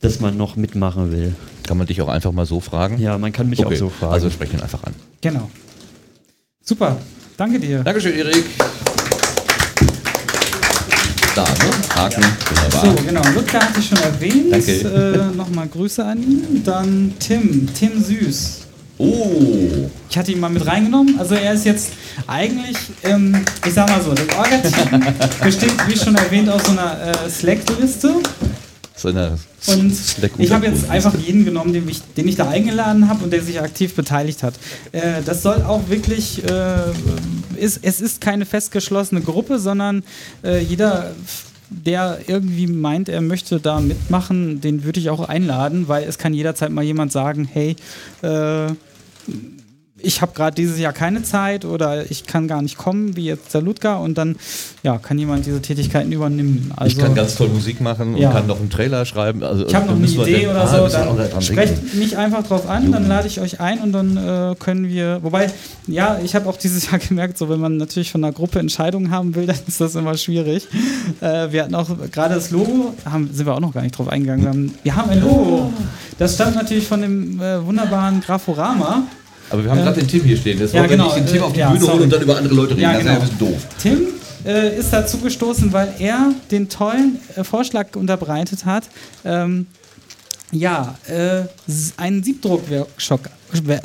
dass 0.00 0.20
man 0.20 0.36
noch 0.36 0.56
mitmachen 0.56 1.12
will. 1.12 1.34
Kann 1.66 1.78
man 1.78 1.86
dich 1.86 2.02
auch 2.02 2.08
einfach 2.08 2.30
mal 2.32 2.44
so 2.44 2.60
fragen? 2.60 2.98
Ja, 2.98 3.16
man 3.16 3.32
kann 3.32 3.48
mich 3.48 3.64
auch 3.64 3.72
so 3.72 3.88
fragen. 3.88 4.12
Also 4.12 4.28
sprechen 4.28 4.56
ihn 4.56 4.60
einfach 4.62 4.84
an. 4.84 4.92
Genau. 5.22 5.50
Super. 6.62 6.98
Danke 7.38 7.58
dir. 7.58 7.82
Dankeschön, 7.82 8.12
Erik. 8.18 8.44
Da, 11.34 11.44
ne? 11.44 11.94
Haken, 11.94 12.24
wunderbar. 12.50 12.84
So, 12.84 13.02
genau. 13.02 13.22
Ludger 13.34 13.60
hatte 13.60 13.80
ich 13.80 13.88
schon 13.88 13.98
erwähnt. 13.98 14.52
Danke. 14.52 15.30
Äh, 15.32 15.36
Nochmal 15.36 15.68
Grüße 15.68 16.04
an 16.04 16.22
ihn. 16.22 16.62
Dann 16.64 17.14
Tim. 17.18 17.66
Tim 17.72 18.04
Süß. 18.04 18.66
Oh, 19.00 19.88
Ich 20.10 20.18
hatte 20.18 20.30
ihn 20.30 20.40
mal 20.40 20.50
mit 20.50 20.66
reingenommen. 20.66 21.18
Also 21.18 21.34
er 21.34 21.54
ist 21.54 21.64
jetzt 21.64 21.92
eigentlich, 22.26 22.76
ähm, 23.02 23.46
ich 23.66 23.72
sag 23.72 23.88
mal 23.88 24.02
so, 24.02 24.12
das 24.12 24.28
Orga-Team 24.36 25.00
besteht, 25.42 25.72
wie 25.88 25.96
schon 25.96 26.14
erwähnt, 26.16 26.50
aus 26.50 26.64
so 26.66 26.72
einer 26.72 26.98
äh, 27.00 27.30
Slack-Liste. 27.30 28.16
so 28.94 29.08
eine 29.08 29.38
Und 29.68 29.94
ich 30.36 30.52
habe 30.52 30.66
jetzt 30.66 30.90
einfach 30.90 31.14
jeden 31.16 31.46
genommen, 31.46 31.72
den 31.72 31.88
ich, 31.88 32.02
den 32.14 32.28
ich 32.28 32.36
da 32.36 32.50
eingeladen 32.50 33.08
habe 33.08 33.24
und 33.24 33.32
der 33.32 33.42
sich 33.42 33.58
aktiv 33.62 33.94
beteiligt 33.94 34.42
hat. 34.42 34.52
Äh, 34.92 35.22
das 35.24 35.42
soll 35.42 35.62
auch 35.62 35.88
wirklich, 35.88 36.44
äh, 36.44 36.76
ist, 37.56 37.80
es 37.80 38.02
ist 38.02 38.20
keine 38.20 38.44
festgeschlossene 38.44 39.22
Gruppe, 39.22 39.58
sondern 39.58 40.02
äh, 40.44 40.58
jeder, 40.60 41.12
der 41.70 42.18
irgendwie 42.26 42.66
meint, 42.66 43.08
er 43.08 43.22
möchte 43.22 43.60
da 43.60 43.80
mitmachen, 43.80 44.60
den 44.60 44.84
würde 44.84 45.00
ich 45.00 45.08
auch 45.08 45.26
einladen, 45.26 45.88
weil 45.88 46.04
es 46.04 46.18
kann 46.18 46.34
jederzeit 46.34 46.70
mal 46.70 46.84
jemand 46.84 47.12
sagen, 47.12 47.48
hey, 47.50 47.76
äh, 48.20 48.72
ich 50.02 50.22
habe 50.22 50.32
gerade 50.34 50.54
dieses 50.54 50.78
Jahr 50.78 50.94
keine 50.94 51.22
Zeit 51.22 51.66
oder 51.66 52.10
ich 52.10 52.24
kann 52.24 52.48
gar 52.48 52.62
nicht 52.62 52.78
kommen, 52.78 53.16
wie 53.16 53.26
jetzt 53.26 53.52
der 53.52 53.60
Ludger, 53.60 54.00
und 54.00 54.16
dann 54.16 54.36
ja, 54.82 54.96
kann 54.96 55.18
jemand 55.18 55.44
diese 55.44 55.60
Tätigkeiten 55.60 56.10
übernehmen. 56.10 56.72
Also, 56.74 56.96
ich 56.96 57.02
kann 57.04 57.14
ganz 57.14 57.34
toll 57.34 57.48
Musik 57.50 57.82
machen 57.82 58.16
Ja. 58.16 58.28
und 58.28 58.34
kann 58.34 58.46
noch 58.46 58.58
einen 58.60 58.70
Trailer 58.70 59.04
schreiben. 59.04 59.42
Also, 59.44 59.66
ich 59.66 59.74
habe 59.74 59.88
noch 59.88 59.96
eine 59.96 60.06
Idee 60.06 60.42
dann- 60.46 60.50
oder 60.52 60.62
Ah, 60.62 60.88
so, 60.88 60.96
auch 60.96 61.16
dann 61.18 61.42
sprecht 61.42 61.92
mich 61.94 62.16
einfach 62.16 62.42
drauf 62.46 62.66
an, 62.66 62.90
dann 62.92 63.08
lade 63.08 63.26
ich 63.28 63.42
euch 63.42 63.60
ein 63.60 63.80
und 63.80 63.92
dann 63.92 64.16
äh, 64.16 64.54
können 64.58 64.88
wir, 64.88 65.18
wobei, 65.22 65.50
ja, 65.86 66.18
ich 66.24 66.34
habe 66.34 66.48
auch 66.48 66.56
dieses 66.56 66.90
Jahr 66.90 66.98
gemerkt, 67.08 67.36
so 67.36 67.50
wenn 67.50 67.60
man 67.60 67.76
natürlich 67.76 68.10
von 68.10 68.24
einer 68.24 68.32
Gruppe 68.32 68.58
Entscheidungen 68.58 69.10
haben 69.10 69.34
will, 69.34 69.44
dann 69.48 69.58
ist 69.66 69.82
das 69.82 69.96
immer 69.96 70.16
schwierig. 70.16 70.66
Äh, 71.20 71.52
wir 71.52 71.64
hatten 71.64 71.74
auch 71.74 71.90
gerade 72.10 72.36
das 72.36 72.50
Logo, 72.50 72.94
haben, 73.04 73.28
sind 73.34 73.44
wir 73.44 73.54
auch 73.54 73.60
noch 73.60 73.74
gar 73.74 73.82
nicht 73.82 73.98
drauf 73.98 74.08
eingegangen, 74.08 74.42
wir 74.44 74.48
haben, 74.50 74.74
wir 74.82 74.96
haben 74.96 75.10
ein 75.10 75.20
Logo. 75.20 75.70
Das 76.18 76.36
stammt 76.36 76.54
natürlich 76.54 76.86
von 76.88 77.02
dem 77.02 77.38
äh, 77.38 77.62
wunderbaren 77.66 78.22
Graforama. 78.22 79.02
Aber 79.50 79.62
wir 79.64 79.70
haben 79.70 79.78
gerade 79.78 79.98
den 80.00 80.08
Tim 80.08 80.22
hier 80.24 80.36
stehen. 80.36 80.58
Das 80.58 80.72
Ja, 80.72 80.80
wollen 80.80 80.90
genau, 80.90 81.04
nicht 81.06 81.16
den 81.18 81.26
Tim 81.26 81.36
äh, 81.36 81.40
auf 81.44 81.52
die 81.52 81.58
ja, 81.60 81.68
Bühne 81.70 81.80
sorry. 81.80 81.92
holen 81.94 82.02
und 82.04 82.12
dann 82.12 82.22
über 82.22 82.36
andere 82.38 82.54
Leute 82.54 82.70
reden. 82.72 82.80
Ja, 82.82 82.92
das 82.94 83.02
genau. 83.02 83.12
ist 83.12 83.18
ja 83.20 83.24
ein 83.24 83.38
bisschen 83.38 83.52
doof. 83.52 83.66
Tim 83.82 84.06
äh, 84.46 84.78
ist 84.78 84.90
dazu 84.92 85.18
gestoßen, 85.18 85.72
weil 85.72 85.94
er 85.98 86.32
den 86.50 86.68
tollen 86.68 87.18
äh, 87.36 87.44
Vorschlag 87.44 87.94
unterbreitet 87.96 88.64
hat, 88.64 88.84
ähm, 89.24 89.66
ja, 90.52 90.96
äh, 91.06 91.42
einen 91.96 92.22
Siebdruck-Workshop 92.24 93.28
äh, 93.68 93.78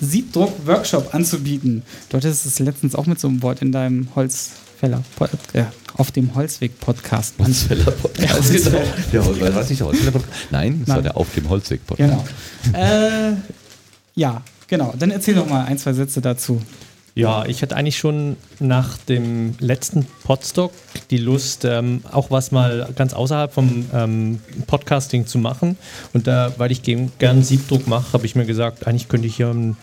Siebdruck-Workshop 0.00 1.14
anzubieten. 1.14 1.82
Du 2.08 2.16
hattest 2.16 2.46
es 2.46 2.58
letztens 2.58 2.94
auch 2.94 3.06
mit 3.06 3.20
so 3.20 3.28
einem 3.28 3.42
Wort 3.42 3.62
in 3.62 3.72
deinem 3.72 4.08
Holzfäller, 4.14 5.02
äh, 5.52 5.64
auf 5.96 6.10
dem 6.10 6.34
Holzweg-Podcast. 6.34 7.34
an- 7.38 7.46
Holzfäller 7.46 7.90
Podcast. 7.90 8.52
Ja, 8.54 8.58
genau. 8.70 8.80
Der 9.12 9.24
Holz, 9.24 9.54
was 9.54 9.68
nicht 9.70 9.80
der 9.80 9.86
Holzfäller 9.86 10.10
Podcast? 10.12 10.34
Nein, 10.50 10.80
das 10.80 10.88
war 10.88 10.96
Nein. 10.96 11.04
der 11.04 11.16
Auf 11.16 11.34
dem 11.34 11.48
Holzweg 11.48 11.86
Podcast. 11.86 12.24
Genau. 12.64 12.78
äh, 12.78 13.32
ja, 14.14 14.42
genau. 14.68 14.94
Dann 14.98 15.10
erzähl 15.10 15.34
doch 15.34 15.48
mal 15.48 15.64
ein, 15.64 15.78
zwei 15.78 15.92
Sätze 15.92 16.20
dazu. 16.20 16.60
Ja, 17.14 17.44
ich 17.44 17.60
hatte 17.60 17.76
eigentlich 17.76 17.98
schon 17.98 18.36
nach 18.58 18.96
dem 18.96 19.54
letzten 19.58 20.06
Podstock 20.24 20.72
die 21.10 21.18
Lust, 21.18 21.66
ähm, 21.66 22.02
auch 22.10 22.30
was 22.30 22.52
mal 22.52 22.88
ganz 22.96 23.12
außerhalb 23.12 23.52
vom 23.52 23.84
ähm, 23.92 24.40
Podcasting 24.66 25.26
zu 25.26 25.36
machen. 25.38 25.76
Und 26.14 26.26
da, 26.26 26.54
weil 26.56 26.72
ich 26.72 26.82
gern, 26.82 27.42
Siebdruck 27.42 27.86
mache, 27.86 28.14
habe 28.14 28.24
ich 28.24 28.34
mir 28.34 28.46
gesagt, 28.46 28.86
eigentlich 28.86 29.08
könnte 29.08 29.26
ich 29.26 29.36
hier 29.36 29.50
einen 29.50 29.76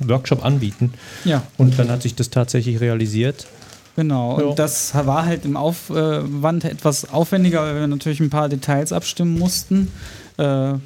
Workshop 0.00 0.44
anbieten. 0.44 0.94
Ja. 1.24 1.42
Und 1.58 1.78
dann 1.78 1.90
hat 1.90 2.02
sich 2.02 2.16
das 2.16 2.28
tatsächlich 2.30 2.80
realisiert. 2.80 3.46
Genau, 3.94 4.38
Ja. 4.38 4.46
und 4.46 4.58
das 4.60 4.94
war 4.94 5.26
halt 5.26 5.44
im 5.44 5.56
Aufwand 5.56 6.64
etwas 6.64 7.10
aufwendiger, 7.12 7.62
weil 7.62 7.74
wir 7.80 7.86
natürlich 7.88 8.20
ein 8.20 8.30
paar 8.30 8.48
Details 8.48 8.92
abstimmen 8.92 9.36
mussten, 9.38 9.86
äh, 9.86 9.88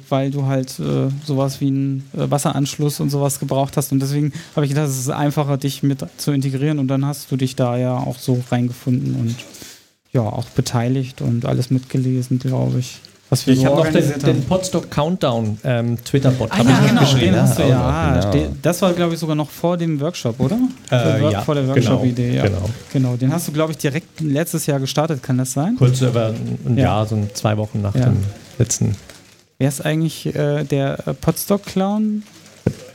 weil 0.09 0.31
du 0.31 0.45
halt 0.45 0.79
äh, 0.79 1.09
sowas 1.25 1.61
wie 1.61 1.67
einen 1.67 2.09
äh, 2.17 2.29
Wasseranschluss 2.31 2.99
und 2.99 3.09
sowas 3.09 3.39
gebraucht 3.39 3.77
hast. 3.77 3.91
Und 3.91 3.99
deswegen 4.01 4.33
habe 4.55 4.65
ich 4.65 4.71
gedacht, 4.71 4.87
es 4.89 4.97
ist 4.97 5.09
einfacher, 5.09 5.57
dich 5.57 5.83
mit 5.83 6.03
zu 6.17 6.31
integrieren 6.31 6.79
und 6.79 6.87
dann 6.87 7.05
hast 7.05 7.31
du 7.31 7.35
dich 7.37 7.55
da 7.55 7.77
ja 7.77 7.95
auch 7.95 8.17
so 8.17 8.43
reingefunden 8.51 9.15
und 9.15 9.35
ja, 10.11 10.21
auch 10.21 10.45
beteiligt 10.45 11.21
und 11.21 11.45
alles 11.45 11.69
mitgelesen, 11.71 12.39
glaube 12.39 12.79
ich. 12.79 12.99
Was 13.29 13.47
wir 13.47 13.53
Ich 13.55 13.61
so 13.61 13.65
habe 13.65 13.77
noch 13.77 13.91
den, 13.91 14.19
den 14.19 14.43
Podstock 14.43 14.91
Countdown 14.91 15.57
ähm, 15.63 15.97
Twitter-Bot. 16.03 16.51
Ah 16.51 16.57
hab 16.59 16.65
ja, 16.65 16.71
ich 16.71 16.77
noch 16.81 16.87
genau, 16.89 17.01
geschrieben. 17.01 17.33
den 17.33 17.41
hast 17.41 17.57
du 17.57 17.63
Ja, 17.63 17.69
ja. 18.19 18.31
genau. 18.31 18.47
Das 18.61 18.81
war, 18.83 18.93
glaube 18.93 19.13
ich, 19.15 19.19
sogar 19.19 19.35
noch 19.35 19.49
vor 19.49 19.75
dem 19.77 19.99
Workshop, 20.01 20.39
oder? 20.39 20.57
Äh, 20.91 21.19
Vor- 21.19 21.31
ja, 21.31 21.41
vor 21.41 21.55
der 21.55 21.63
genau, 21.63 21.75
Workshop-Idee, 21.75 22.35
ja. 22.35 22.43
genau. 22.43 22.69
genau. 22.91 23.15
Den 23.15 23.33
hast 23.33 23.47
du, 23.47 23.51
glaube 23.51 23.71
ich, 23.71 23.79
direkt 23.79 24.19
letztes 24.21 24.67
Jahr 24.67 24.79
gestartet, 24.79 25.23
kann 25.23 25.39
das 25.39 25.51
sein? 25.53 25.75
Kurz 25.79 25.99
über 26.01 26.27
ein 26.65 26.77
Ja. 26.77 26.83
Jahr, 26.83 27.07
so 27.07 27.17
zwei 27.33 27.57
Wochen 27.57 27.81
nach 27.81 27.95
Ja. 27.95 28.05
dem 28.05 28.17
letzten. 28.59 28.95
Wer 29.63 29.69
ist 29.69 29.85
eigentlich 29.85 30.25
äh, 30.35 30.65
der 30.65 31.07
äh, 31.07 31.13
Potstock-Clown? 31.13 32.23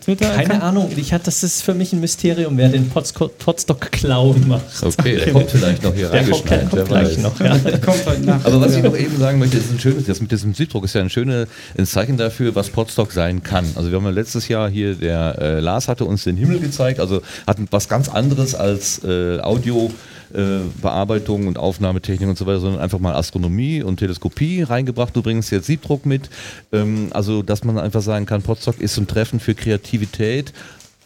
Twitter? 0.05 0.29
Keine 0.29 0.63
Ahnung, 0.63 0.91
ich 0.95 1.15
hatte, 1.15 1.25
das 1.25 1.43
ist 1.43 1.63
für 1.63 1.73
mich 1.73 1.95
ein 1.95 2.01
Mysterium, 2.01 2.59
wer 2.59 2.69
den 2.69 2.91
Podstock-Clown 2.91 4.47
macht. 4.47 4.65
Okay, 4.83 5.17
der 5.17 5.33
kommt 5.33 5.51
vielleicht 5.51 5.83
noch 5.83 5.95
hier 5.95 6.11
Der 6.11 6.25
kommt, 6.25 6.51
der 6.51 6.59
reingeschneit. 6.59 6.71
kommt 6.71 6.89
gleich 6.89 7.09
weiß. 7.09 7.19
noch. 7.23 7.41
Ja. 7.41 7.57
Der 7.57 7.81
kommt 7.81 8.05
heute 8.05 8.21
nach. 8.21 8.45
Aber 8.45 8.61
was 8.61 8.77
ich 8.77 8.83
noch 8.83 8.95
eben 8.95 9.17
sagen 9.19 9.39
möchte, 9.39 9.57
ist 9.57 9.73
ein 9.73 9.81
schönes, 9.81 10.05
das 10.05 10.21
mit 10.21 10.31
diesem 10.31 10.53
Siebdruck 10.53 10.85
ist 10.85 10.95
ja 10.95 11.01
ein 11.01 11.09
schönes 11.09 11.49
Zeichen 11.85 12.19
dafür, 12.19 12.55
was 12.55 12.69
Podstock 12.69 13.13
sein 13.13 13.43
kann. 13.43 13.65
Also 13.75 13.89
wir 13.91 13.97
haben 13.97 14.05
ja 14.05 14.11
letztes 14.11 14.47
Jahr 14.49 14.69
hier, 14.69 14.95
der 14.95 15.39
äh, 15.41 15.61
Lars 15.61 15.89
hatte 15.89 16.05
uns 16.05 16.25
den 16.25 16.37
Himmel 16.37 16.61
gezeigt, 16.61 17.01
also 17.01 17.23
hatten 17.47 17.67
was 17.71 17.89
ganz 17.89 18.11
anderes 18.11 18.55
als 18.55 19.03
äh, 19.05 19.41
Audio. 19.41 19.91
Äh, 20.35 20.61
Bearbeitung 20.83 21.47
und 21.47 21.59
Aufnahmetechnik 21.59 22.29
und 22.29 22.37
so 22.39 22.47
weiter, 22.47 22.61
sondern 22.61 22.81
einfach 22.81 22.99
mal 22.99 23.15
Astronomie 23.15 23.83
und 23.83 23.97
Teleskopie 23.99 24.63
reingebracht. 24.63 25.15
Du 25.17 25.23
bringst 25.23 25.51
jetzt 25.51 25.67
Siebdruck 25.67 26.07
mit. 26.07 26.29
Ähm, 26.73 27.09
also, 27.13 27.43
dass 27.43 27.65
man 27.65 27.79
einfach 27.79 28.03
sagen 28.03 28.27
kann, 28.27 28.43
Podstock 28.43 28.81
ist 28.81 28.95
so 28.95 29.01
ein 29.01 29.07
Treffen 29.07 29.41
für 29.41 29.55
Kreativität 29.55 30.53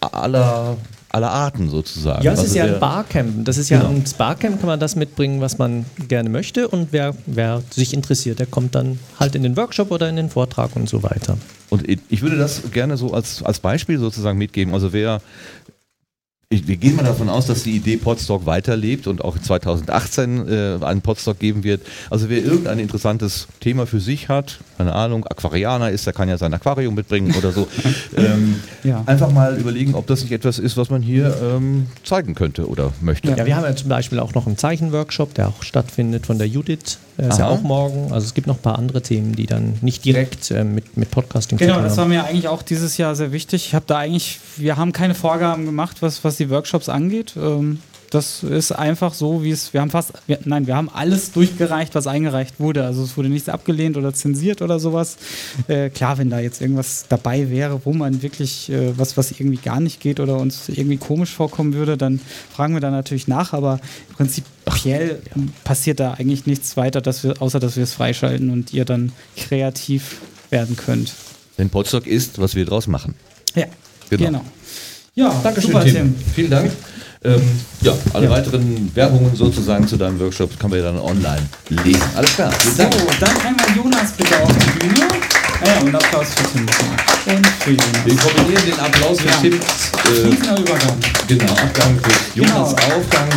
aller, 0.00 0.76
aller 1.10 1.30
Arten 1.30 1.68
sozusagen. 1.70 2.24
Ja, 2.24 2.32
es 2.32 2.40
Also 2.40 2.50
ist 2.50 2.56
ja 2.56 2.64
ein 2.64 2.80
Barcamp. 2.80 3.44
Das 3.44 3.56
ist 3.56 3.68
ja 3.68 3.78
Genau. 3.78 3.90
ein 3.90 4.04
Barcamp, 4.18 4.58
kann 4.58 4.66
man 4.66 4.80
das 4.80 4.96
mitbringen, 4.96 5.40
was 5.40 5.58
man 5.58 5.84
gerne 6.08 6.28
möchte. 6.28 6.66
Und 6.68 6.88
wer, 6.90 7.14
wer 7.26 7.62
sich 7.70 7.94
interessiert, 7.94 8.38
der 8.40 8.46
kommt 8.46 8.74
dann 8.74 8.98
halt 9.20 9.34
in 9.36 9.42
den 9.44 9.56
Workshop 9.56 9.90
oder 9.92 10.08
in 10.08 10.16
den 10.16 10.28
Vortrag 10.30 10.74
und 10.74 10.88
so 10.88 11.02
weiter. 11.04 11.38
Und 11.70 11.88
ich- 11.88 12.20
würde 12.22 12.36
das 12.36 12.62
gerne 12.72 12.96
so 12.96 13.14
als, 13.14 13.42
als 13.42 13.60
Beispiel 13.60 13.98
sozusagen 13.98 14.36
mitgeben. 14.38 14.74
Also 14.74 14.92
wer, 14.92 15.22
wir 16.52 16.76
gehen 16.76 16.96
mal 16.96 17.04
davon 17.04 17.28
aus, 17.28 17.46
dass 17.46 17.62
die 17.62 17.72
Idee 17.76 17.96
Podstock 17.96 18.44
weiterlebt 18.46 19.06
und 19.06 19.24
auch 19.24 19.38
2018 19.38 20.48
äh, 20.48 20.84
einen 20.84 21.00
Podstock 21.00 21.38
geben 21.38 21.64
wird. 21.64 21.82
Also 22.10 22.28
wer 22.28 22.42
irgendein 22.44 22.78
interessantes 22.78 23.46
Thema 23.60 23.86
für 23.86 24.00
sich 24.00 24.28
hat, 24.28 24.58
keine 24.78 24.94
Ahnung, 24.94 25.24
Aquarianer 25.26 25.90
ist, 25.90 26.06
der 26.06 26.12
kann 26.12 26.28
ja 26.28 26.36
sein 26.38 26.52
Aquarium 26.52 26.94
mitbringen 26.94 27.34
oder 27.36 27.52
so. 27.52 27.66
ähm, 28.16 28.56
Ja. 28.82 29.02
Einfach 29.06 29.30
mal 29.30 29.56
überlegen, 29.56 29.94
ob 29.94 30.06
das 30.06 30.22
nicht 30.22 30.32
etwas 30.32 30.58
ist, 30.58 30.76
was 30.76 30.90
man 30.90 31.02
hier 31.02 31.34
ähm, 31.42 31.86
zeigen 32.04 32.34
könnte 32.34 32.68
oder 32.68 32.92
möchte. 33.00 33.30
Ja. 33.30 33.46
wir 33.46 33.56
haben 33.56 33.64
ja 33.64 33.74
zum 33.76 33.88
Beispiel 33.88 34.18
auch 34.18 34.34
noch 34.34 34.46
einen 34.46 34.56
Zeichenworkshop, 34.58 35.34
der 35.34 35.48
auch 35.48 35.62
stattfindet 35.62 36.26
von 36.26 36.38
der 36.38 36.48
Judith. 36.48 36.98
Der 37.18 37.28
ist 37.28 37.38
ja 37.38 37.46
auch 37.48 37.60
morgen. 37.62 38.10
Also 38.12 38.26
es 38.26 38.34
gibt 38.34 38.46
noch 38.46 38.56
ein 38.56 38.62
paar 38.62 38.78
andere 38.78 39.02
Themen, 39.02 39.34
die 39.36 39.46
dann 39.46 39.74
nicht 39.82 40.04
direkt 40.04 40.50
äh, 40.50 40.64
mit, 40.64 40.96
mit 40.96 41.10
Podcasting 41.10 41.58
Genau, 41.58 41.74
tun 41.74 41.84
das 41.84 41.96
war 41.96 42.04
haben. 42.04 42.10
mir 42.10 42.24
eigentlich 42.24 42.48
auch 42.48 42.62
dieses 42.62 42.96
Jahr 42.96 43.14
sehr 43.14 43.32
wichtig. 43.32 43.66
Ich 43.66 43.74
habe 43.74 43.84
da 43.86 43.98
eigentlich, 43.98 44.40
wir 44.56 44.76
haben 44.78 44.92
keine 44.92 45.14
Vorgaben 45.14 45.66
gemacht, 45.66 45.98
was, 46.00 46.24
was 46.24 46.38
die 46.38 46.41
Workshops 46.50 46.88
angeht. 46.88 47.34
Ähm, 47.36 47.78
das 48.10 48.42
ist 48.42 48.72
einfach 48.72 49.14
so, 49.14 49.42
wie 49.42 49.50
es, 49.52 49.72
wir 49.72 49.80
haben 49.80 49.88
fast, 49.88 50.12
wir, 50.26 50.38
nein, 50.44 50.66
wir 50.66 50.76
haben 50.76 50.90
alles 50.90 51.32
durchgereicht, 51.32 51.94
was 51.94 52.06
eingereicht 52.06 52.60
wurde. 52.60 52.84
Also 52.84 53.02
es 53.02 53.16
wurde 53.16 53.30
nichts 53.30 53.48
abgelehnt 53.48 53.96
oder 53.96 54.12
zensiert 54.12 54.60
oder 54.60 54.78
sowas. 54.78 55.16
Äh, 55.66 55.88
klar, 55.88 56.18
wenn 56.18 56.28
da 56.28 56.38
jetzt 56.38 56.60
irgendwas 56.60 57.06
dabei 57.08 57.48
wäre, 57.48 57.80
wo 57.84 57.94
man 57.94 58.20
wirklich 58.20 58.70
äh, 58.70 58.92
was, 58.98 59.16
was 59.16 59.30
irgendwie 59.30 59.56
gar 59.56 59.80
nicht 59.80 59.98
geht 60.00 60.20
oder 60.20 60.36
uns 60.36 60.68
irgendwie 60.68 60.98
komisch 60.98 61.30
vorkommen 61.30 61.72
würde, 61.72 61.96
dann 61.96 62.20
fragen 62.54 62.74
wir 62.74 62.80
da 62.82 62.90
natürlich 62.90 63.28
nach. 63.28 63.54
Aber 63.54 63.80
prinzipiell 64.14 65.22
passiert 65.64 65.98
da 65.98 66.12
eigentlich 66.12 66.44
nichts 66.44 66.76
weiter, 66.76 67.00
dass 67.00 67.24
wir, 67.24 67.40
außer 67.40 67.60
dass 67.60 67.76
wir 67.76 67.84
es 67.84 67.94
freischalten 67.94 68.50
und 68.50 68.74
ihr 68.74 68.84
dann 68.84 69.12
kreativ 69.38 70.18
werden 70.50 70.76
könnt. 70.76 71.14
Denn 71.56 71.70
Potsdok 71.70 72.06
ist, 72.06 72.38
was 72.38 72.54
wir 72.54 72.66
draus 72.66 72.86
machen. 72.88 73.14
Ja, 73.54 73.66
Genau. 74.10 74.24
genau. 74.26 74.44
Ja, 75.14 75.28
Dankeschön, 75.42 75.70
super, 75.72 75.84
Tim. 75.84 75.92
Tim. 75.94 76.14
Vielen 76.34 76.50
Dank. 76.50 76.70
Ähm, 77.24 77.40
ja, 77.82 77.92
alle 78.14 78.24
Ja. 78.24 78.30
weiteren 78.30 78.90
Werbungen 78.94 79.36
sozusagen 79.36 79.86
zu 79.86 79.96
deinem 79.96 80.18
Workshop 80.18 80.58
kann 80.58 80.70
man 80.70 80.78
ja 80.80 80.86
dann 80.86 80.98
online 80.98 81.42
lesen. 81.68 82.02
Alles 82.16 82.34
klar. 82.34 82.50
Vielen 82.52 82.74
So, 82.74 82.82
Dank. 82.82 83.20
dann 83.20 83.36
einmal 83.46 83.66
Jonas 83.76 84.12
bitte 84.12 84.40
auf 84.42 84.48
die 84.58 84.78
Bühne. 84.78 85.06
Ja, 85.64 85.78
und 85.80 85.94
Applaus 85.94 86.26
für 86.34 86.44
Tim. 86.50 86.66
Und 87.36 87.46
für 87.46 87.70
Wir 87.70 87.76
Jonas. 88.14 88.24
kombinieren 88.24 88.64
den 88.66 88.80
Applaus 88.80 89.20
für 89.20 89.28
Ja. 89.28 89.34
Tims 89.36 89.64
äh, 90.08 90.28
Übergang. 90.60 90.96
genau, 91.28 91.52
Abgang 91.52 91.98
für 92.00 92.38
Jonas 92.38 92.74
Genau. 92.74 92.96
Aufgang. 92.96 93.28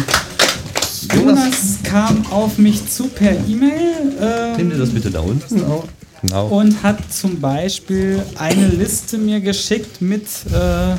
Jonas 1.13 1.77
kam 1.83 2.25
auf 2.31 2.57
mich 2.57 2.89
zu 2.89 3.07
per 3.07 3.31
E-Mail 3.47 4.55
nimm 4.57 4.69
dir 4.71 4.77
das 4.77 4.89
ähm, 4.89 4.95
bitte 4.95 5.11
da 5.11 5.19
unten 5.19 5.63
auf. 5.65 5.83
Genau. 6.21 6.47
und 6.47 6.81
hat 6.81 6.97
zum 7.13 7.39
Beispiel 7.39 8.23
eine 8.39 8.67
Liste 8.69 9.19
mir 9.19 9.39
geschickt 9.41 10.01
mit, 10.01 10.23
äh, 10.51 10.95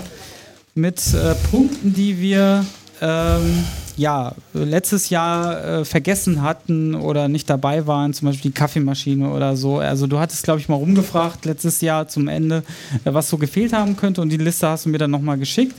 mit 0.77 1.01
äh, 1.15 1.35
Punkten, 1.51 1.95
die 1.95 2.21
wir 2.21 2.65
ähm, 3.01 3.65
ja, 3.97 4.35
letztes 4.53 5.09
Jahr 5.09 5.65
äh, 5.65 5.85
vergessen 5.85 6.43
hatten 6.43 6.95
oder 6.95 7.29
nicht 7.29 7.49
dabei 7.49 7.87
waren, 7.87 8.13
zum 8.13 8.27
Beispiel 8.29 8.51
die 8.51 8.55
Kaffeemaschine 8.55 9.31
oder 9.31 9.57
so. 9.57 9.79
Also 9.79 10.07
du 10.07 10.19
hattest, 10.19 10.45
glaube 10.45 10.61
ich, 10.61 10.69
mal 10.69 10.75
rumgefragt 10.75 11.47
letztes 11.47 11.81
Jahr 11.81 12.07
zum 12.09 12.29
Ende, 12.29 12.63
äh, 13.05 13.15
was 13.15 13.31
so 13.31 13.39
gefehlt 13.39 13.73
haben 13.73 13.97
könnte 13.97 14.21
und 14.21 14.29
die 14.29 14.37
Liste 14.37 14.69
hast 14.69 14.85
du 14.85 14.91
mir 14.91 14.99
dann 14.99 15.11
nochmal 15.11 15.39
geschickt. 15.39 15.75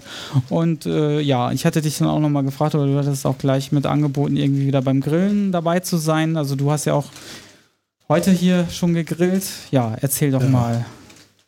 Und 0.50 0.88
äh, 0.88 1.20
ja, 1.20 1.52
ich 1.52 1.66
hatte 1.66 1.82
dich 1.82 2.00
dann 2.00 2.08
auch 2.08 2.20
nochmal 2.20 2.44
gefragt, 2.44 2.74
oder 2.74 2.88
du 2.88 2.98
hattest 2.98 3.26
auch 3.28 3.38
gleich 3.38 3.72
mit 3.72 3.86
angeboten, 3.86 4.36
irgendwie 4.36 4.66
wieder 4.66 4.82
beim 4.82 5.02
Grillen 5.02 5.52
dabei 5.52 5.80
zu 5.80 5.98
sein. 5.98 6.38
Also 6.38 6.56
du 6.56 6.72
hast 6.72 6.86
ja 6.86 6.94
auch 6.94 7.06
heute 8.10 8.32
hier 8.32 8.66
schon 8.72 8.96
gegrillt. 8.96 9.46
Ja, 9.70 9.96
erzähl 10.02 10.32
doch 10.32 10.48
mal 10.48 10.86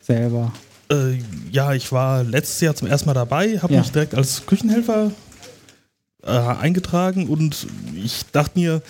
selber. 0.02 0.52
Äh, 0.92 1.20
ja, 1.52 1.74
ich 1.74 1.92
war 1.92 2.24
letztes 2.24 2.62
Jahr 2.62 2.76
zum 2.76 2.88
ersten 2.88 3.08
Mal 3.08 3.14
dabei, 3.14 3.60
habe 3.60 3.74
Ja. 3.74 3.80
mich 3.82 3.92
direkt 3.92 4.16
als 4.16 4.46
Küchenhelfer 4.46 5.12
äh, 6.24 6.30
eingetragen 6.30 7.28
und 7.28 7.68
ich 7.96 8.26
dachte 8.32 8.60
mir, 8.60 8.82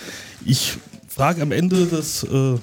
ich 0.46 0.78
frage 1.08 1.42
am 1.42 1.52
Ende 1.52 1.86
des, 1.88 2.24
äh, 2.24 2.54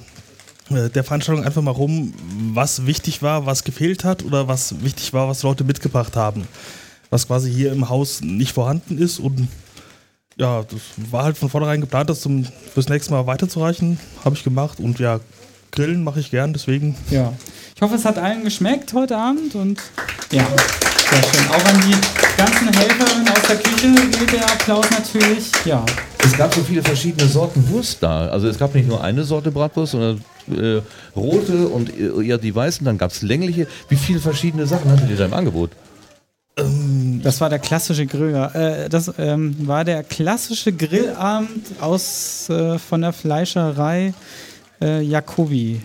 äh, 0.75 0.89
der 0.91 1.05
Veranstaltung 1.05 1.45
einfach 1.45 1.63
mal 1.63 1.71
rum, 1.71 2.15
was 2.55 2.87
wichtig 2.87 3.23
war, 3.23 3.47
was 3.47 3.63
gefehlt 3.65 4.05
hat 4.05 4.25
oder 4.25 4.49
was 4.49 4.83
wichtig 4.83 5.13
war, 5.13 5.29
was 5.29 5.43
Leute 5.43 5.65
mitgebracht 5.65 6.17
haben. 6.17 6.49
Was 7.11 7.27
quasi 7.29 7.53
hier 7.53 7.73
im 7.73 7.89
Haus 7.89 8.21
nicht 8.23 8.53
vorhanden 8.53 8.99
ist 8.99 9.21
und 9.21 9.49
ja, 10.39 10.63
das 10.65 10.81
war 11.11 11.25
halt 11.25 11.39
von 11.39 11.49
vornherein 11.49 11.81
geplant, 11.81 12.11
das 12.11 12.21
zum, 12.21 12.45
fürs 12.75 12.89
nächste 12.89 13.13
Mal 13.13 13.27
weiterzureichen. 13.27 13.99
Habe 14.25 14.35
ich 14.35 14.45
gemacht 14.45 14.81
und 14.81 14.99
ja, 14.99 15.21
grillen 15.71 16.03
mache 16.05 16.21
ich 16.21 16.31
gern, 16.31 16.53
deswegen 16.53 16.97
Ja. 17.11 17.33
Ich 17.77 17.83
hoffe, 17.83 17.97
es 17.97 18.07
hat 18.07 18.17
allen 18.17 18.43
geschmeckt 18.43 18.95
heute 18.95 19.19
Abend 19.19 19.55
und 19.55 19.79
ja, 20.33 20.47
sehr 21.11 21.23
schön. 21.23 21.51
Auch 21.51 21.65
an 21.67 21.79
die 21.83 22.39
ganzen 22.39 22.73
Helferinnen 22.73 23.29
aus 23.29 23.43
der 23.47 23.57
Küche 23.57 23.93
gilt 24.17 24.33
der 24.33 24.47
Applaus 24.47 24.87
natürlich. 24.91 25.53
Ja, 25.67 25.85
Es 26.25 26.35
gab 26.39 26.55
so 26.55 26.63
viele 26.63 26.83
verschiedene 26.83 27.29
Sorten 27.29 27.69
Wurst 27.69 28.03
da. 28.03 28.29
Also 28.29 28.49
es 28.49 28.59
gab 28.59 28.75
nicht 28.75 28.89
nur 28.89 29.05
eine 29.05 29.25
Sorte 29.25 29.51
Bratwurst, 29.51 29.93
sondern 29.93 30.25
äh, 30.51 30.81
rote 31.15 31.69
und 31.69 31.91
äh, 31.91 32.23
ja 32.23 32.39
die 32.39 32.55
weißen, 32.55 32.83
dann 32.83 32.97
gab 32.97 33.11
es 33.11 33.21
längliche. 33.21 33.67
Wie 33.91 33.97
viele 33.97 34.21
verschiedene 34.21 34.67
Sachen 34.67 34.91
hattet 34.91 35.11
ihr 35.11 35.17
da 35.17 35.27
im 35.27 35.35
Angebot? 35.35 35.73
das 37.23 37.43
war 37.43 37.51
der 37.51 37.59
klassische 37.59 38.07
Grill. 38.07 38.35
Äh, 38.55 38.89
das 38.89 39.13
ähm, 39.19 39.55
war 39.69 39.85
der 39.85 40.03
klassische 40.03 40.73
Grillabend 40.73 41.67
aus 41.83 42.49
äh, 42.49 42.79
von 42.79 43.03
der 43.03 43.13
Fleischerei 43.13 44.15
äh, 44.81 45.03
Jacobi. 45.03 45.83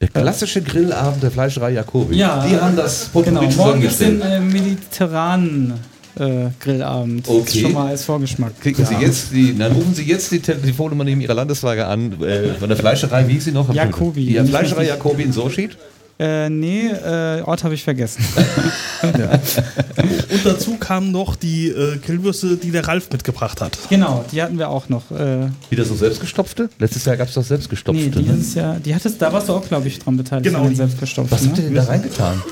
Der 0.00 0.08
klassische 0.08 0.62
Grillabend 0.62 1.22
der 1.22 1.30
Fleischerei 1.32 1.72
Jacobi. 1.72 2.16
Ja, 2.16 2.46
die 2.46 2.56
haben 2.56 2.76
das 2.76 3.06
Potpourri 3.06 3.46
Genau, 3.46 3.56
morgen 3.56 3.80
gibt 3.80 3.92
es 3.92 3.98
den 3.98 4.20
äh, 4.20 4.38
mediterranen 4.40 5.72
äh, 6.18 6.46
Grillabend. 6.60 7.28
Okay. 7.28 7.60
Schon 7.62 7.72
mal 7.72 7.88
als 7.88 8.04
Vorgeschmack. 8.04 8.60
Kriegen 8.60 8.84
Sie 8.84 8.94
Ja. 8.94 9.00
jetzt 9.00 9.32
die, 9.32 9.58
dann 9.58 9.72
rufen 9.72 9.94
Sie 9.94 10.04
jetzt 10.04 10.30
die 10.30 10.38
Telefonnummer 10.38 11.02
neben 11.02 11.20
Ihrer 11.20 11.34
Landesfrage 11.34 11.86
an, 11.86 12.12
äh, 12.22 12.54
von 12.54 12.68
der 12.68 12.78
Fleischerei, 12.78 13.26
wie 13.26 13.32
hieß 13.34 13.46
sie 13.46 13.52
noch? 13.52 13.72
Jacobi. 13.74 14.32
Ja, 14.34 14.44
Fleischerei 14.44 14.86
Jacobi 14.86 15.24
in 15.24 15.32
Sorschied. 15.32 15.76
Äh, 16.18 16.50
nee, 16.50 16.88
äh, 16.88 17.42
Ort 17.42 17.62
habe 17.62 17.74
ich 17.74 17.84
vergessen. 17.84 18.24
Und 19.02 20.44
dazu 20.44 20.76
kamen 20.76 21.12
noch 21.12 21.36
die 21.36 21.68
äh, 21.68 21.98
Grillwürste, 21.98 22.56
die 22.56 22.72
der 22.72 22.88
Ralf 22.88 23.10
mitgebracht 23.12 23.60
hat. 23.60 23.78
genau, 23.88 24.24
die 24.32 24.42
hatten 24.42 24.58
wir 24.58 24.68
auch 24.68 24.88
noch. 24.88 25.10
Äh, 25.12 25.48
Wieder 25.70 25.84
so 25.84 25.94
selbstgestopfte? 25.94 26.70
Letztes 26.78 27.04
Jahr 27.04 27.16
gab 27.16 27.28
es 27.28 27.34
doch 27.34 27.42
nee, 27.42 27.48
selbstgestopfte. 27.48 28.20
ne? 28.20 28.32
dieses 28.32 28.54
Jahr, 28.54 28.80
die 28.80 28.94
hattest, 28.94 29.22
da 29.22 29.32
warst 29.32 29.48
du 29.48 29.52
auch, 29.52 29.66
glaube 29.66 29.86
ich, 29.86 30.00
dran 30.00 30.16
beteiligt. 30.16 30.46
Genau, 30.46 30.60
an 30.62 30.68
den 30.70 30.76
selbstgestopften. 30.76 31.38
Was 31.38 31.46
habt 31.46 31.58
ihr 31.58 31.64
ne? 31.64 31.70
denn 31.70 31.76
da 31.76 31.84
reingetan? 31.84 32.42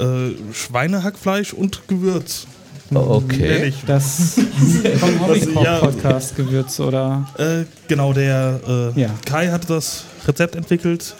Äh, 0.00 0.30
Schweinehackfleisch 0.54 1.52
und 1.52 1.86
Gewürz. 1.88 2.46
Oh, 2.94 3.22
okay. 3.24 3.72
Das 3.86 4.34
vom 4.98 5.20
Hobbykoch 5.26 5.64
ja. 5.64 5.78
Podcast 5.78 6.36
Gewürz 6.36 6.78
oder 6.80 7.26
Äh, 7.38 7.64
genau, 7.88 8.12
der 8.12 8.60
äh, 8.96 9.00
Ja. 9.00 9.10
Kai 9.24 9.48
hatte 9.48 9.66
das 9.68 10.04
Rezept 10.26 10.56
entwickelt 10.56 11.14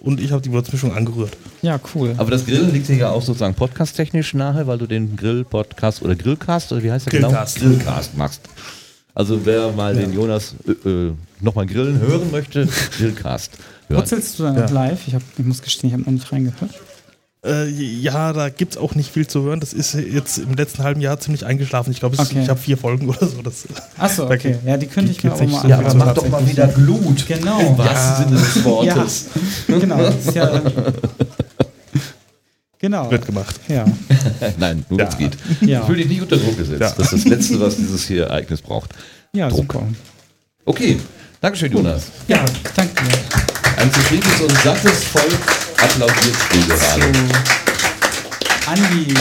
und 0.00 0.20
ich 0.20 0.30
habe 0.32 0.42
die 0.42 0.52
Würzmischung 0.52 0.94
angerührt. 0.94 1.36
ja 1.62 1.78
cool. 1.94 2.14
Aber 2.16 2.30
das 2.30 2.46
Grillen 2.46 2.72
liegt 2.72 2.88
dir 2.88 2.96
ja 2.96 3.10
auch 3.10 3.22
sozusagen 3.22 3.54
podcast-technisch 3.54 4.34
nahe, 4.34 4.66
weil 4.66 4.78
du 4.78 4.86
den 4.86 5.16
Grill-Podcast 5.16 6.02
oder 6.02 6.14
Grillcast 6.14 6.72
oder 6.72 6.82
wie 6.82 6.90
heißt 6.90 7.06
der 7.10 7.20
Grillcast. 7.20 7.60
genau? 7.60 7.74
Grillcast 7.74 8.16
machst. 8.16 8.42
Also 9.14 9.44
wer 9.44 9.72
mal 9.72 9.94
den 9.94 10.12
Jonas 10.12 10.54
äh, 10.66 10.88
äh, 10.88 11.12
nochmal 11.40 11.66
grillen 11.66 11.98
hören 11.98 12.30
möchte, 12.30 12.68
Grillcast 12.96 13.52
hören. 13.88 14.00
Putzelst 14.00 14.38
du 14.38 14.44
dann 14.44 14.54
noch 14.54 14.70
live? 14.70 15.08
Ich, 15.08 15.14
hab, 15.14 15.22
ich 15.36 15.44
muss 15.44 15.60
gestehen, 15.60 15.88
ich 15.88 15.94
habe 15.94 16.04
noch 16.04 16.12
nicht 16.12 16.30
reingehört. 16.30 16.70
Äh, 17.44 17.68
ja, 17.68 18.32
da 18.32 18.48
gibt 18.48 18.72
es 18.72 18.78
auch 18.78 18.96
nicht 18.96 19.12
viel 19.12 19.26
zu 19.28 19.42
hören. 19.42 19.60
Das 19.60 19.72
ist 19.72 19.94
jetzt 19.94 20.38
im 20.38 20.54
letzten 20.54 20.82
halben 20.82 21.00
Jahr 21.00 21.20
ziemlich 21.20 21.46
eingeschlafen. 21.46 21.92
Ich 21.92 22.00
glaube, 22.00 22.18
Okay. 22.18 22.40
ich 22.42 22.48
habe 22.48 22.58
vier 22.58 22.76
Folgen 22.76 23.08
oder 23.08 23.26
so. 23.26 23.40
Das, 23.42 23.64
Achso, 23.96 24.24
okay. 24.28 24.56
Ja, 24.66 24.76
die 24.76 24.86
könnte 24.88 25.12
ich 25.12 25.22
mir 25.22 25.32
auch 25.32 25.40
nicht 25.40 25.52
mal 25.52 25.62
so. 25.62 25.68
Ja, 25.68 25.94
mach 25.94 26.14
doch 26.14 26.28
mal 26.28 26.44
wieder 26.48 26.66
Blut. 26.66 27.26
Genau. 27.28 27.60
Im 27.60 27.78
wahrsten 27.78 28.28
Sinne 28.28 28.40
des 28.40 28.64
Wortes. 28.64 29.26
Genau. 29.68 29.98
Das 29.98 30.16
ist 30.26 30.34
ja, 30.34 30.62
genau. 32.78 33.10
wird 33.10 33.26
gemacht. 33.26 33.60
Ja. 33.68 33.84
Nein, 34.58 34.84
nur 34.88 34.98
wenn 34.98 35.06
es 35.06 35.14
Ja. 35.14 35.18
geht. 35.18 35.36
Ja. 35.60 35.84
Fühl 35.86 35.96
dich 35.96 36.08
nicht 36.08 36.22
unter 36.22 36.36
Druck 36.36 36.56
gesetzt. 36.58 36.80
Ja. 36.80 36.90
Das 36.96 37.12
ist 37.12 37.24
das 37.24 37.30
Letzte, 37.30 37.60
was 37.60 37.76
dieses 37.76 38.06
hier 38.06 38.24
Ereignis 38.26 38.62
braucht. 38.62 38.90
Ja, 39.32 39.48
Druck. 39.48 39.72
super. 39.74 39.86
Okay, 40.64 40.98
Dankeschön, 41.40 41.72
Jonas. 41.72 42.06
Ja, 42.26 42.44
danke. 42.74 43.02
Ein 43.76 43.92
zufriedenes 43.92 44.40
und 44.40 44.52
sattes 44.58 45.04
Volk 45.04 45.38
applaudiert 45.82 46.36
dir 46.52 46.66
gerade. 46.66 47.12
Andi 48.66 49.14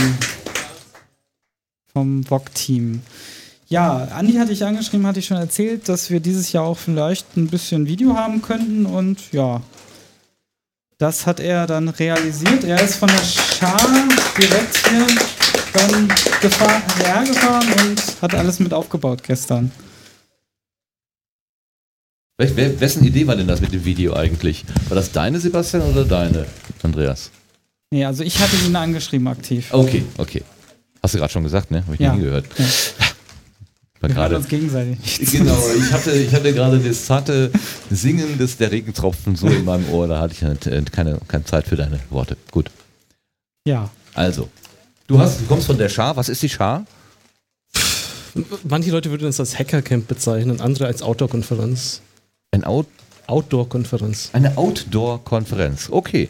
vom 1.94 2.24
VOG-Team. 2.24 3.02
Ja, 3.70 4.08
Andi 4.12 4.34
hatte 4.34 4.52
ich 4.52 4.64
angeschrieben, 4.64 5.06
hatte 5.08 5.20
ich 5.20 5.26
schon 5.26 5.38
erzählt, 5.38 5.90
dass 5.90 6.10
wir 6.10 6.20
dieses 6.20 6.52
Jahr 6.52 6.64
auch 6.64 6.78
vielleicht 6.78 7.36
ein 7.36 7.48
bisschen 7.48 7.88
Video 7.88 8.16
haben 8.16 8.42
könnten 8.42 8.86
und 8.86 9.32
ja, 9.32 9.62
das 10.98 11.28
hat 11.28 11.40
er 11.40 11.68
dann 11.68 11.90
realisiert. 11.90 12.64
Er 12.64 12.82
ist 12.82 12.96
von 12.96 13.10
der 13.10 13.24
Schar 13.24 14.08
direkt 14.38 14.78
hier 14.88 15.06
dann 15.74 16.08
gefahren, 16.42 16.82
hergefahren 16.98 17.68
und 17.74 18.22
hat 18.22 18.34
alles 18.34 18.60
mit 18.60 18.74
aufgebaut 18.74 19.22
gestern. 19.24 19.72
Wel- 22.38 22.52
wer- 22.56 22.80
Wessen 22.80 23.04
Idee 23.04 23.26
war 23.28 23.36
denn 23.36 23.48
das 23.48 23.62
mit 23.62 23.74
dem 23.74 23.84
Video 23.84 24.14
eigentlich? 24.14 24.64
War 24.90 24.96
das 24.96 25.12
deine, 25.12 25.40
Sebastian, 25.40 25.84
oder 25.84 26.06
deine, 26.06 26.46
Andreas? 26.84 27.32
Nee, 27.92 28.06
also 28.06 28.24
ich 28.24 28.38
hatte 28.40 28.56
ihn 28.66 28.76
angeschrieben 28.76 29.28
aktiv. 29.28 29.68
Okay, 29.72 30.04
okay. 30.18 30.44
Hast 31.02 31.14
du 31.14 31.18
gerade 31.20 31.32
schon 31.34 31.44
gesagt, 31.44 31.72
ne? 31.72 31.84
Habe 31.84 31.96
ich 31.96 32.00
Ja. 32.00 32.14
nie 32.14 32.22
gehört. 32.22 32.46
Ja. 32.58 32.66
War 34.00 34.10
Wir 34.10 34.16
gerade. 34.16 34.36
uns 34.38 34.48
gegenseitig. 34.48 34.98
Genau, 35.32 35.58
ich 35.76 35.92
hatte, 35.92 36.12
ich 36.12 36.32
hatte 36.32 36.54
gerade 36.54 36.78
das 36.80 37.06
zarte 37.06 37.52
Singen 37.90 38.38
des 38.38 38.58
der 38.58 38.72
Regentropfen 38.72 39.36
so 39.36 39.48
in 39.48 39.66
meinem 39.66 39.90
Ohr, 39.90 40.08
da 40.08 40.20
hatte 40.20 40.34
ich 40.36 40.68
äh, 40.68 40.82
keine, 40.92 41.20
keine 41.28 41.46
Zeit 41.46 41.66
für 41.68 41.76
deine 41.76 42.00
Worte. 42.12 42.38
Gut. 42.52 42.70
Ja. 43.68 43.90
Also, 44.14 44.50
du 45.08 45.18
hast, 45.20 45.42
du 45.42 45.46
kommst 45.46 45.66
von 45.66 45.78
der 45.80 45.90
Schar. 45.90 46.16
Was 46.16 46.30
ist 46.30 46.44
die 46.44 46.50
Schar? 46.50 46.86
Manche 48.70 48.92
Leute 48.92 49.10
würden 49.10 49.28
es 49.28 49.40
als 49.40 49.58
Hackercamp 49.58 50.08
bezeichnen, 50.08 50.62
andere 50.62 50.86
als 50.86 51.02
Outdoor-Konferenz. 51.02 52.02
Ein 52.58 52.64
Out, 52.64 52.88
Outdoor-Konferenz. 53.28 54.30
eine 54.34 54.58
Outdoor-Konferenz. 54.58 55.90
Okay. 55.92 56.30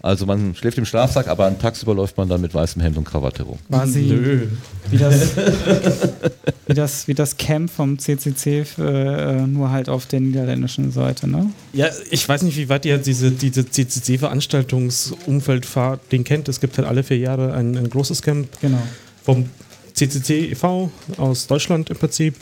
Also 0.00 0.26
man 0.26 0.54
schläft 0.54 0.78
im 0.78 0.84
Schlafsack, 0.84 1.26
aber 1.26 1.56
tagsüber 1.58 1.92
läuft 1.92 2.16
man 2.16 2.28
dann 2.28 2.40
mit 2.40 2.54
weißem 2.54 2.80
Hemd 2.80 2.96
und 2.98 3.04
Krawatte 3.04 3.42
rum. 3.42 3.58
Quasi 3.68 4.02
Nö. 4.02 4.46
wie 4.90 4.96
das 4.96 5.32
wie, 6.68 6.74
das, 6.74 7.08
wie 7.08 7.14
das 7.14 7.36
Camp 7.36 7.68
vom 7.68 7.98
CCC, 7.98 8.64
äh, 8.78 9.40
nur 9.46 9.70
halt 9.72 9.88
auf 9.88 10.06
der 10.06 10.20
niederländischen 10.20 10.92
Seite, 10.92 11.28
ne? 11.28 11.50
Ja, 11.72 11.88
ich 12.12 12.28
weiß 12.28 12.42
nicht, 12.42 12.56
wie 12.56 12.68
weit 12.68 12.86
ihr 12.86 12.98
diese, 12.98 13.32
diese 13.32 13.64
CCC-Veranstaltungsumfeld 13.68 15.66
fahrt, 15.66 16.00
den 16.12 16.24
kennt. 16.24 16.48
Es 16.48 16.60
gibt 16.60 16.78
halt 16.78 16.86
alle 16.86 17.02
vier 17.02 17.18
Jahre 17.18 17.52
ein, 17.54 17.76
ein 17.76 17.90
großes 17.90 18.22
Camp 18.22 18.48
Genau. 18.60 18.78
vom 19.24 19.48
CCC 19.94 20.50
e.V. 20.52 20.90
aus 21.16 21.46
Deutschland 21.48 21.90
im 21.90 21.96
Prinzip. 21.96 22.36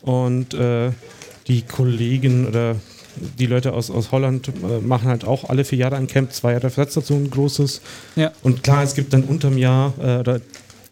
Und 0.00 0.54
äh, 0.54 0.90
die 1.46 1.62
Kollegen 1.62 2.46
oder 2.46 2.76
die 3.38 3.46
Leute 3.46 3.72
aus, 3.72 3.90
aus 3.90 4.10
Holland 4.12 4.48
äh, 4.48 4.80
machen 4.84 5.08
halt 5.08 5.24
auch 5.24 5.48
alle 5.48 5.64
vier 5.64 5.78
Jahre 5.78 5.96
ein 5.96 6.06
Camp, 6.06 6.32
zwei 6.32 6.52
Jahre 6.52 6.70
versetzt 6.70 6.96
dazu 6.96 7.14
ein 7.14 7.30
großes. 7.30 7.80
Ja. 8.16 8.32
Und 8.42 8.62
klar, 8.62 8.82
es 8.82 8.94
gibt 8.94 9.12
dann 9.12 9.22
unterm 9.24 9.56
Jahr 9.58 9.94
äh, 10.00 10.18
oder 10.18 10.40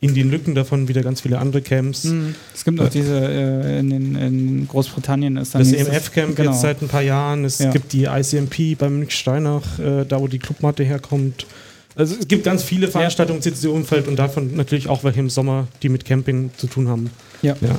in 0.00 0.14
den 0.14 0.30
Lücken 0.30 0.56
davon 0.56 0.88
wieder 0.88 1.02
ganz 1.02 1.20
viele 1.20 1.38
andere 1.38 1.62
Camps. 1.62 2.04
Mhm. 2.04 2.34
Es 2.52 2.64
gibt 2.64 2.76
noch 2.76 2.88
diese, 2.88 3.16
äh, 3.16 3.78
in, 3.78 3.90
den, 3.90 4.16
in 4.16 4.68
Großbritannien 4.68 5.36
ist 5.36 5.54
dann 5.54 5.62
Das 5.62 5.72
EMF-Camp 5.72 6.34
genau. 6.34 6.50
jetzt 6.50 6.60
seit 6.60 6.82
ein 6.82 6.88
paar 6.88 7.02
Jahren. 7.02 7.44
Es 7.44 7.60
Ja. 7.60 7.70
gibt 7.70 7.92
die 7.92 8.04
ICMP 8.04 8.76
bei 8.76 8.90
Münch 8.90 9.14
Steinach, 9.14 9.78
äh, 9.78 10.04
da 10.04 10.20
wo 10.20 10.26
die 10.26 10.40
Clubmatte 10.40 10.82
herkommt. 10.82 11.46
Also 11.94 12.16
es 12.18 12.26
gibt 12.26 12.42
ganz 12.44 12.62
viele 12.64 12.88
Veranstaltungen 12.88 13.38
im 13.38 13.42
CCC-Umfeld 13.42 14.08
und 14.08 14.16
davon 14.16 14.56
natürlich 14.56 14.88
auch 14.88 15.04
welche 15.04 15.20
im 15.20 15.30
Sommer, 15.30 15.68
die 15.82 15.88
mit 15.88 16.04
Camping 16.04 16.50
zu 16.56 16.66
tun 16.66 16.88
haben. 16.88 17.10
Ja. 17.42 17.54
ja. 17.60 17.78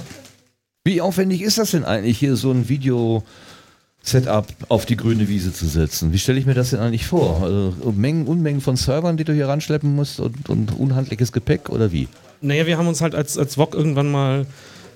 Wie 0.86 1.00
aufwendig 1.00 1.42
ist 1.42 1.58
das 1.58 1.72
denn 1.72 1.86
eigentlich, 1.86 2.18
hier 2.18 2.36
so 2.36 2.52
ein 2.52 2.68
Video-Setup 2.68 4.46
auf 4.68 4.86
die 4.86 4.98
grüne 4.98 5.30
Wiese 5.30 5.54
zu 5.54 5.66
setzen? 5.66 6.12
Wie 6.12 6.20
stelle 6.20 6.38
ich 6.38 6.46
mir 6.46 6.56
das 6.56 6.72
denn 6.72 6.80
eigentlich 6.80 7.06
vor? 7.06 7.42
Also, 7.42 7.74
Mengen, 7.96 8.28
Unmengen 8.28 8.60
von 8.60 8.76
Servern, 8.76 9.16
die 9.16 9.24
du 9.24 9.32
hier 9.32 9.48
ranschleppen 9.48 9.96
musst 9.96 10.20
und, 10.20 10.50
und 10.50 10.78
unhandliches 10.78 11.32
Gepäck 11.32 11.70
oder 11.70 11.94
wie? 11.94 12.10
Naja, 12.42 12.66
wir 12.66 12.78
haben 12.78 12.88
uns 12.90 13.00
halt 13.00 13.16
als, 13.16 13.38
als 13.38 13.56
VOG 13.56 13.76
irgendwann 13.76 14.12
mal, 14.12 14.46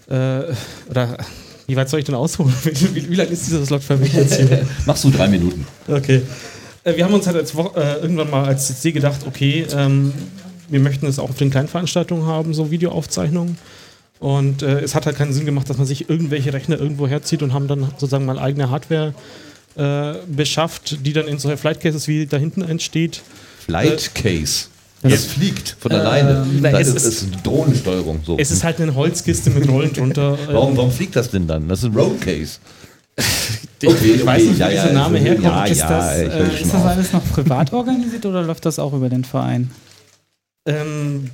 äh, 0.10 0.54
oder 0.90 1.20
wie 1.68 1.78
weit 1.78 1.88
soll 1.88 2.02
ich 2.02 2.06
denn 2.06 2.16
ausholen? 2.16 2.54
Wie, 2.64 2.96
wie, 2.96 3.10
wie 3.10 3.16
lange 3.16 3.30
ist 3.30 3.48
dieser 3.48 3.66
Slot 3.66 3.84
für 3.84 3.96
mich 3.96 4.12
jetzt 4.12 4.36
hier? 4.36 4.68
Machst 4.86 5.06
du 5.06 5.10
drei 5.10 5.30
Minuten? 5.30 5.66
Okay. 5.88 6.22
Äh, 6.84 6.98
wir 6.98 7.06
haben 7.06 7.14
uns 7.14 7.28
halt 7.28 7.38
als 7.38 7.56
Wo 7.56 7.72
äh, 7.78 8.02
irgendwann 8.02 8.30
mal 8.30 8.44
als 8.44 8.68
CC 8.68 8.92
gedacht, 8.92 9.22
okay, 9.26 9.66
ähm, 9.74 10.12
wir 10.68 10.82
möchten 10.82 11.06
es 11.08 11.18
auch 11.18 11.30
auf 11.30 11.38
den 11.38 11.50
kleinen 11.50 11.70
Veranstaltungen 11.70 12.26
haben, 12.26 12.54
so 12.54 12.72
Videoaufzeichnungen. 12.72 13.58
Und 14.20 14.64
äh, 14.64 14.80
es 14.80 14.96
hat 14.96 15.06
halt 15.06 15.16
keinen 15.18 15.34
Sinn 15.34 15.46
gemacht, 15.46 15.70
dass 15.70 15.78
man 15.78 15.86
sich 15.86 16.10
irgendwelche 16.10 16.54
Rechner 16.54 16.80
irgendwo 16.80 17.08
herzieht 17.08 17.44
und 17.44 17.54
haben 17.54 17.68
dann 17.68 17.82
sozusagen 17.82 18.26
mal 18.26 18.40
eigene 18.40 18.70
Hardware 18.70 19.14
äh, 19.76 20.14
beschafft, 20.28 21.06
die 21.06 21.14
dann 21.14 21.28
in 21.28 21.38
solche 21.38 21.58
Flight 21.58 21.82
Cases 21.82 22.08
wie 22.08 22.26
da 22.26 22.38
hinten 22.38 22.62
entsteht. 22.64 23.22
Flight 23.66 24.16
Case. 24.16 24.66
Es 25.04 25.26
fliegt 25.26 25.76
von 25.80 25.92
alleine. 25.92 26.46
na, 26.60 26.72
das 26.72 26.88
es 26.88 26.96
ist, 26.96 27.06
ist- 27.06 27.46
Drohnensteuerung. 27.46 28.22
So. 28.26 28.38
Es 28.40 28.50
ist 28.50 28.64
halt 28.64 28.82
eine 28.82 28.96
Holzkiste 28.96 29.52
mit 29.52 29.70
Rollen 29.70 29.94
drunter. 29.94 30.34
Äh, 30.34 30.48
warum, 30.54 30.76
warum 30.76 30.92
fliegt 30.92 31.16
das 31.16 31.30
denn 31.30 31.46
dann? 31.46 31.68
Das 31.68 31.80
ist 31.80 31.86
ein 31.86 31.94
Road 31.94 32.20
Case. 32.20 32.58
ich, 33.82 33.90
ich 33.90 34.26
weiß 34.26 34.44
nicht, 34.44 34.60
wo 34.60 34.68
dieser 34.68 34.94
Name 34.94 35.20
herkommt. 35.20 35.46
Ja, 35.46 35.66
ist 35.66 35.78
ja, 35.80 35.90
das, 35.90 36.18
äh, 36.18 36.32
schon 36.32 36.66
ist 36.66 36.74
das 36.74 36.84
alles 36.86 37.14
noch 37.14 37.32
privat 37.32 37.74
organisiert 37.74 38.26
oder 38.26 38.42
läuft 38.44 38.66
das 38.66 38.80
auch 38.80 38.94
über 38.94 39.10
den 39.10 39.24
Verein? 39.24 39.70
Ähm, 40.66 41.30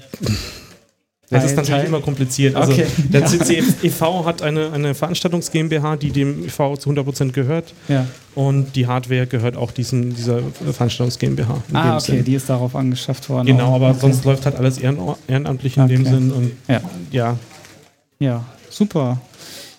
das 1.34 1.46
ist 1.46 1.58
natürlich 1.58 1.86
immer 1.86 2.02
kompliziert. 2.02 2.56
Also 2.56 2.72
Okay. 2.74 2.86
der 2.98 3.26
CC 3.26 3.64
e.V. 3.84 4.26
hat 4.26 4.42
eine, 4.42 4.72
eine 4.72 4.94
Veranstaltungs 4.96 5.52
GmbH, 5.52 5.96
die 5.98 6.12
dem 6.12 6.46
e.V. 6.46 6.78
zu 6.78 6.90
100% 6.90 7.32
gehört. 7.32 7.74
Ja. 7.88 8.06
Und 8.36 8.76
die 8.76 8.88
Hardware 8.88 9.28
gehört 9.28 9.56
auch 9.58 9.72
diesen, 9.72 10.16
dieser 10.16 10.40
Veranstaltungs 10.72 11.20
GmbH. 11.20 11.62
Ah, 11.74 11.84
dem 11.84 11.92
okay, 11.98 12.12
Sinn. 12.18 12.24
die 12.26 12.36
ist 12.36 12.50
darauf 12.50 12.76
angeschafft 12.76 13.30
worden. 13.30 13.48
Genau, 13.48 13.76
aber 13.76 13.90
okay. 13.92 14.00
sonst 14.02 14.26
läuft 14.26 14.46
halt 14.46 14.56
alles 14.56 14.78
ehren, 14.78 14.98
ehrenamtlich 15.28 15.78
in 15.78 15.88
dem 15.88 16.02
Okay. 16.02 16.10
Sinn. 16.10 16.32
Und 16.32 16.52
Ja. 16.68 16.82
ja, 17.12 17.38
Ja, 18.20 18.44
super. 18.70 19.20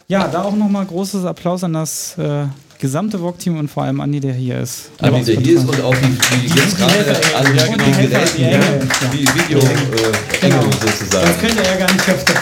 Ja, 0.06 0.28
da 0.28 0.42
auch 0.42 0.54
nochmal 0.54 0.84
großes 0.84 1.24
Applaus 1.24 1.64
an 1.64 1.72
das 1.72 2.16
äh, 2.18 2.44
gesamte 2.78 3.18
VOG-Team 3.18 3.58
und 3.58 3.68
vor 3.70 3.84
allem 3.84 4.00
Andi, 4.00 4.20
der 4.20 4.34
hier 4.34 4.60
ist. 4.60 4.90
Andi, 5.00 5.18
Ja, 5.18 5.24
der 5.24 5.36
hier 5.40 5.56
ist 5.58 5.68
und 5.68 5.80
auch 5.82 5.94
die, 5.94 6.46
die 6.48 6.58
jetzt 6.58 6.76
gerade 6.76 6.92
Helfer, 6.92 7.38
an 7.38 7.56
ja, 7.56 7.62
den. 7.64 7.76
Geräten, 7.78 8.36
Die 8.36 8.42
ja, 8.42 9.34
Video 9.34 9.58
äh, 9.58 9.62
Genau. 10.40 10.62
Sozusagen. 10.62 11.26
Das 11.26 11.38
könnte 11.40 11.64
er 11.64 11.76
gar 11.76 11.92
nicht 11.92 12.08
öfter. 12.08 12.34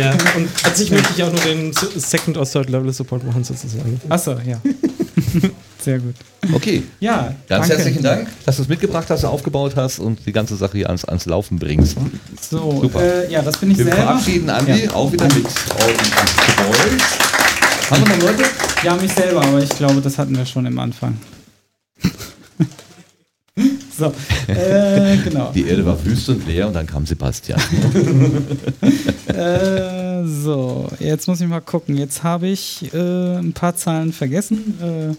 ja. 0.00 0.12
Und 0.36 0.48
an 0.64 0.74
sich 0.74 0.90
möchte 0.90 1.08
ich 1.16 1.22
auch 1.22 1.32
nur 1.32 1.40
den 1.40 1.72
Second- 1.96 2.36
oder 2.36 2.48
Third-Level-Support 2.48 3.24
machen, 3.24 3.42
sozusagen. 3.44 4.00
Achso, 4.08 4.36
ja. 4.46 4.60
Sehr 5.80 5.98
gut. 6.00 6.14
Okay, 6.52 6.82
Ja, 7.00 7.34
ganz 7.48 7.68
danke. 7.68 7.68
herzlichen 7.76 8.02
Dank, 8.02 8.28
dass 8.44 8.56
du 8.56 8.62
es 8.62 8.68
mitgebracht 8.68 9.06
hast, 9.10 9.24
aufgebaut 9.24 9.74
hast 9.76 9.98
und 10.00 10.18
die 10.26 10.32
ganze 10.32 10.56
Sache 10.56 10.76
hier 10.78 10.88
ans, 10.88 11.04
ans 11.04 11.26
Laufen 11.26 11.58
bringst. 11.58 11.96
So, 12.50 12.80
Super. 12.82 13.00
äh, 13.28 13.30
ja, 13.32 13.42
das 13.42 13.58
bin 13.58 13.70
ich 13.70 13.78
Wir 13.78 13.84
selber. 13.86 14.02
verabschieden 14.02 14.50
Andi 14.50 14.84
Ja. 14.84 14.92
auch 14.94 15.12
wieder 15.12 15.24
mit 15.26 15.44
Geräusch. 15.44 17.27
Haben 17.90 18.06
wir 18.06 18.16
noch 18.16 18.22
Leute? 18.22 18.42
Ja, 18.84 18.96
mich 18.96 19.12
selber, 19.12 19.42
aber 19.42 19.62
ich 19.62 19.70
glaube, 19.70 20.02
das 20.02 20.18
hatten 20.18 20.36
wir 20.36 20.44
schon 20.44 20.66
im 20.66 20.78
Anfang. 20.78 21.16
so, 23.98 24.12
äh, 24.46 25.16
genau. 25.24 25.52
Die 25.52 25.66
Erde 25.66 25.86
war 25.86 26.04
wüst 26.04 26.28
und 26.28 26.46
leer 26.46 26.68
und 26.68 26.74
dann 26.74 26.86
kam 26.86 27.06
Sebastian. 27.06 27.60
Äh, 29.28 30.24
so, 30.24 30.88
jetzt 30.98 31.28
muss 31.28 31.40
ich 31.40 31.46
mal 31.46 31.60
gucken. 31.60 31.96
Jetzt 31.96 32.24
habe 32.24 32.48
ich 32.48 32.92
äh, 32.92 33.36
ein 33.36 33.52
paar 33.52 33.76
Zahlen 33.76 34.12
vergessen. 34.12 34.74
Äh, 34.82 35.14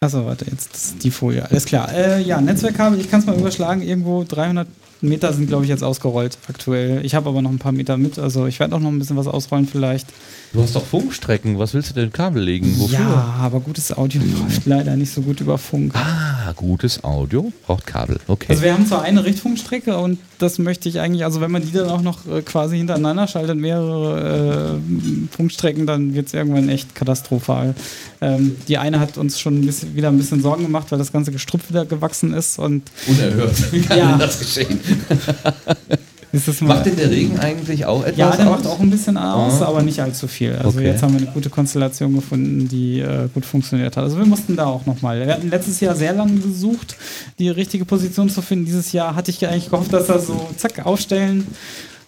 Achso, 0.00 0.26
warte, 0.26 0.44
jetzt 0.44 1.02
die 1.02 1.10
Folie. 1.10 1.48
Alles 1.48 1.64
klar. 1.64 1.90
Äh, 1.92 2.22
ja, 2.22 2.40
Netzwerkkabel, 2.40 3.00
ich 3.00 3.10
kann 3.10 3.20
es 3.20 3.26
mal 3.26 3.38
überschlagen. 3.38 3.80
Irgendwo 3.80 4.24
300 4.24 4.68
Meter 5.00 5.32
sind, 5.32 5.46
glaube 5.48 5.64
ich, 5.64 5.68
jetzt 5.68 5.84
ausgerollt 5.84 6.38
aktuell. 6.48 7.04
Ich 7.04 7.14
habe 7.14 7.28
aber 7.28 7.40
noch 7.42 7.50
ein 7.50 7.58
paar 7.58 7.72
Meter 7.72 7.96
mit. 7.96 8.18
Also 8.18 8.46
ich 8.46 8.58
werde 8.60 8.74
auch 8.74 8.80
noch 8.80 8.88
ein 8.90 8.98
bisschen 8.98 9.16
was 9.16 9.26
ausrollen 9.26 9.66
vielleicht. 9.68 10.06
Du 10.52 10.62
hast 10.62 10.74
doch 10.74 10.84
Funkstrecken, 10.84 11.58
was 11.58 11.74
willst 11.74 11.90
du 11.90 11.94
denn 11.94 12.10
Kabel 12.10 12.42
legen? 12.42 12.74
Wofür? 12.78 12.98
Ja, 12.98 13.34
aber 13.40 13.60
gutes 13.60 13.94
Audio 13.96 14.22
läuft 14.22 14.64
leider 14.64 14.96
nicht 14.96 15.12
so 15.12 15.20
gut 15.20 15.40
über 15.40 15.58
Funk. 15.58 15.92
Ah, 15.94 16.52
gutes 16.56 17.04
Audio 17.04 17.52
braucht 17.66 17.86
Kabel. 17.86 18.18
Okay. 18.26 18.46
Also 18.48 18.62
wir 18.62 18.72
haben 18.72 18.86
zwar 18.86 19.02
eine 19.02 19.24
Richtfunkstrecke 19.26 19.98
und 19.98 20.18
das 20.38 20.58
möchte 20.58 20.88
ich 20.88 21.00
eigentlich, 21.00 21.24
also 21.24 21.42
wenn 21.42 21.50
man 21.50 21.62
die 21.62 21.72
dann 21.72 21.90
auch 21.90 22.00
noch 22.00 22.26
äh, 22.26 22.40
quasi 22.40 22.78
hintereinander 22.78 23.26
schaltet, 23.26 23.58
mehrere 23.58 24.78
äh, 24.78 25.36
Funkstrecken, 25.36 25.86
dann 25.86 26.14
wird 26.14 26.28
es 26.28 26.34
irgendwann 26.34 26.68
echt 26.70 26.94
katastrophal. 26.94 27.74
Ähm, 28.22 28.56
die 28.68 28.78
eine 28.78 29.00
hat 29.00 29.18
uns 29.18 29.38
schon 29.38 29.60
ein 29.60 29.66
bisschen, 29.66 29.94
wieder 29.96 30.08
ein 30.08 30.16
bisschen 30.16 30.40
Sorgen 30.40 30.62
gemacht, 30.62 30.90
weil 30.90 30.98
das 30.98 31.12
ganze 31.12 31.30
Gestrüpp 31.30 31.68
wieder 31.68 31.84
gewachsen 31.84 32.32
ist 32.32 32.58
und 32.58 32.82
Unerhört. 33.06 33.72
Wie 33.72 33.80
kann 33.82 33.98
Ja. 33.98 34.10
denn 34.12 34.18
das 34.20 34.38
geschehen? 34.38 34.80
Macht 36.60 36.84
denn 36.84 36.96
der 36.96 37.10
Regen 37.10 37.38
eigentlich 37.38 37.86
auch 37.86 38.02
etwas 38.02 38.18
ja, 38.18 38.30
der 38.36 38.46
aus? 38.50 38.58
macht 38.58 38.66
auch 38.66 38.80
ein 38.80 38.90
bisschen 38.90 39.16
aus, 39.16 39.62
Ah. 39.62 39.66
aber 39.68 39.80
nicht 39.82 39.98
allzu 40.00 40.28
viel. 40.28 40.52
Also 40.56 40.78
Okay. 40.78 40.86
jetzt 40.88 41.02
haben 41.02 41.14
wir 41.14 41.22
eine 41.22 41.30
gute 41.30 41.48
Konstellation 41.48 42.14
gefunden, 42.14 42.68
die 42.68 43.00
äh, 43.00 43.28
gut 43.32 43.46
funktioniert 43.46 43.96
hat. 43.96 44.04
Also 44.04 44.18
wir 44.18 44.26
mussten 44.26 44.54
da 44.54 44.66
auch 44.66 44.84
nochmal. 44.84 45.24
Wir 45.26 45.32
hatten 45.32 45.48
letztes 45.48 45.80
Jahr 45.80 45.96
sehr 45.96 46.12
lange 46.12 46.38
gesucht, 46.38 46.96
die 47.38 47.48
richtige 47.48 47.86
Position 47.86 48.28
zu 48.28 48.42
finden. 48.42 48.66
Dieses 48.66 48.92
Jahr 48.92 49.14
hatte 49.16 49.30
ich 49.30 49.46
eigentlich 49.46 49.70
gehofft, 49.70 49.90
dass 49.92 50.08
wir 50.08 50.18
so 50.18 50.48
zack 50.58 50.84
aufstellen. 50.84 51.46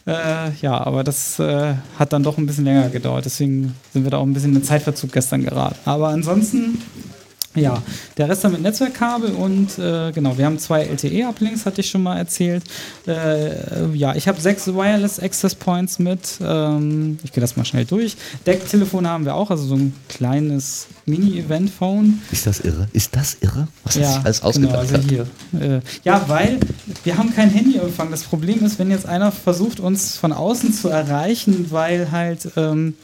Äh, 0.06 0.50
ja, 0.60 0.76
aber 0.84 1.02
das 1.02 1.38
äh, 1.38 1.74
hat 1.98 2.12
dann 2.12 2.22
doch 2.22 2.36
ein 2.36 2.44
bisschen 2.46 2.64
länger 2.66 2.90
gedauert. 2.90 3.24
Deswegen 3.24 3.74
sind 3.94 4.04
wir 4.04 4.10
da 4.10 4.18
auch 4.18 4.26
ein 4.26 4.34
bisschen 4.34 4.54
in 4.54 4.62
Zeitverzug 4.62 5.12
gestern 5.12 5.42
geraten. 5.44 5.76
Aber 5.86 6.08
ansonsten 6.08 6.78
ja, 7.54 7.82
der 8.16 8.28
Rest 8.28 8.44
dann 8.44 8.52
mit 8.52 8.62
Netzwerkkabel 8.62 9.32
und 9.32 9.76
äh, 9.78 10.12
genau, 10.12 10.38
wir 10.38 10.46
haben 10.46 10.60
zwei 10.60 10.84
LTE-Uplinks, 10.84 11.66
hatte 11.66 11.80
ich 11.80 11.90
schon 11.90 12.02
mal 12.02 12.16
erzählt. 12.16 12.62
Äh, 13.08 13.92
ja, 13.92 14.14
ich 14.14 14.28
habe 14.28 14.40
sechs 14.40 14.68
Wireless 14.68 15.18
Access 15.18 15.56
Points 15.56 15.98
mit. 15.98 16.38
Ähm, 16.40 17.18
ich 17.24 17.32
gehe 17.32 17.40
das 17.40 17.56
mal 17.56 17.64
schnell 17.64 17.84
durch. 17.84 18.16
Decktelefone 18.46 19.08
haben 19.08 19.24
wir 19.24 19.34
auch, 19.34 19.50
also 19.50 19.64
so 19.64 19.74
ein 19.74 19.92
kleines 20.08 20.86
Mini-Event-Phone. 21.06 22.22
Ist 22.30 22.46
das 22.46 22.60
irre? 22.60 22.86
Ist 22.92 23.16
das 23.16 23.38
irre? 23.40 23.66
Was 23.82 23.96
ja, 23.96 24.12
sich 24.12 24.24
alles 24.24 24.38
genau, 24.38 24.48
ausgedacht 24.48 24.78
also 24.78 24.94
hat? 24.94 25.04
hier. 25.08 25.26
Äh, 25.60 25.80
ja, 26.04 26.24
weil 26.28 26.60
wir 27.02 27.18
haben 27.18 27.34
kein 27.34 27.50
Handyempfang. 27.50 28.12
Das 28.12 28.22
Problem 28.22 28.64
ist, 28.64 28.78
wenn 28.78 28.92
jetzt 28.92 29.06
einer 29.06 29.32
versucht, 29.32 29.80
uns 29.80 30.16
von 30.16 30.32
außen 30.32 30.72
zu 30.72 30.88
erreichen, 30.88 31.66
weil 31.70 32.12
halt 32.12 32.48
ähm, 32.56 32.94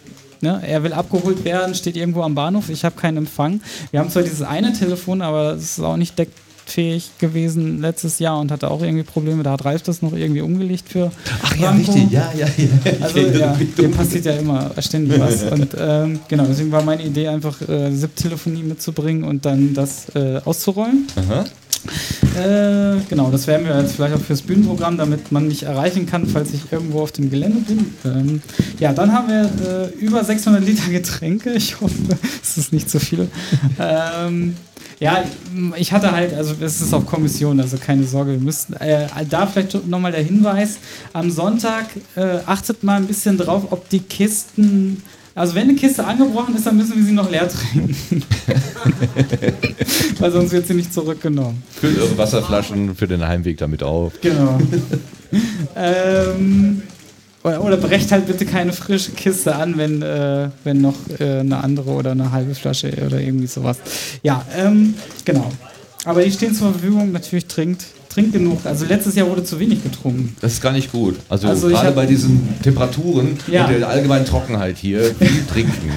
ne, 0.43 0.61
er 0.67 0.83
will 0.83 0.93
abgeholt 0.93 1.45
werden, 1.45 1.75
steht 1.75 1.97
irgendwo 1.97 2.23
am 2.23 2.35
Bahnhof, 2.35 2.69
ich 2.71 2.85
habe 2.85 2.97
keinen 2.97 3.19
Empfang. 3.19 3.61
Wir 3.91 4.01
haben 4.01 4.11
zwar 4.11 4.23
dieses 4.23 4.43
eine 4.43 4.73
Telefon, 4.73 5.23
aber 5.23 5.53
es 5.53 5.79
ist 5.79 5.81
auch 5.81 5.97
nicht 5.97 6.19
deckfähig 6.19 7.11
gewesen 7.19 7.81
letztes 7.81 8.19
Jahr 8.19 8.39
und 8.41 8.51
hatte 8.51 8.71
auch 8.71 8.83
irgendwie 8.83 9.05
Probleme. 9.05 9.43
Da 9.43 9.53
hat 9.53 9.65
Ralf 9.65 9.83
das 9.83 10.03
noch 10.03 10.13
irgendwie 10.13 10.41
umgelegt 10.41 10.89
für 10.89 11.11
Ach 11.43 11.57
ja, 11.57 11.69
Franco. 11.69 11.93
richtig. 11.93 12.11
Ja, 12.13 12.33
ja, 12.37 12.47
ja. 12.57 12.93
Also 13.01 13.19
ja, 13.39 13.57
dem 13.79 13.93
passiert 13.93 14.25
ja 14.25 14.33
immer 14.33 14.71
ständig 14.79 15.21
was. 15.21 15.43
Und 15.53 15.69
ähm, 15.79 16.21
genau, 16.29 16.45
deswegen 16.45 16.73
war 16.73 16.83
meine 16.83 17.05
Idee 17.05 17.29
einfach 17.29 17.61
äh, 17.69 17.91
SIP-Telefonie 17.93 18.63
mitzubringen 18.63 19.25
und 19.25 19.45
dann 19.45 19.75
das 19.75 20.09
äh, 20.15 20.41
auszurollen. 20.45 21.07
Aha. 21.17 21.45
Äh, 22.37 23.01
genau, 23.09 23.31
das 23.31 23.47
werden 23.47 23.67
wir 23.67 23.81
jetzt 23.81 23.95
vielleicht 23.95 24.15
auch 24.15 24.21
fürs 24.21 24.43
Bühnenprogramm, 24.43 24.99
damit 24.99 25.33
man 25.33 25.49
mich 25.49 25.63
erreichen 25.63 26.07
kann, 26.07 26.27
falls 26.27 26.53
ich 26.53 26.71
irgendwo 26.71 27.03
auf 27.03 27.13
dem 27.13 27.31
Gelände 27.31 27.59
bin. 27.61 27.95
Ähm, 28.05 28.43
ja, 28.79 28.93
dann 28.93 29.13
haben 29.13 29.29
wir 29.29 29.45
äh, 29.45 29.99
über 29.99 30.23
600 30.23 30.65
Liter 30.65 30.91
Getränke. 30.91 31.53
Ich 31.53 31.81
hoffe, 31.81 31.95
es 32.43 32.59
ist 32.59 32.73
nicht 32.73 32.91
zu 32.91 33.01
viel. 33.01 33.29
ähm, 33.79 34.55
Ja, 34.99 35.25
ich 35.77 35.93
hatte 35.93 36.11
halt, 36.13 36.33
also 36.33 36.55
es 36.61 36.81
ist 36.81 36.95
auf 36.95 37.05
Kommission, 37.05 37.61
also 37.61 37.77
keine 37.77 38.05
Sorge, 38.05 38.33
wir 38.33 38.39
müssen, 38.39 38.75
äh, 38.75 39.07
da 39.29 39.47
vielleicht 39.47 39.87
nochmal 39.87 40.13
der 40.13 40.23
Hinweis, 40.23 40.79
am 41.13 41.31
Sonntag 41.31 41.87
äh, 42.17 42.39
achtet 42.47 42.83
mal 42.83 42.97
ein 42.97 43.07
bisschen 43.07 43.37
drauf, 43.37 43.67
ob 43.71 43.89
die 43.91 44.01
Kisten, 44.01 45.03
also 45.37 45.55
wenn 45.55 45.65
eine 45.65 45.75
Kiste 45.75 46.03
angebrochen 46.03 46.57
ist, 46.57 46.67
dann 46.67 46.79
müssen 46.79 46.97
wir 46.97 47.05
sie 47.05 47.13
noch 47.13 47.31
leer 47.31 47.47
trinken. 47.47 47.95
Weil 50.19 50.33
sonst 50.33 50.51
wird 50.51 50.67
sie 50.67 50.73
nicht 50.73 50.95
zurückgenommen. 50.95 51.63
Füllt 51.71 51.99
eure 51.99 52.17
Wasserflaschen 52.17 52.97
für 52.97 53.07
den 53.07 53.25
Heimweg 53.27 53.59
damit 53.59 53.83
auf. 53.83 54.15
Genau. 54.23 54.59
ähm, 55.77 56.83
oder, 57.43 57.63
oder 57.63 57.77
brecht 57.77 58.11
halt 58.13 58.27
bitte 58.27 58.47
keine 58.47 58.73
frische 58.73 59.13
Kiste 59.13 59.55
an, 59.55 59.77
wenn, 59.77 60.01
äh, 60.01 60.49
wenn 60.65 60.81
noch 60.81 60.97
äh, 61.21 61.41
eine 61.41 61.63
andere 61.63 61.91
oder 61.91 62.13
eine 62.13 62.33
halbe 62.33 62.55
Flasche 62.55 62.91
oder 63.07 63.21
irgendwie 63.21 63.47
sowas. 63.47 63.77
Ja, 64.23 64.43
ähm, 64.57 64.95
genau. 65.27 65.53
Aber 66.07 66.23
die 66.23 66.33
stehen 66.33 66.55
zur 66.55 66.73
Verfügung, 66.73 67.13
natürlich 67.13 67.47
trinkt, 67.47 67.85
trinkt 68.17 68.33
genug. 68.33 68.65
Also 68.65 68.87
letztes 68.87 69.15
Jahr 69.15 69.29
wurde 69.29 69.45
zu 69.45 69.61
wenig 69.61 69.83
getrunken. 69.83 70.35
Das 70.41 70.55
ist 70.55 70.63
gar 70.63 70.73
nicht 70.73 70.91
gut. 70.91 71.17
Also, 71.29 71.49
Also 71.49 71.69
gerade 71.69 71.93
bei 71.93 72.07
diesen 72.07 72.49
Temperaturen 72.63 73.37
Ja. 73.47 73.67
und 73.67 73.79
der 73.79 73.87
allgemeinen 73.89 74.25
Trockenheit 74.25 74.79
hier, 74.79 75.05
viel 75.15 75.45
trinken. 75.53 75.91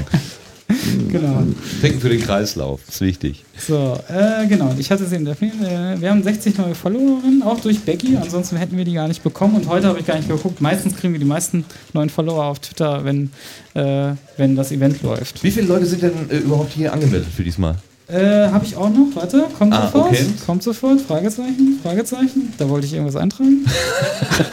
Genau. 1.10 1.44
Trinken 1.82 2.00
für 2.02 2.10
den 2.10 2.22
Kreislauf, 2.22 2.82
ist 2.88 3.00
wichtig. 3.02 3.44
So, 3.58 3.98
äh, 4.10 4.46
genau. 4.48 4.76
Ich 4.78 4.92
hatte 4.92 5.04
in 5.16 5.24
der 5.26 5.36
Film. 5.36 5.54
Äh, 5.64 6.00
wir 6.00 6.10
haben 6.12 6.22
60 6.22 6.58
neue 6.58 6.76
Followerinnen, 6.76 7.42
auch 7.42 7.60
durch 7.62 7.80
Becky. 7.80 8.18
Ansonsten 8.18 8.58
hätten 8.58 8.76
wir 8.78 8.84
die 8.86 8.94
gar 8.94 9.08
nicht 9.08 9.24
bekommen. 9.24 9.56
Und 9.56 9.68
heute 9.70 9.88
habe 9.88 10.00
ich 10.00 10.06
gar 10.06 10.18
nicht 10.18 10.28
geguckt. 10.28 10.60
Meistens 10.62 10.96
kriegen 10.98 11.14
wir 11.14 11.20
die 11.20 11.26
meisten 11.26 11.64
neuen 11.94 12.10
Follower 12.10 12.44
auf 12.46 12.60
Twitter, 12.60 13.04
wenn, 13.06 13.32
äh, 13.76 14.12
wenn 14.38 14.56
das 14.58 14.72
Event 14.72 15.02
läuft. 15.02 15.42
Wie 15.44 15.52
viele 15.52 15.68
Leute 15.68 15.86
sind 15.86 16.04
denn 16.04 16.12
äh, 16.30 16.38
überhaupt 16.38 16.74
hier 16.74 16.92
angemeldet 16.94 17.30
für 17.36 17.44
diesmal? 17.44 17.76
Äh, 18.12 18.50
habe 18.50 18.66
ich 18.66 18.76
auch 18.76 18.90
noch. 18.90 19.08
Warte, 19.14 19.46
kommt 19.58 19.72
Ah, 19.74 19.86
sofort. 19.86 20.08
okay. 20.12 20.26
Kommt 20.46 20.64
sofort. 20.64 21.00
Fragezeichen, 21.02 21.80
Fragezeichen. 21.84 22.54
Da 22.58 22.68
wollte 22.68 22.88
ich 22.88 22.94
irgendwas 22.94 23.16
eintragen. 23.16 23.66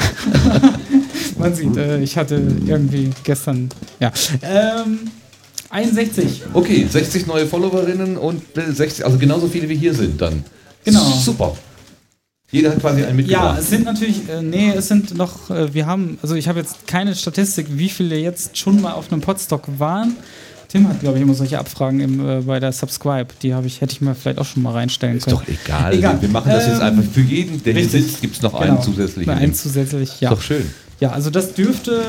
Man 1.38 1.54
sieht, 1.54 1.76
äh, 1.76 2.00
ich 2.00 2.16
hatte 2.16 2.36
irgendwie 2.66 3.10
gestern, 3.24 3.68
ja. 4.00 4.12
Ähm, 4.42 5.00
61. 5.70 6.42
Okay, 6.52 6.86
60 6.88 7.26
neue 7.26 7.46
Followerinnen 7.46 8.16
und 8.16 8.42
äh, 8.56 8.72
60, 8.72 9.04
also 9.04 9.18
genauso 9.18 9.48
viele 9.48 9.68
wie 9.68 9.76
hier 9.76 9.94
sind 9.94 10.20
dann. 10.20 10.44
Genau. 10.84 11.00
Super. 11.22 11.56
Jeder 12.50 12.70
hat 12.70 12.80
quasi 12.80 13.00
einen 13.04 13.08
Ja, 13.08 13.14
mitgebracht. 13.14 13.58
es 13.58 13.70
sind 13.70 13.84
natürlich, 13.84 14.28
äh, 14.28 14.40
nee, 14.40 14.72
es 14.76 14.88
sind 14.88 15.16
noch, 15.16 15.50
äh, 15.50 15.74
wir 15.74 15.86
haben, 15.86 16.18
also 16.22 16.36
ich 16.36 16.48
habe 16.48 16.60
jetzt 16.60 16.86
keine 16.86 17.14
Statistik, 17.14 17.66
wie 17.70 17.88
viele 17.88 18.16
jetzt 18.16 18.56
schon 18.56 18.80
mal 18.80 18.92
auf 18.92 19.12
einem 19.12 19.20
Podstock 19.20 19.64
waren. 19.78 20.16
Tim 20.68 20.88
hat, 20.88 21.00
glaube 21.00 21.16
ich, 21.18 21.22
immer 21.22 21.34
solche 21.34 21.58
Abfragen 21.58 22.00
im, 22.00 22.28
äh, 22.28 22.40
bei 22.40 22.58
der 22.60 22.72
Subscribe. 22.72 23.26
Die 23.42 23.54
habe 23.54 23.66
ich, 23.66 23.80
hätte 23.80 23.92
ich 23.92 24.00
mir 24.00 24.14
vielleicht 24.14 24.38
auch 24.38 24.44
schon 24.44 24.62
mal 24.62 24.72
reinstellen 24.72 25.16
ist 25.18 25.24
können. 25.24 25.36
doch 25.36 25.46
egal. 25.48 25.94
Egal. 25.94 26.20
Wir 26.20 26.28
machen 26.28 26.50
das 26.50 26.66
jetzt 26.66 26.76
Ähm, 26.80 26.82
einfach 26.98 27.04
für 27.12 27.20
jeden, 27.20 27.62
der 27.62 27.74
hier 27.74 27.82
richtig. 27.84 28.04
sitzt, 28.06 28.20
gibt 28.20 28.36
es 28.36 28.42
noch 28.42 28.52
Genau. 28.58 28.64
einen 28.74 28.82
zusätzlichen. 28.82 29.32
Einen 29.32 29.54
zusätzlich, 29.54 30.20
ja. 30.20 30.30
Ist 30.32 30.36
doch 30.38 30.42
schön. 30.42 30.66
Ja, 30.98 31.10
also 31.10 31.28
das 31.28 31.52
dürfte, 31.52 32.00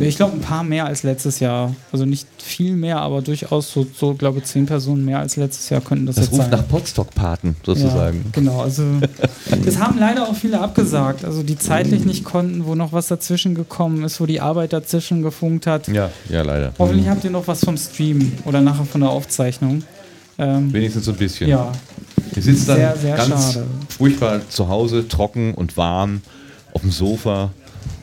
ich 0.00 0.16
glaube, 0.16 0.32
ein 0.32 0.40
paar 0.40 0.64
mehr 0.64 0.86
als 0.86 1.02
letztes 1.02 1.40
Jahr. 1.40 1.74
Also 1.92 2.06
nicht 2.06 2.26
viel 2.38 2.74
mehr, 2.74 2.98
aber 3.00 3.20
durchaus 3.20 3.70
so, 3.70 3.86
so 3.94 4.14
glaube 4.14 4.38
ich, 4.38 4.44
zehn 4.44 4.64
Personen 4.64 5.04
mehr 5.04 5.18
als 5.18 5.36
letztes 5.36 5.68
Jahr 5.68 5.82
könnten 5.82 6.06
das, 6.06 6.16
Das 6.16 6.24
jetzt 6.26 6.32
ruft 6.32 6.50
sein. 6.50 6.58
nach 6.58 6.66
Podstock-Paten 6.68 7.56
sozusagen. 7.66 8.22
Ja, 8.24 8.30
genau, 8.32 8.60
also 8.62 8.82
das 9.64 9.78
haben 9.78 9.98
leider 9.98 10.26
auch 10.26 10.34
viele 10.34 10.58
abgesagt, 10.58 11.24
also 11.26 11.42
die 11.42 11.58
zeitlich 11.58 12.06
nicht 12.06 12.24
konnten, 12.24 12.64
wo 12.64 12.74
noch 12.74 12.94
was 12.94 13.08
dazwischen 13.08 13.54
gekommen 13.54 14.04
ist, 14.04 14.20
wo 14.22 14.26
die 14.26 14.40
Arbeit 14.40 14.72
dazwischen 14.72 15.20
gefunkt 15.20 15.66
hat. 15.66 15.88
Ja, 15.88 16.10
ja, 16.30 16.40
leider. 16.40 16.72
Hoffentlich 16.78 17.08
habt 17.08 17.22
ihr 17.24 17.30
noch 17.30 17.46
was 17.46 17.62
vom 17.62 17.76
Stream 17.76 18.32
oder 18.46 18.62
nachher 18.62 18.86
von 18.86 19.02
der 19.02 19.10
Aufzeichnung. 19.10 19.82
Ähm, 20.38 20.72
Wenigstens 20.72 21.04
so 21.04 21.10
ein 21.10 21.18
bisschen. 21.18 21.46
ja, 21.50 21.70
Ihr 22.34 22.42
sitzt 22.42 22.66
dann 22.70 22.76
Sehr, 22.76 22.96
sehr 22.96 23.16
ganz 23.16 23.52
schade. 23.54 23.66
furchtbar 23.90 24.40
zu 24.48 24.68
Hause, 24.68 25.06
trocken 25.08 25.52
und 25.52 25.76
warm, 25.76 26.22
auf 26.72 26.80
dem 26.80 26.90
Sofa 26.90 27.50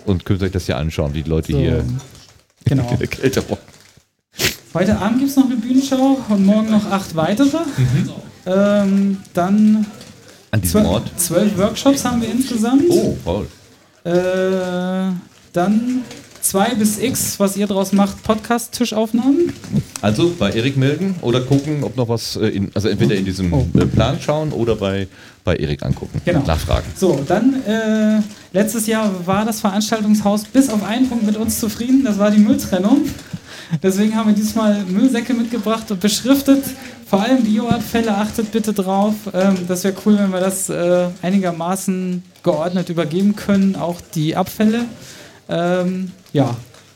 und 0.07 0.25
könnt 0.25 0.41
euch 0.41 0.51
das 0.51 0.65
hier 0.65 0.77
anschauen, 0.77 1.13
wie 1.13 1.23
die 1.23 1.29
Leute 1.29 1.51
so, 1.51 1.59
hier 1.59 1.83
genau. 2.65 2.89
in 2.89 2.97
der 2.97 3.07
Kälte. 3.07 3.43
Heute 4.73 4.97
Abend 4.97 5.19
gibt 5.19 5.31
es 5.31 5.35
noch 5.35 5.45
eine 5.45 5.55
Bühnenschau 5.55 6.19
und 6.29 6.45
morgen 6.45 6.71
noch 6.71 6.89
acht 6.91 7.15
weitere. 7.15 7.57
Ähm, 8.45 9.17
dann 9.33 9.85
An 10.51 10.61
diesem 10.61 10.81
zwölf, 10.81 10.87
Ort. 10.87 11.11
zwölf 11.17 11.57
Workshops 11.57 12.05
haben 12.05 12.21
wir 12.21 12.29
insgesamt. 12.29 12.83
Oh, 12.89 13.17
Paul. 13.23 13.47
Äh, 14.03 15.11
dann 15.51 16.03
zwei 16.47 16.73
bis 16.75 16.97
x, 16.99 17.39
was 17.39 17.57
ihr 17.57 17.67
draus 17.67 17.91
macht, 17.91 18.23
Podcast-Tischaufnahmen. 18.23 19.53
Also 20.01 20.33
bei 20.37 20.51
Erik 20.51 20.77
melden 20.77 21.15
oder 21.21 21.41
gucken, 21.41 21.83
ob 21.83 21.97
noch 21.97 22.07
was, 22.09 22.35
äh, 22.35 22.47
in, 22.47 22.71
also 22.73 22.87
entweder 22.87 23.15
in 23.15 23.25
diesem 23.25 23.51
Oh. 23.51 23.65
äh, 23.75 23.85
Plan 23.85 24.17
schauen 24.21 24.51
oder 24.51 24.75
bei, 24.75 25.07
bei 25.43 25.55
Erik 25.55 25.83
angucken. 25.83 26.21
Genau. 26.25 26.43
Nachfragen. 26.45 26.85
So, 26.95 27.23
dann 27.27 27.61
äh, 27.65 28.21
letztes 28.53 28.87
Jahr 28.87 29.11
war 29.25 29.45
das 29.45 29.59
Veranstaltungshaus 29.61 30.45
bis 30.45 30.69
auf 30.69 30.83
einen 30.83 31.09
Punkt 31.09 31.25
mit 31.25 31.35
uns 31.37 31.59
zufrieden, 31.59 32.03
das 32.03 32.17
war 32.17 32.31
die 32.31 32.39
Mülltrennung. 32.39 33.01
Deswegen 33.83 34.15
haben 34.15 34.29
wir 34.29 34.35
diesmal 34.35 34.83
Müllsäcke 34.85 35.33
mitgebracht 35.33 35.91
und 35.91 35.99
beschriftet. 35.99 36.63
Vor 37.09 37.21
allem 37.21 37.43
Bioabfälle, 37.43 38.15
achtet 38.15 38.51
bitte 38.53 38.71
drauf. 38.71 39.13
Ähm, 39.33 39.55
das 39.67 39.83
wäre 39.83 39.93
cool, 40.05 40.17
wenn 40.17 40.31
wir 40.31 40.39
das 40.39 40.69
äh, 40.69 41.07
einigermaßen 41.21 42.23
geordnet 42.43 42.87
übergeben 42.89 43.35
können, 43.35 43.75
auch 43.75 43.99
die 44.15 44.37
Abfälle. 44.37 44.85
Ähm, 45.49 46.11
ja, 46.33 46.55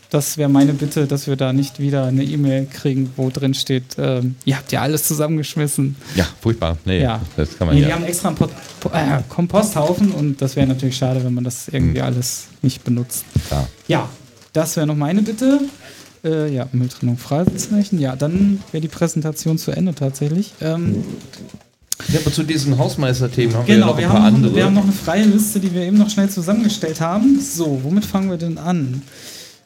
das 0.10 0.38
wäre 0.38 0.50
meine 0.50 0.74
Bitte, 0.74 1.08
dass 1.08 1.28
wir 1.28 1.38
da 1.38 1.54
nicht 1.54 1.80
wieder 1.80 2.06
eine 2.06 2.24
E-Mail 2.24 2.66
kriegen, 2.66 3.12
wo 3.16 3.30
drin 3.30 3.54
steht, 3.54 3.96
ähm, 3.98 4.36
ihr 4.44 4.58
habt 4.58 4.72
ja 4.74 4.82
alles 4.82 5.08
zusammengeschmissen. 5.08 5.96
Ja, 6.16 6.28
furchtbar. 6.42 6.78
Nee, 6.84 7.02
Ja. 7.02 7.22
das 7.38 7.58
kann 7.58 7.68
man 7.68 7.76
Nee, 7.78 7.84
ja. 7.84 7.88
wir 7.88 7.96
haben 7.96 8.04
extra 8.04 8.28
einen 8.28 8.38
Pot 8.38 8.52
Po- 8.82 8.90
äh, 8.90 9.22
Komposthaufen 9.30 10.12
und 10.12 10.42
das 10.42 10.56
wäre 10.58 10.68
natürlich 10.68 10.98
schade, 10.98 11.24
wenn 11.24 11.34
man 11.34 11.44
das 11.46 11.70
irgendwie 11.70 12.00
Hm. 12.00 12.06
alles 12.08 12.48
nicht 12.62 12.84
benutzt. 12.84 13.24
Klar. 13.48 13.68
Ja, 13.88 14.10
das 14.54 14.76
wäre 14.76 14.86
noch 14.86 14.96
meine 14.98 15.22
Bitte. 15.22 15.62
Äh, 16.26 16.54
ja, 16.54 16.68
Mülltrennung, 16.74 17.18
Fragezeichen. 17.18 17.98
Ja, 18.00 18.16
dann 18.18 18.62
wäre 18.72 18.82
die 18.82 18.88
Präsentation 18.90 19.58
zu 19.58 19.72
Ende 19.72 19.96
tatsächlich. 19.96 20.54
Ähm, 20.62 21.04
Ja, 22.10 22.20
aber 22.20 22.32
zu 22.32 22.43
diesen 22.43 22.78
Hausmeister-Themen 22.78 23.54
haben 23.56 23.68
wir 23.68 23.76
ja 23.76 23.80
genau, 23.80 23.88
noch 23.88 23.97
ein 23.97 24.02
wir 24.02 24.08
paar 24.08 24.24
haben, 24.24 24.36
andere. 24.36 24.47
noch, 24.49 24.56
wir 24.56 24.66
haben 24.66 24.74
noch 24.74 24.84
eine 24.84 24.91
freie 24.91 25.24
Liste, 25.24 25.60
die 25.60 25.74
wir 25.74 25.84
eben 25.84 25.97
noch 25.97 26.10
schnell 26.10 26.30
zusammengestellt 26.30 27.02
haben. 27.02 27.39
So, 27.39 27.80
womit 27.84 28.06
fangen 28.06 28.30
wir 28.30 28.38
denn 28.38 28.58
an? 28.58 29.02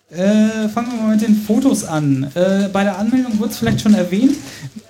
Äh, 0.10 0.70
fangen 0.70 0.92
wir 0.92 1.02
mal 1.02 1.16
mit 1.16 1.22
den 1.28 1.36
Fotos 1.36 1.84
an. 1.84 2.32
Äh, 2.36 2.70
bei 2.72 2.84
der 2.84 2.98
Anmeldung 2.98 3.40
wurde 3.40 3.52
es 3.52 3.58
vielleicht 3.58 3.82
schon 3.82 3.96
erwähnt. 3.96 4.36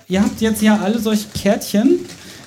Ihr 0.08 0.22
habt 0.22 0.40
jetzt 0.40 0.62
ja 0.62 0.78
alle 0.78 0.98
solche 0.98 1.26
Kärtchen. 1.34 2.00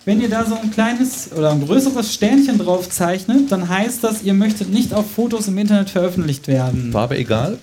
Wenn 0.06 0.22
ihr 0.22 0.30
da 0.30 0.46
so 0.46 0.56
ein 0.56 0.72
kleines 0.72 1.32
oder 1.34 1.52
ein 1.52 1.66
größeres 1.66 2.14
Sternchen 2.14 2.58
drauf 2.58 2.90
zeichnet, 2.90 3.52
dann 3.52 3.68
heißt 3.70 4.04
das, 4.04 4.24
ihr 4.24 4.34
möchtet 4.34 4.72
nicht 4.72 4.94
auf 4.94 5.12
Fotos 5.12 5.48
im 5.48 5.58
Internet 5.58 5.90
veröffentlicht 5.90 6.48
werden. 6.48 6.92
Farbe 6.92 7.18
egal? 7.18 7.58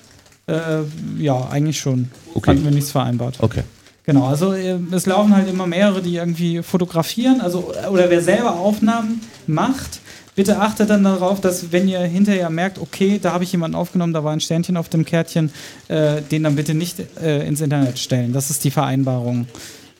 Äh, 0.46 0.82
ja, 1.18 1.48
eigentlich 1.48 1.80
schon. 1.80 2.08
Okay. 2.34 2.50
Hatten 2.50 2.64
wir 2.64 2.70
nichts 2.70 2.92
vereinbart. 2.92 3.36
Okay. 3.40 3.62
Genau, 4.06 4.26
also 4.26 4.52
äh, 4.52 4.78
es 4.92 5.06
laufen 5.06 5.34
halt 5.34 5.48
immer 5.48 5.66
mehrere, 5.66 6.00
die 6.00 6.14
irgendwie 6.14 6.62
fotografieren, 6.62 7.40
also 7.40 7.72
oder 7.90 8.08
wer 8.08 8.22
selber 8.22 8.54
Aufnahmen 8.54 9.20
macht, 9.48 10.00
bitte 10.36 10.60
achtet 10.60 10.90
dann 10.90 11.02
darauf, 11.02 11.40
dass 11.40 11.72
wenn 11.72 11.88
ihr 11.88 12.00
hinterher 12.00 12.48
merkt, 12.48 12.78
okay, 12.78 13.18
da 13.20 13.32
habe 13.32 13.42
ich 13.42 13.50
jemanden 13.50 13.74
aufgenommen, 13.74 14.12
da 14.12 14.22
war 14.22 14.32
ein 14.32 14.40
Sternchen 14.40 14.76
auf 14.76 14.88
dem 14.88 15.04
Kärtchen, 15.04 15.50
äh, 15.88 16.22
den 16.22 16.44
dann 16.44 16.54
bitte 16.54 16.74
nicht 16.74 16.98
äh, 17.20 17.44
ins 17.48 17.60
Internet 17.60 17.98
stellen. 17.98 18.32
Das 18.32 18.48
ist 18.50 18.62
die 18.62 18.70
Vereinbarung. 18.70 19.46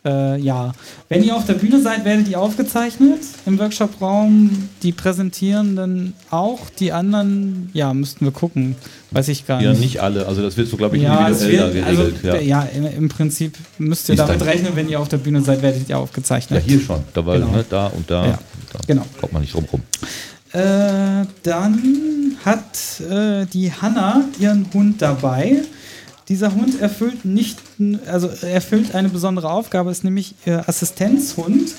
Äh, 0.06 0.38
ja, 0.38 0.72
wenn 1.08 1.24
ihr 1.24 1.34
auf 1.34 1.46
der 1.46 1.54
Bühne 1.54 1.80
seid, 1.82 2.04
werdet 2.04 2.28
ihr 2.28 2.40
aufgezeichnet 2.40 3.18
im 3.44 3.58
Workshop-Raum. 3.58 4.68
Die 4.84 4.92
Präsentierenden 4.92 6.12
auch, 6.30 6.60
die 6.78 6.92
anderen, 6.92 7.70
ja, 7.72 7.92
müssten 7.92 8.24
wir 8.24 8.30
gucken. 8.32 8.76
Weiß 9.10 9.26
ich 9.28 9.46
gar 9.46 9.60
Ja, 9.60 9.70
nicht. 9.70 9.80
nicht 9.80 10.00
alle. 10.00 10.26
Also 10.26 10.42
das 10.42 10.56
wird 10.56 10.68
so, 10.68 10.76
glaube 10.76 10.96
ich, 10.96 11.02
Ja, 11.02 11.26
individuell 11.26 11.74
wird, 11.74 11.86
also, 11.86 12.02
geregelt. 12.04 12.24
ja. 12.24 12.62
ja, 12.62 12.68
im, 12.74 12.86
im 12.86 13.08
Prinzip 13.08 13.56
müsst 13.78 14.08
ihr 14.08 14.14
Ist 14.14 14.20
damit 14.20 14.44
rechnen, 14.44 14.72
wenn 14.76 14.88
ihr 14.88 15.00
auf 15.00 15.08
der 15.08 15.16
Bühne 15.18 15.42
seid, 15.42 15.60
werdet 15.62 15.82
ihr 15.82 15.88
ja, 15.90 15.96
aufgezeichnet. 15.98 16.62
hier 16.66 16.80
schon. 16.80 17.00
Da 17.12 17.26
war 17.26 17.34
Genau. 17.38 17.50
ne, 17.50 17.64
da 17.68 17.86
und 17.88 18.08
da. 18.08 18.26
Ja, 18.26 18.38
da 18.72 18.78
genau. 18.86 19.02
Kommt 19.20 19.32
man 19.32 19.42
nicht 19.42 19.54
drum 19.54 19.64
rum. 19.72 19.82
Äh, 20.52 21.26
dann 21.42 22.36
hat 22.44 23.00
äh, 23.10 23.44
die 23.52 23.72
Hanna 23.72 24.22
ihren 24.38 24.66
Hund 24.72 25.02
dabei. 25.02 25.62
Dieser 26.28 26.56
Hund 26.56 26.80
erfüllt 26.80 27.24
nicht, 27.24 27.58
also 28.10 28.26
erfüllt 28.26 28.96
eine 28.96 29.08
besondere 29.08 29.48
Aufgabe, 29.48 29.92
ist 29.92 30.02
nämlich 30.02 30.34
ihr 30.44 30.68
Assistenzhund. 30.68 31.72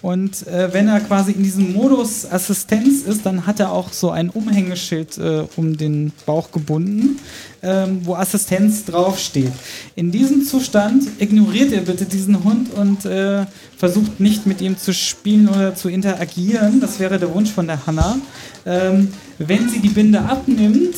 Und 0.00 0.46
äh, 0.46 0.72
wenn 0.72 0.88
er 0.88 1.00
quasi 1.00 1.32
in 1.32 1.42
diesem 1.42 1.74
Modus 1.74 2.24
Assistenz 2.24 3.02
ist, 3.02 3.26
dann 3.26 3.46
hat 3.46 3.60
er 3.60 3.72
auch 3.72 3.92
so 3.92 4.10
ein 4.10 4.30
Umhängeschild 4.30 5.18
äh, 5.18 5.44
um 5.56 5.76
den 5.76 6.12
Bauch 6.24 6.50
gebunden, 6.50 7.18
ähm, 7.62 8.00
wo 8.04 8.14
Assistenz 8.14 8.86
draufsteht. 8.86 9.52
In 9.96 10.10
diesem 10.10 10.46
Zustand 10.46 11.04
ignoriert 11.18 11.70
ihr 11.70 11.82
bitte 11.82 12.06
diesen 12.06 12.42
Hund 12.42 12.72
und 12.72 13.04
äh, 13.04 13.44
versucht 13.76 14.18
nicht 14.18 14.46
mit 14.46 14.62
ihm 14.62 14.78
zu 14.78 14.94
spielen 14.94 15.46
oder 15.46 15.74
zu 15.74 15.90
interagieren. 15.90 16.80
Das 16.80 17.00
wäre 17.00 17.18
der 17.18 17.34
Wunsch 17.34 17.50
von 17.50 17.66
der 17.66 17.86
Hanna. 17.86 18.16
Ähm, 18.64 19.08
wenn 19.36 19.68
sie 19.68 19.80
die 19.80 19.88
Binde 19.90 20.20
abnimmt, 20.20 20.94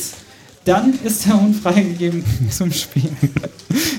dann 0.65 0.93
ist 1.03 1.25
der 1.25 1.39
Hund 1.39 1.55
freigegeben 1.55 2.23
zum 2.49 2.71
Spielen. 2.71 3.17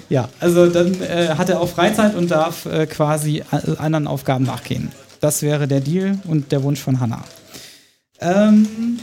Ja, 0.09 0.29
also 0.41 0.69
dann 0.69 1.01
äh, 1.03 1.35
hat 1.37 1.49
er 1.49 1.61
auch 1.61 1.69
Freizeit 1.69 2.15
und 2.15 2.31
darf 2.31 2.67
äh, 2.67 2.87
quasi 2.87 3.43
anderen 3.79 4.07
Aufgaben 4.07 4.45
nachgehen. 4.45 4.91
Das 5.21 5.43
wäre 5.43 5.67
der 5.67 5.81
Deal 5.81 6.19
und 6.25 6.53
der 6.53 6.63
Wunsch 6.63 6.81
von 6.81 7.01
Hannah. 7.01 7.25
Ähm, 8.21 8.99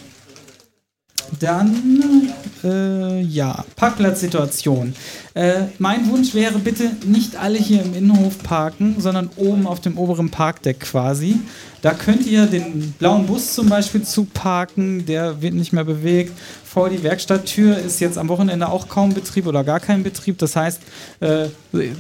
dann, 1.40 2.32
äh, 2.64 3.22
ja, 3.22 3.66
Parkplatzsituation. 3.76 4.94
Äh, 5.34 5.64
mein 5.80 6.10
Wunsch 6.10 6.34
wäre 6.34 6.60
bitte 6.60 6.92
nicht 7.06 7.36
alle 7.36 7.58
hier 7.58 7.82
im 7.84 7.94
Innenhof 7.94 8.42
parken, 8.44 8.96
sondern 9.00 9.30
oben 9.38 9.68
auf 9.68 9.80
dem 9.80 9.98
oberen 9.98 10.30
Parkdeck 10.30 10.82
quasi. 10.82 11.40
Da 11.82 11.94
könnt 11.94 12.28
ihr 12.28 12.46
den 12.46 12.94
blauen 13.00 13.26
Bus 13.26 13.56
zum 13.56 13.70
Beispiel 13.70 14.04
zuparken, 14.04 15.06
der 15.06 15.42
wird 15.42 15.54
nicht 15.54 15.74
mehr 15.74 15.84
bewegt. 15.84 16.34
Vor 16.64 16.90
die 16.90 17.02
Werkstatttür 17.02 17.78
ist 17.78 18.00
jetzt 18.00 18.18
am 18.18 18.30
Wochenende 18.30 18.70
auch 18.70 18.88
kaum 18.88 19.14
Betrieb 19.14 19.48
oder 19.48 19.64
gar 19.64 19.80
kein 19.80 20.04
Betrieb. 20.04 20.38
Das 20.38 20.56
heißt, 20.56 20.80
äh, 21.22 21.48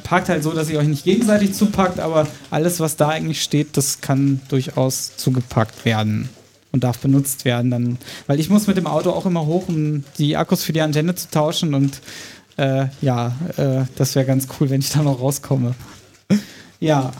parkt 0.03 0.29
halt 0.29 0.43
so, 0.43 0.51
dass 0.51 0.69
ihr 0.69 0.77
euch 0.77 0.87
nicht 0.87 1.03
gegenseitig 1.03 1.53
zuparkt, 1.53 1.99
aber 1.99 2.27
alles, 2.51 2.79
was 2.79 2.95
da 2.95 3.09
eigentlich 3.09 3.41
steht, 3.41 3.75
das 3.75 4.01
kann 4.01 4.41
durchaus 4.49 5.15
zugepackt 5.17 5.85
werden 5.85 6.29
und 6.71 6.83
darf 6.83 6.99
benutzt 6.99 7.45
werden. 7.45 7.71
Dann, 7.71 7.97
weil 8.27 8.39
ich 8.39 8.49
muss 8.49 8.67
mit 8.67 8.77
dem 8.77 8.87
Auto 8.87 9.11
auch 9.11 9.25
immer 9.25 9.45
hoch, 9.45 9.67
um 9.67 10.03
die 10.17 10.37
Akkus 10.37 10.63
für 10.63 10.73
die 10.73 10.81
Antenne 10.81 11.15
zu 11.15 11.29
tauschen 11.29 11.73
und 11.73 12.01
äh, 12.57 12.87
ja, 13.01 13.35
äh, 13.57 13.85
das 13.95 14.15
wäre 14.15 14.25
ganz 14.25 14.47
cool, 14.59 14.69
wenn 14.69 14.81
ich 14.81 14.89
da 14.89 15.01
noch 15.01 15.19
rauskomme. 15.19 15.73
ja, 16.79 17.11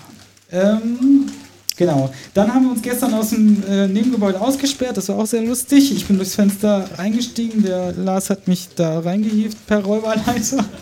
ähm, 0.52 1.28
genau. 1.76 2.14
Dann 2.34 2.54
haben 2.54 2.66
wir 2.66 2.72
uns 2.72 2.82
gestern 2.82 3.14
aus 3.14 3.30
dem 3.30 3.64
äh, 3.68 3.88
Nebengebäude 3.88 4.40
ausgesperrt, 4.40 4.98
das 4.98 5.10
war 5.10 5.18
auch 5.18 5.26
sehr 5.26 5.42
lustig. 5.42 5.96
Ich 5.96 6.06
bin 6.06 6.18
durchs 6.18 6.36
Fenster 6.36 6.88
eingestiegen, 6.98 7.64
der 7.64 7.94
Lars 7.94 8.30
hat 8.30 8.48
mich 8.48 8.70
da 8.76 9.00
reingehievt 9.00 9.66
per 9.68 9.84
Räuberleiter. 9.84 10.66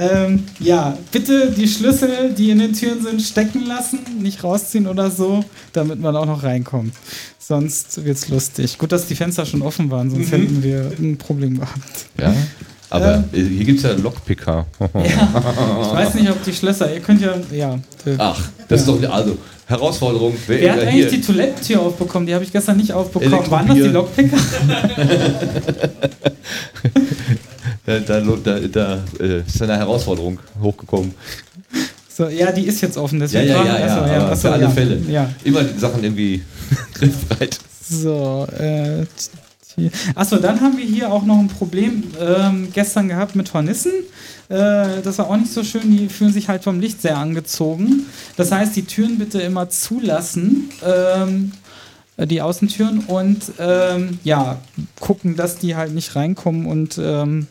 Ähm, 0.00 0.44
ja, 0.60 0.96
bitte 1.10 1.50
die 1.50 1.66
Schlüssel, 1.66 2.32
die 2.32 2.50
in 2.50 2.60
den 2.60 2.72
Türen 2.72 3.02
sind, 3.02 3.20
stecken 3.20 3.66
lassen, 3.66 3.98
nicht 4.20 4.44
rausziehen 4.44 4.86
oder 4.86 5.10
so, 5.10 5.44
damit 5.72 6.00
man 6.00 6.14
auch 6.14 6.26
noch 6.26 6.44
reinkommt. 6.44 6.94
Sonst 7.40 8.04
wird's 8.04 8.28
lustig. 8.28 8.78
Gut, 8.78 8.92
dass 8.92 9.08
die 9.08 9.16
Fenster 9.16 9.44
schon 9.44 9.60
offen 9.60 9.90
waren, 9.90 10.08
sonst 10.08 10.30
hätten 10.30 10.62
wir 10.62 10.92
ein 11.00 11.18
Problem 11.18 11.58
gehabt. 11.58 12.06
Ja. 12.20 12.32
Aber 12.90 13.24
äh, 13.32 13.42
hier 13.42 13.64
gibt 13.64 13.78
es 13.78 13.84
ja 13.84 13.92
Lockpicker. 13.92 14.66
Ich 14.78 15.16
weiß 15.16 16.14
nicht, 16.14 16.30
ob 16.30 16.44
die 16.44 16.52
Schlösser, 16.52 16.94
ihr 16.94 17.00
könnt 17.00 17.20
ja, 17.20 17.34
ja. 17.50 17.78
Ach, 18.18 18.40
das 18.68 18.80
ist 18.82 18.88
doch 18.88 19.02
also 19.10 19.36
Herausforderung. 19.66 20.34
Wer, 20.46 20.60
Wer 20.60 20.72
hat 20.72 20.80
eigentlich 20.82 21.08
die 21.08 21.16
hier? 21.16 21.26
Toilettentür 21.26 21.82
aufbekommen? 21.82 22.26
Die 22.26 22.34
habe 22.34 22.44
ich 22.44 22.52
gestern 22.52 22.76
nicht 22.76 22.92
aufbekommen. 22.92 23.50
Waren 23.50 23.66
das 23.66 23.76
die. 23.76 23.82
Lockpicker? 23.82 24.36
Da, 27.88 28.00
da, 28.00 28.20
da, 28.20 28.58
da 28.60 28.98
äh, 29.18 29.40
ist 29.46 29.62
eine 29.62 29.78
Herausforderung 29.78 30.38
hochgekommen. 30.60 31.14
So, 32.14 32.28
ja, 32.28 32.52
die 32.52 32.66
ist 32.66 32.82
jetzt 32.82 32.98
offen, 32.98 33.18
Ja, 33.20 33.24
deswegen. 33.26 33.48
ja, 33.48 33.64
ja, 33.64 33.64
fragen- 33.96 34.08
ja, 34.12 34.16
achso, 34.18 34.26
achso, 34.32 34.40
für 34.48 34.52
alle 34.52 34.62
ja. 34.64 34.70
Fälle. 34.70 35.00
Ja. 35.08 35.30
Immer 35.44 35.62
die 35.64 35.78
Sachen 35.78 36.04
irgendwie 36.04 36.42
griffbereit. 36.94 37.58
So, 37.88 38.46
äh, 38.58 39.06
achso, 40.14 40.36
dann 40.36 40.60
haben 40.60 40.76
wir 40.76 40.84
hier 40.84 41.10
auch 41.10 41.24
noch 41.24 41.38
ein 41.38 41.48
Problem 41.48 42.04
ähm, 42.20 42.68
gestern 42.74 43.08
gehabt 43.08 43.34
mit 43.36 43.54
Hornissen. 43.54 43.92
Äh, 44.50 45.00
das 45.02 45.16
war 45.18 45.30
auch 45.30 45.36
nicht 45.38 45.52
so 45.52 45.64
schön, 45.64 45.90
die 45.90 46.08
fühlen 46.10 46.32
sich 46.32 46.48
halt 46.48 46.64
vom 46.64 46.80
Licht 46.80 47.00
sehr 47.00 47.16
angezogen. 47.16 48.04
Das 48.36 48.52
heißt, 48.52 48.76
die 48.76 48.84
Türen 48.84 49.16
bitte 49.18 49.40
immer 49.40 49.70
zulassen, 49.70 50.68
ähm, 50.84 51.52
äh, 52.18 52.26
die 52.26 52.42
Außentüren, 52.42 53.04
und 53.06 53.44
ähm, 53.58 54.18
ja, 54.24 54.58
gucken, 55.00 55.36
dass 55.36 55.56
die 55.56 55.76
halt 55.76 55.94
nicht 55.94 56.14
reinkommen 56.16 56.66
und 56.66 56.98
ähm, 57.00 57.46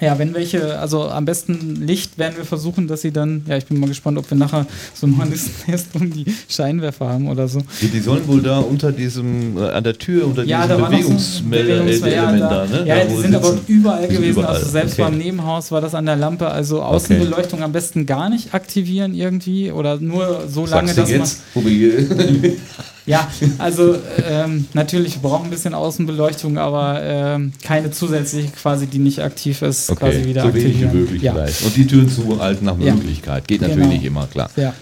ja, 0.00 0.18
wenn 0.18 0.34
welche, 0.34 0.78
also 0.78 1.08
am 1.08 1.24
besten 1.24 1.76
Licht 1.84 2.18
werden 2.18 2.36
wir 2.36 2.44
versuchen, 2.44 2.86
dass 2.86 3.02
sie 3.02 3.10
dann, 3.12 3.42
ja, 3.48 3.56
ich 3.56 3.66
bin 3.66 3.80
mal 3.80 3.88
gespannt, 3.88 4.16
ob 4.18 4.30
wir 4.30 4.36
nachher 4.38 4.66
so 4.94 5.06
ein 5.06 5.16
Hornissennest 5.18 5.88
um 5.94 6.10
die 6.12 6.24
Scheinwerfer 6.48 7.08
haben 7.08 7.28
oder 7.28 7.48
so. 7.48 7.62
Die, 7.80 7.88
die 7.88 8.00
sollen 8.00 8.26
wohl 8.28 8.40
da 8.42 8.58
unter 8.58 8.92
diesem, 8.92 9.56
äh, 9.58 9.70
an 9.70 9.84
der 9.84 9.98
Tür, 9.98 10.26
unter 10.26 10.44
Ja, 10.44 10.66
diesem 10.66 10.80
noch 10.80 10.86
so 10.90 10.96
Bewegungsmelder-Element 10.96 12.00
Bewegungsmelder 12.00 12.48
da, 12.48 12.66
ne? 12.66 12.86
Ja, 12.86 12.96
da, 12.98 13.04
die 13.06 13.16
sind 13.16 13.34
aber 13.34 13.58
überall 13.66 14.06
gewesen. 14.08 14.30
überall, 14.30 14.54
Also 14.56 14.70
selbst 14.70 14.92
okay. 14.94 15.02
beim 15.02 15.18
Nebenhaus 15.18 15.70
war 15.72 15.80
das 15.80 15.94
an 15.94 16.06
der 16.06 16.16
Lampe. 16.16 16.48
Also 16.48 16.82
Außenbeleuchtung 16.82 17.62
am 17.62 17.72
besten 17.72 18.06
gar 18.06 18.28
nicht 18.28 18.54
aktivieren 18.54 19.14
irgendwie 19.14 19.72
oder 19.72 19.98
nur 19.98 20.44
so 20.48 20.66
lange, 20.66 20.92
Sagst 20.94 20.98
dass 20.98 21.10
man. 21.10 21.18
jetzt, 21.20 21.42
wir 21.54 22.56
Ja, 23.08 23.28
also 23.58 23.96
ähm, 24.28 24.66
natürlich 24.74 25.14
wir 25.14 25.28
brauchen 25.28 25.44
ein 25.46 25.50
bisschen 25.50 25.74
Außenbeleuchtung, 25.74 26.58
aber 26.58 27.00
ähm, 27.02 27.52
keine 27.64 27.90
zusätzliche 27.90 28.50
quasi, 28.52 28.86
die 28.86 28.98
nicht 28.98 29.20
aktiv 29.20 29.62
ist, 29.62 29.88
quasi 29.96 30.24
wieder 30.24 30.42
so 30.42 30.54
wenig 30.54 30.64
wie 30.80 30.84
aktivieren. 30.84 31.00
möglich 31.00 31.22
ja. 31.22 31.32
vielleicht. 31.34 31.62
Und 31.62 31.76
die 31.76 31.86
Türen 31.86 32.08
zuhalten 32.10 32.66
nach 32.66 32.78
Ja. 32.78 32.94
Möglichkeit. 32.94 33.48
Geht 33.48 33.62
natürlich 33.62 33.78
Genau. 33.82 33.92
nicht 33.94 34.04
immer, 34.04 34.26
klar. 34.26 34.50
Ja. 34.56 34.74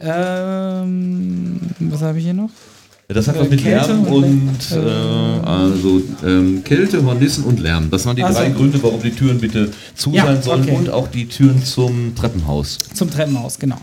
Ähm, 0.00 1.60
was 1.78 2.00
habe 2.02 2.18
ich 2.18 2.24
hier 2.24 2.34
noch? 2.34 2.50
Das 3.08 3.26
hat 3.26 3.36
was 3.40 3.48
mit 3.50 3.60
Kälte 3.60 3.88
Lärm 3.88 4.04
und 4.06 4.24
und, 4.24 4.70
äh, 4.72 5.46
also 5.46 6.00
ähm, 6.24 6.62
Kälte, 6.62 7.04
Hornissen 7.04 7.42
und 7.42 7.58
Lärm. 7.58 7.90
Das 7.90 8.06
waren 8.06 8.14
die 8.14 8.22
Ach 8.22 8.32
drei. 8.32 8.50
Gründe, 8.50 8.80
warum 8.82 9.02
die 9.02 9.10
Türen 9.10 9.38
bitte 9.40 9.68
zu 9.96 10.12
Ja, 10.12 10.26
sein 10.26 10.40
sollen 10.42 10.62
okay. 10.62 10.76
und 10.76 10.90
auch 10.90 11.08
die 11.08 11.26
Türen 11.26 11.64
zum 11.64 12.14
Treppenhaus. 12.14 12.78
Zum 12.94 13.10
Treppenhaus, 13.10 13.58
genau. 13.58 13.78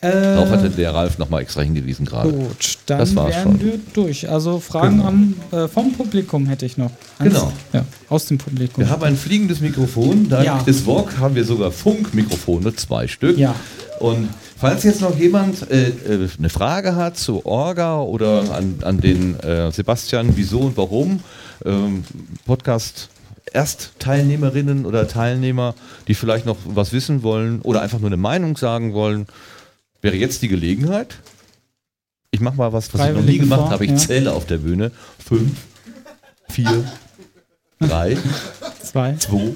Äh, 0.00 0.12
Darauf 0.12 0.50
hatte 0.50 0.70
der 0.70 0.94
Ralf 0.94 1.18
nochmal 1.18 1.42
extra 1.42 1.62
hingewiesen 1.62 2.06
gerade. 2.06 2.30
Gut, 2.30 2.78
dann 2.86 2.98
Das 3.00 3.16
war's 3.16 3.34
wären 3.34 3.42
schon. 3.58 3.60
wir 3.60 3.80
durch. 3.94 4.30
Also 4.30 4.60
Fragen 4.60 4.98
Genau. 4.98 5.08
am, 5.08 5.34
äh, 5.50 5.66
vom 5.66 5.92
Publikum 5.92 6.46
hätte 6.46 6.66
ich 6.66 6.76
noch. 6.78 6.92
Ans- 7.18 7.34
Genau. 7.34 7.52
Ja, 7.72 7.84
aus 8.08 8.26
dem 8.26 8.38
Publikum. 8.38 8.84
Wir 8.84 8.90
haben 8.90 9.02
ein 9.02 9.16
fliegendes 9.16 9.60
Mikrofon. 9.60 10.28
Dank 10.28 10.44
Ja. 10.46 10.62
des 10.62 10.82
VOG 10.82 11.18
haben 11.18 11.34
wir 11.34 11.44
sogar 11.44 11.72
Funkmikrofone, 11.72 12.74
zwei 12.76 13.08
Stück. 13.08 13.36
Ja. 13.36 13.56
Und 13.98 14.28
falls 14.56 14.84
jetzt 14.84 15.00
noch 15.00 15.18
jemand 15.18 15.68
äh, 15.68 15.88
äh, 15.88 16.28
eine 16.38 16.48
Frage 16.48 16.94
hat 16.94 17.16
zu 17.16 17.44
Orga 17.44 18.00
oder 18.00 18.54
an, 18.54 18.76
an 18.82 19.00
den 19.00 19.40
äh, 19.40 19.72
Sebastian, 19.72 20.34
wieso 20.36 20.60
und 20.60 20.76
warum, 20.76 21.18
ähm, 21.64 22.04
Podcast 22.46 23.08
Erstteilnehmerinnen 23.52 24.86
oder 24.86 25.08
Teilnehmer, 25.08 25.74
die 26.06 26.14
vielleicht 26.14 26.46
noch 26.46 26.56
was 26.66 26.92
wissen 26.92 27.22
wollen 27.22 27.60
oder 27.62 27.82
einfach 27.82 27.98
nur 27.98 28.08
eine 28.08 28.16
Meinung 28.16 28.56
sagen 28.56 28.92
wollen, 28.92 29.26
wäre 30.02 30.16
jetzt 30.16 30.42
die 30.42 30.48
Gelegenheit. 30.48 31.18
Ich 32.30 32.40
mache 32.40 32.56
mal 32.56 32.72
was, 32.72 32.92
was 32.92 33.08
ich 33.08 33.14
noch 33.14 33.22
nie 33.22 33.38
gemacht 33.38 33.60
vor, 33.60 33.70
habe. 33.70 33.84
Ich 33.84 33.90
ja. 33.92 33.96
zähle 33.96 34.32
auf 34.32 34.46
der 34.46 34.58
Bühne. 34.58 34.92
Fünf, 35.18 35.56
vier, 36.48 36.84
drei, 37.80 38.16
Zwei. 38.82 39.14
zwei, 39.16 39.54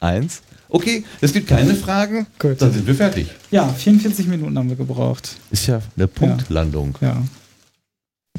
eins. 0.00 0.42
Okay, 0.68 1.04
es 1.20 1.32
gibt 1.32 1.48
keine 1.48 1.74
Fragen. 1.74 2.26
Gut. 2.38 2.60
Dann 2.60 2.72
sind 2.72 2.86
wir 2.86 2.94
fertig. 2.94 3.28
Ja, 3.50 3.68
44 3.68 4.26
Minuten 4.26 4.58
haben 4.58 4.68
wir 4.68 4.76
gebraucht. 4.76 5.36
Ist 5.50 5.68
ja 5.68 5.80
eine 5.96 6.08
Punktlandung. 6.08 6.98
Ja. 7.00 7.22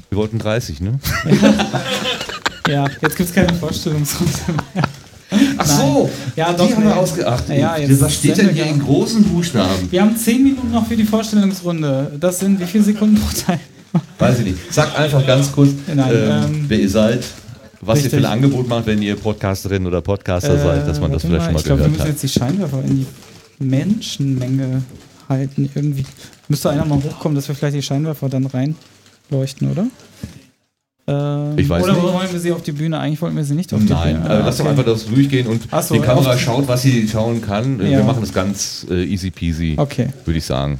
Wir 0.09 0.17
wollten 0.17 0.37
30, 0.37 0.81
ne? 0.81 0.99
Ja, 2.67 2.85
jetzt 3.01 3.15
gibt 3.15 3.29
es 3.29 3.33
keine 3.33 3.53
Vorstellungsrunde 3.53 4.61
mehr. 4.73 4.83
Ach 5.57 5.65
so, 5.65 6.09
Ja, 6.35 6.53
doch. 6.53 6.67
die 6.67 6.73
haben 6.73 6.83
nee. 6.83 6.89
wir 6.89 6.97
ausgeachtet. 6.97 7.57
Ja, 7.57 7.77
jetzt 7.77 7.99
Was 8.01 8.15
steht 8.15 8.37
denn 8.37 8.49
hier 8.49 8.65
in 8.65 8.79
großen 8.79 9.23
Buchstaben? 9.23 9.91
Wir 9.91 10.01
haben 10.01 10.15
10 10.15 10.43
Minuten 10.43 10.71
noch 10.71 10.87
für 10.87 10.95
die 10.95 11.03
Vorstellungsrunde. 11.03 12.13
Das 12.19 12.39
sind 12.39 12.59
wie 12.59 12.65
viele 12.65 12.83
Sekunden 12.85 13.15
pro 13.19 13.29
Teil? 13.45 13.59
Weiß 14.19 14.39
ich 14.39 14.45
nicht. 14.45 14.73
Sagt 14.73 14.95
einfach 14.97 15.25
ganz 15.25 15.51
kurz, 15.51 15.69
Nein, 15.93 16.11
ähm, 16.13 16.43
ähm, 16.45 16.65
wer 16.67 16.79
ihr 16.79 16.89
seid, 16.89 17.25
was 17.81 17.99
ihr 17.99 18.05
richtig. 18.05 18.19
für 18.21 18.25
ein 18.27 18.31
Angebot 18.33 18.67
macht, 18.67 18.85
wenn 18.85 19.01
ihr 19.01 19.15
Podcasterin 19.15 19.85
oder 19.85 20.01
Podcaster 20.01 20.57
seid, 20.57 20.87
dass 20.87 20.99
man 20.99 21.11
das 21.11 21.23
Äh, 21.23 21.27
vielleicht 21.27 21.45
schon 21.45 21.53
mal 21.53 21.59
Ich 21.59 21.65
glaube, 21.65 21.81
wir 21.81 21.85
gehört 21.87 21.91
müssen 21.91 22.01
hat. 22.01 22.07
jetzt 22.09 22.23
die 22.23 22.39
Scheinwerfer 22.39 22.81
in 22.83 22.97
die 22.99 23.07
Menschenmenge 23.65 24.81
halten. 25.29 25.69
Irgendwie 25.73 26.05
müsste 26.47 26.69
einer 26.69 26.85
mal 26.85 27.01
hochkommen, 27.03 27.35
dass 27.35 27.47
wir 27.47 27.55
vielleicht 27.55 27.75
die 27.75 27.81
Scheinwerfer 27.81 28.29
dann 28.29 28.45
reinleuchten, 28.45 29.71
oder? 29.71 29.87
Ähm, 31.09 31.57
Ich 31.57 31.69
weiß 31.69 31.83
oder 31.83 31.93
nicht. 31.93 32.03
wollen 32.03 32.31
wir 32.31 32.39
sie 32.39 32.51
auf 32.51 32.61
die 32.63 32.73
Bühne? 32.73 32.99
Eigentlich 32.99 33.21
wollten 33.21 33.37
wir 33.37 33.43
sie 33.45 33.55
nicht 33.55 33.73
auf 33.73 33.79
die 33.79 33.85
Nein, 33.87 34.15
Bühne. 34.17 34.29
also 34.29 34.41
Ah, 34.41 34.45
lass 34.45 34.57
doch 34.57 34.63
okay. 34.65 34.71
einfach 34.71 34.85
das 34.85 35.05
durchgehen 35.05 35.47
und 35.47 35.63
so, 35.81 35.93
die 35.93 36.01
Kamera 36.01 36.37
schaut, 36.37 36.67
was 36.67 36.81
sie 36.81 37.07
schauen 37.07 37.41
kann. 37.41 37.79
Wir 37.79 37.89
Ja. 37.89 38.03
machen 38.03 38.19
das 38.21 38.33
ganz 38.33 38.85
äh, 38.89 39.03
easy 39.05 39.31
peasy, 39.31 39.75
Okay, 39.77 40.09
würde 40.25 40.37
ich 40.37 40.45
sagen. 40.45 40.79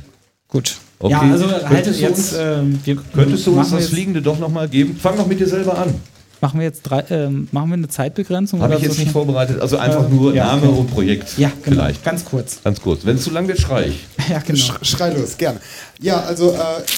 gut. 0.50 0.76
Okay. 1.00 1.12
Ja, 1.14 1.22
also 1.22 1.46
Könntest 1.68 2.00
du 2.00 2.04
jetzt. 2.04 2.18
uns- 2.18 2.36
ähm, 2.40 2.80
wir 2.84 2.98
Könntest 3.14 3.46
du 3.48 3.58
uns 3.58 3.72
wir 3.72 3.78
das 3.78 3.88
Fliegende 3.90 4.22
doch 4.22 4.40
nochmal 4.40 4.68
geben? 4.68 4.98
Fang 5.00 5.16
doch 5.16 5.28
mit 5.28 5.40
dir 5.40 5.48
selber 5.48 5.78
an. 5.78 5.94
Machen 6.42 6.60
wir 6.60 6.66
jetzt 6.66 6.82
drei, 6.84 7.04
ähm, 7.10 7.48
machen 7.52 7.70
wir 7.70 7.74
eine 7.76 7.88
Zeitbegrenzung? 7.88 8.62
Habe 8.62 8.76
ich 8.76 8.82
jetzt 8.82 8.96
so 8.98 9.02
nicht 9.02 9.12
vorbereitet. 9.12 9.60
Also 9.62 9.78
einfach 9.78 10.08
Äh, 10.10 10.14
nur 10.14 10.34
ja, 10.36 10.46
Name 10.48 10.68
okay. 10.70 10.80
und 10.80 10.88
Projekt. 10.92 11.38
Ja, 11.38 11.52
genau. 11.64 11.78
Vielleicht. 11.84 12.04
Ganz 12.04 12.26
kurz. 12.26 12.60
Ganz 12.64 12.82
kurz. 12.82 13.06
Wenn 13.06 13.16
es 13.16 13.24
zu 13.24 13.32
lang 13.32 13.48
wird, 13.48 13.60
schrei 13.60 13.88
ich. 13.88 14.06
Ja, 14.30 14.40
genau. 14.40 14.58
Sch 14.60 14.74
schrei 14.84 15.14
los, 15.14 15.38
gerne. 15.38 15.60
Ja, 16.02 16.20
also 16.22 16.52
äh, 16.52 16.58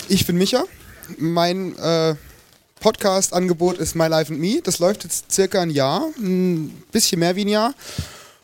ich 0.10 0.26
bin 0.26 0.38
Micha. 0.38 0.64
Mein 1.18 1.78
äh, 1.78 2.16
Podcast-Angebot 2.80 3.78
ist 3.78 3.96
My 3.96 4.08
Life 4.08 4.32
and 4.32 4.42
Me. 4.42 4.62
Das 4.64 4.80
läuft 4.80 5.04
jetzt 5.04 5.32
circa 5.32 5.62
ein 5.62 5.70
Jahr, 5.70 6.08
ein 6.18 6.70
bisschen 6.92 7.20
mehr 7.20 7.36
wie 7.36 7.46
ein 7.46 7.50
Jahr. 7.50 7.74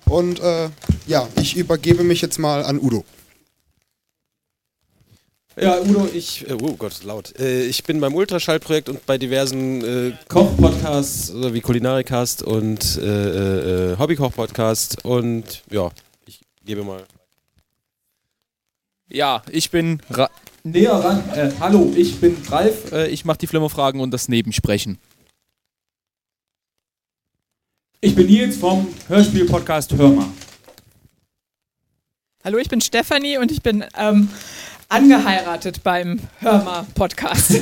Und 0.06 0.40
äh, 0.40 0.70
ja, 1.08 1.28
ich 1.42 1.56
übergebe 1.56 2.04
mich 2.04 2.22
jetzt 2.22 2.38
mal 2.38 2.64
an 2.64 2.80
Udo. 2.80 3.04
Ja, 5.60 5.80
Udo, 5.80 6.10
ich, 6.14 6.50
äh, 6.50 6.54
oh 6.54 6.76
Gott, 6.76 7.04
laut. 7.04 7.40
Äh, 7.40 7.64
ich 7.64 7.84
bin 7.86 8.02
beim 8.02 8.14
Ultraschallprojekt 8.14 8.90
und 8.90 9.06
bei 9.06 9.18
diversen 9.18 9.84
äh, 9.84 10.14
Koch-Podcasts 10.28 11.28
so 11.28 11.54
wie 11.54 11.62
Kulinarikast 11.62 12.44
und 12.44 12.98
äh, 12.98 13.92
äh, 13.94 13.98
Hobbykoch-Podcast 13.98 15.06
und 15.06 15.64
ja, 15.72 15.92
ich 16.26 16.42
gebe 16.66 16.84
mal. 16.84 17.06
Ja, 19.10 19.44
ich 19.52 19.70
bin 19.70 20.02
Ra 20.10 20.30
näher 20.64 20.94
ran. 20.94 21.30
Äh, 21.36 21.52
hallo, 21.60 21.94
ich 21.96 22.20
bin 22.20 22.36
Ralf. 22.50 22.92
Äh, 22.92 23.08
ich 23.10 23.24
mache 23.24 23.38
die 23.38 23.48
Flimmerfragen 23.48 24.02
und 24.02 24.10
das 24.12 24.28
Nebensprechen. 24.30 24.98
Ich 28.02 28.16
bin 28.16 28.26
Nils 28.26 28.58
vom 28.58 28.88
Hörspiel-Podcast 29.08 29.94
Hörmer. 29.94 30.28
Hallo, 32.44 32.58
ich 32.58 32.68
bin 32.70 32.82
Stefanie 32.82 33.38
und 33.38 33.52
ich 33.52 33.62
bin 33.62 33.86
ähm, 33.96 34.30
angeheiratet 34.90 35.84
beim 35.84 36.20
Hörmer-Podcast. 36.40 37.62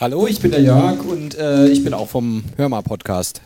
Hallo, 0.00 0.26
ich 0.26 0.40
bin 0.40 0.50
der 0.50 0.60
Jörg 0.60 1.04
und 1.04 1.36
äh, 1.36 1.68
ich 1.68 1.84
bin 1.84 1.94
auch 1.94 2.08
vom 2.08 2.44
Hörmer-Podcast. 2.56 3.40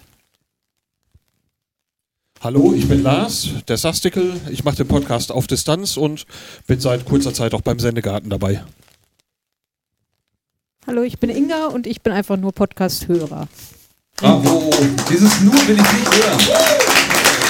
Hallo, 2.41 2.73
ich 2.73 2.87
bin 2.87 3.03
Lars, 3.03 3.49
der 3.67 3.77
Sastikel. 3.77 4.41
Ich 4.49 4.63
mache 4.63 4.77
den 4.77 4.87
Podcast 4.87 5.33
auf 5.33 5.49
Distanz 5.49 5.97
und 5.97 6.25
bin 6.69 6.79
seit 6.79 7.05
kurzer 7.05 7.35
Zeit 7.35 7.53
auch 7.53 7.63
beim 7.63 7.81
Sendegarten 7.81 8.31
dabei. 8.31 8.63
Hallo, 10.87 11.03
ich 11.03 11.19
bin 11.19 11.31
Inga 11.31 11.67
und 11.67 11.89
ich 11.89 12.01
bin 12.01 12.13
einfach 12.13 12.37
nur 12.37 12.53
Podcast-Hörer. 12.53 13.49
Bravo! 14.19 14.71
Dieses 15.11 15.41
Nur 15.41 15.55
will 15.55 15.79
ich 15.79 15.93
nicht 15.93 16.15
hören. 16.15 16.39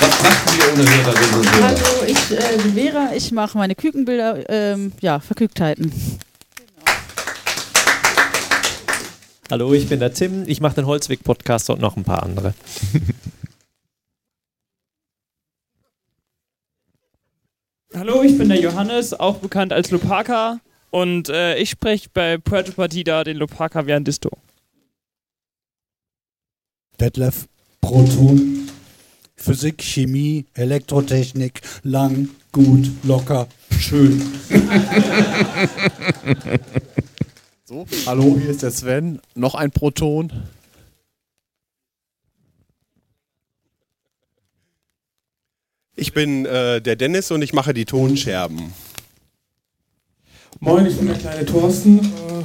Was 0.00 0.22
macht 0.22 0.56
ihr 0.56 0.72
ohne 0.72 0.90
Hörerinnen 0.90 1.34
und 1.34 1.52
Hörer? 1.54 1.68
Hallo, 1.68 2.04
ich 2.06 2.30
äh, 2.30 2.56
bin 2.62 2.72
Vera, 2.72 3.10
ich 3.14 3.30
mache 3.30 3.58
meine 3.58 3.74
Kükenbilder, 3.74 4.48
ähm, 4.48 4.92
ja, 5.02 5.20
Verkügtheiten. 5.20 5.92
Hallo, 9.50 9.74
ich 9.74 9.86
bin 9.86 10.00
der 10.00 10.14
Tim. 10.14 10.44
Ich 10.46 10.62
mache 10.62 10.76
den 10.76 10.86
Holzweg-Podcast 10.86 11.68
und 11.68 11.80
noch 11.80 11.98
ein 11.98 12.04
paar 12.04 12.22
andere. 12.22 12.54
Hallo, 17.94 18.22
ich 18.22 18.36
bin 18.36 18.50
der 18.50 18.60
Johannes, 18.60 19.14
auch 19.14 19.38
bekannt 19.38 19.72
als 19.72 19.90
Lopaka. 19.90 20.60
Und 20.90 21.28
äh, 21.30 21.56
ich 21.58 21.70
spreche 21.70 22.08
bei 22.12 22.36
Puerto 22.38 22.72
Partida 22.72 23.24
den 23.24 23.38
Lopaka 23.38 23.86
Viandisto. 23.86 24.30
Detlef, 27.00 27.46
Proton, 27.80 28.68
Physik, 29.36 29.82
Chemie, 29.82 30.44
Elektrotechnik, 30.54 31.60
lang, 31.82 32.28
gut, 32.52 32.90
locker, 33.04 33.46
schön. 33.78 34.22
So, 37.64 37.86
hallo, 38.06 38.38
hier 38.40 38.48
ist 38.48 38.62
der 38.62 38.70
Sven. 38.70 39.20
Noch 39.34 39.54
ein 39.54 39.70
Proton. 39.70 40.32
Ich 46.00 46.12
bin 46.12 46.46
äh, 46.46 46.80
der 46.80 46.94
Dennis 46.94 47.32
und 47.32 47.42
ich 47.42 47.52
mache 47.52 47.74
die 47.74 47.84
Tonscherben. 47.84 48.72
Moin, 50.60 50.86
ich 50.86 50.96
bin 50.96 51.08
der 51.08 51.16
kleine 51.16 51.44
Thorsten 51.44 51.98
äh, 51.98 52.44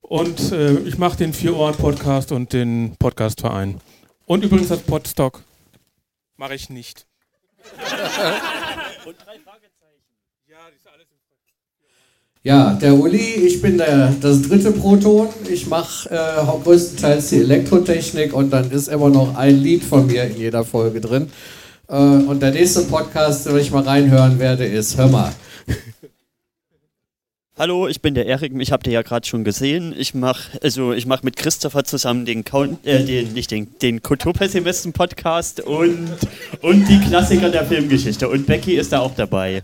und 0.00 0.50
äh, 0.50 0.78
ich 0.78 0.96
mache 0.96 1.18
den 1.18 1.34
Vier-Ohren-Podcast 1.34 2.32
und 2.32 2.54
den 2.54 2.96
Podcastverein. 2.98 3.82
Und 4.24 4.42
übrigens 4.42 4.68
das 4.68 4.80
Podstock 4.80 5.42
mache 6.38 6.54
ich 6.54 6.70
nicht. 6.70 7.06
Ja, 12.42 12.72
der 12.72 12.94
Uli, 12.94 13.18
ich 13.18 13.60
bin 13.60 13.76
der, 13.76 14.14
das 14.18 14.40
dritte 14.40 14.72
Proton. 14.72 15.28
Ich 15.50 15.66
mache 15.66 16.08
äh, 16.08 16.62
größtenteils 16.64 17.28
die 17.28 17.40
Elektrotechnik 17.40 18.32
und 18.32 18.48
dann 18.48 18.70
ist 18.70 18.88
immer 18.88 19.10
noch 19.10 19.36
ein 19.36 19.58
Lied 19.58 19.84
von 19.84 20.06
mir 20.06 20.24
in 20.24 20.38
jeder 20.38 20.64
Folge 20.64 21.02
drin. 21.02 21.30
Äh, 21.90 21.94
und 21.94 22.40
der 22.40 22.52
nächste 22.52 22.82
Podcast, 22.82 23.46
den 23.46 23.56
ich 23.58 23.70
mal 23.70 23.82
reinhören 23.82 24.38
werde, 24.38 24.64
ist 24.64 24.96
Hör 24.96 25.08
mal. 25.08 25.32
Hallo, 27.58 27.88
ich 27.88 28.00
bin 28.00 28.14
der 28.14 28.24
Erik. 28.24 28.52
Ich 28.58 28.72
habe 28.72 28.82
dir 28.84 28.92
ja 28.92 29.02
gerade 29.02 29.26
schon 29.26 29.44
gesehen. 29.44 29.94
Ich 29.94 30.14
mache 30.14 30.58
also 30.62 30.94
ich 30.94 31.04
mache 31.04 31.24
mit 31.24 31.36
Christopher 31.36 31.84
zusammen 31.84 32.24
den 32.24 32.42
Count, 32.42 32.86
äh, 32.86 33.04
den 33.04 33.34
nicht 33.34 33.50
den 33.50 33.68
den 33.82 34.00
Kulturpessimisten 34.00 34.94
Podcast 34.94 35.60
und 35.60 36.08
und 36.62 36.88
die 36.88 37.00
Klassiker 37.00 37.50
der 37.50 37.66
Filmgeschichte 37.66 38.30
und 38.30 38.46
Becky 38.46 38.76
ist 38.76 38.92
da 38.92 39.00
auch 39.00 39.14
dabei. 39.14 39.62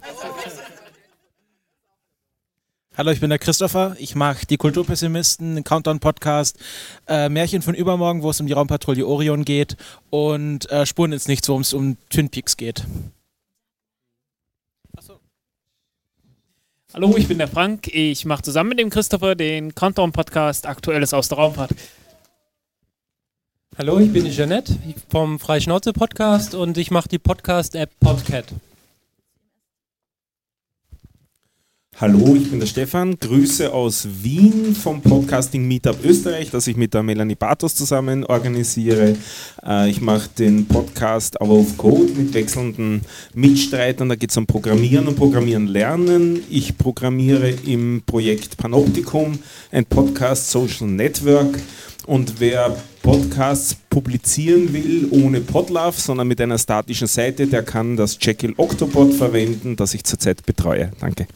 Hallo, 2.97 3.11
ich 3.11 3.21
bin 3.21 3.29
der 3.29 3.39
Christopher. 3.39 3.95
Ich 3.99 4.15
mache 4.15 4.47
die 4.47 4.57
Kulturpessimisten, 4.57 5.57
den 5.57 5.65
Countdown-Podcast, 5.65 6.59
äh, 7.07 7.29
Märchen 7.29 7.61
von 7.61 7.75
übermorgen, 7.75 8.23
wo 8.23 8.31
es 8.31 8.41
um 8.41 8.47
die 8.47 8.55
Raumpatrouille 8.55 9.07
Orion 9.07 9.45
geht 9.45 9.77
und 10.09 10.71
äh, 10.71 10.87
Spuren 10.87 11.13
ins 11.13 11.29
Nichts, 11.29 11.47
wo 11.51 11.61
es 11.61 11.75
um 11.75 11.99
Twin 12.09 12.31
Peaks 12.31 12.57
geht. 12.57 12.85
Hallo, 16.95 17.15
ich 17.19 17.29
bin 17.29 17.37
der 17.37 17.49
Frank. 17.49 17.89
Ich 17.89 18.25
mache 18.25 18.41
zusammen 18.41 18.71
mit 18.71 18.79
dem 18.79 18.89
Christopher 18.89 19.35
den 19.35 19.75
Countdown-Podcast 19.75 20.65
Aktuelles 20.65 21.13
aus 21.13 21.29
der 21.29 21.37
Raumfahrt. 21.37 21.73
Hallo, 23.77 23.99
ich 23.99 24.11
bin 24.11 24.25
die 24.25 24.31
Jeanette 24.31 24.75
vom 25.11 25.39
Freischnauze-Podcast 25.39 26.55
und 26.55 26.79
ich 26.79 26.91
mache 26.91 27.09
die 27.11 27.19
Podcast-App 27.19 27.91
Podcat. 28.01 28.47
Hallo, 31.99 32.37
ich 32.37 32.51
bin 32.51 32.61
der 32.61 32.67
Stefan. 32.67 33.19
Grüße 33.19 33.73
aus 33.73 34.07
Wien 34.21 34.75
vom 34.75 35.01
Podcasting 35.01 35.67
Meetup 35.67 36.05
Österreich, 36.05 36.51
das 36.51 36.67
ich 36.67 36.77
mit 36.77 36.93
der 36.93 37.03
Melanie 37.03 37.37
Bartos 37.37 37.75
zusammen 37.75 38.23
organisiere. 38.25 39.17
Äh, 39.67 39.89
ich 39.89 40.03
mache 40.03 40.29
den 40.39 40.67
Podcast 40.67 41.41
Our 41.41 41.61
of 41.61 41.79
Code 41.79 42.13
mit 42.13 42.35
wechselnden 42.35 43.01
Mitstreitern. 43.33 44.11
Da 44.11 44.15
geht 44.15 44.29
es 44.31 44.37
um 44.37 44.47
Programmieren 44.47 45.09
und 45.09 45.17
Programmieren 45.17 45.69
lernen. 45.69 46.43
Ich 46.51 46.77
programmiere 46.77 47.49
im 47.49 48.03
Projekt 48.05 48.59
Panoptikum, 48.59 49.39
ein 49.73 49.87
Podcast 49.87 50.51
Social 50.51 50.89
Network. 50.89 51.59
Und 52.07 52.41
wer 52.41 52.77
Podcasts 53.01 53.75
publizieren 53.89 54.75
will, 54.75 55.09
ohne 55.13 55.41
Podlove, 55.41 55.99
sondern 55.99 56.29
mit 56.29 56.43
einer 56.43 56.59
statischen 56.59 57.07
Seite, 57.07 57.47
der 57.47 57.63
kann 57.63 57.97
das 57.97 58.19
Jekyll 58.21 58.53
Octobot 58.59 59.15
verwenden, 59.15 59.77
das 59.77 59.95
ich 59.95 60.05
zurzeit 60.05 60.45
betreue. 60.45 60.93
Danke. 61.01 61.27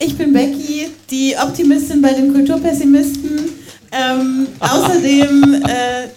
Ich 0.00 0.16
bin 0.16 0.32
Becky, 0.32 0.90
die 1.10 1.34
Optimistin 1.36 2.00
bei 2.00 2.12
den 2.12 2.32
Kulturpessimisten. 2.32 3.50
Ähm, 3.90 4.46
außerdem 4.60 5.54
äh, 5.66 6.08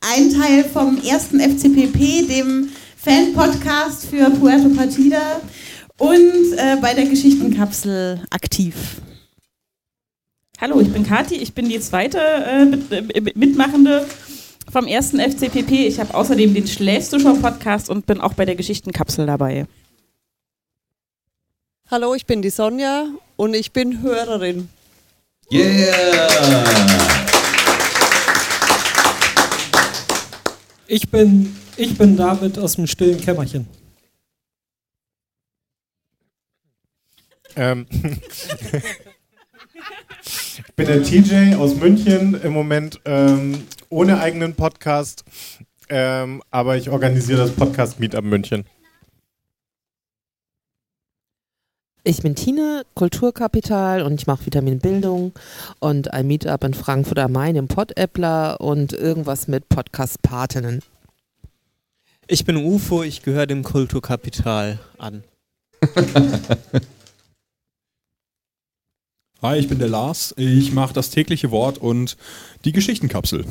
ein 0.00 0.32
Teil 0.32 0.64
vom 0.64 1.00
ersten 1.00 1.38
FCPP, 1.38 2.26
dem 2.26 2.70
Fan-Podcast 2.96 4.06
für 4.06 4.30
Puerto 4.30 4.70
Partida 4.70 5.40
und 5.98 6.56
äh, 6.56 6.76
bei 6.82 6.92
der 6.92 7.06
Geschichtenkapsel 7.06 8.20
aktiv. 8.30 8.74
Hallo, 10.60 10.80
ich 10.80 10.92
bin 10.92 11.06
Kathi, 11.06 11.36
ich 11.36 11.54
bin 11.54 11.68
die 11.68 11.78
zweite 11.78 12.18
äh, 12.18 12.64
mit, 12.64 12.90
äh, 12.90 13.32
Mitmachende 13.36 14.08
vom 14.72 14.88
ersten 14.88 15.20
FCPP. 15.20 15.86
Ich 15.86 16.00
habe 16.00 16.14
außerdem 16.14 16.52
den 16.52 16.66
Schläfst 16.66 17.12
du 17.12 17.20
schon 17.20 17.40
Podcast 17.40 17.90
und 17.90 18.06
bin 18.06 18.20
auch 18.20 18.34
bei 18.34 18.44
der 18.44 18.56
Geschichtenkapsel 18.56 19.26
dabei. 19.26 19.66
Hallo, 21.90 22.14
ich 22.14 22.24
bin 22.24 22.40
die 22.40 22.50
Sonja 22.50 23.08
und 23.34 23.52
ich 23.52 23.72
bin 23.72 24.00
Hörerin. 24.00 24.68
Yeah! 25.50 26.64
Ich 30.86 31.10
bin, 31.10 31.56
ich 31.76 31.98
bin 31.98 32.16
David 32.16 32.60
aus 32.60 32.76
dem 32.76 32.86
stillen 32.86 33.20
Kämmerchen. 33.20 33.66
Ähm. 37.56 37.88
ich 40.22 40.74
bin 40.76 40.86
der 40.86 41.02
TJ 41.02 41.56
aus 41.56 41.74
München, 41.74 42.40
im 42.40 42.52
Moment 42.52 43.00
ähm, 43.04 43.66
ohne 43.88 44.20
eigenen 44.20 44.54
Podcast, 44.54 45.24
ähm, 45.88 46.40
aber 46.52 46.76
ich 46.76 46.88
organisiere 46.88 47.38
das 47.38 47.50
Podcast 47.50 47.98
Meetup 47.98 48.22
München. 48.22 48.64
Ich 52.02 52.22
bin 52.22 52.34
Tine, 52.34 52.86
Kulturkapital 52.94 54.00
und 54.00 54.14
ich 54.14 54.26
mache 54.26 54.46
Vitaminbildung 54.46 55.32
und 55.80 56.14
ein 56.14 56.26
Meetup 56.26 56.64
in 56.64 56.72
Frankfurt 56.72 57.18
am 57.18 57.32
Main 57.32 57.56
im 57.56 57.68
Pod-Appler 57.68 58.58
und 58.58 58.94
irgendwas 58.94 59.48
mit 59.48 59.68
Podcast-Patinnen. 59.68 60.80
Ich 62.26 62.46
bin 62.46 62.56
UFO, 62.56 63.02
ich 63.02 63.20
gehöre 63.20 63.46
dem 63.46 63.62
Kulturkapital 63.62 64.78
an. 64.96 65.24
Hi, 69.42 69.58
ich 69.58 69.68
bin 69.68 69.78
der 69.78 69.88
Lars. 69.88 70.32
Ich 70.38 70.72
mache 70.72 70.94
das 70.94 71.10
tägliche 71.10 71.50
Wort 71.50 71.76
und 71.76 72.16
die 72.64 72.72
Geschichtenkapsel. 72.72 73.44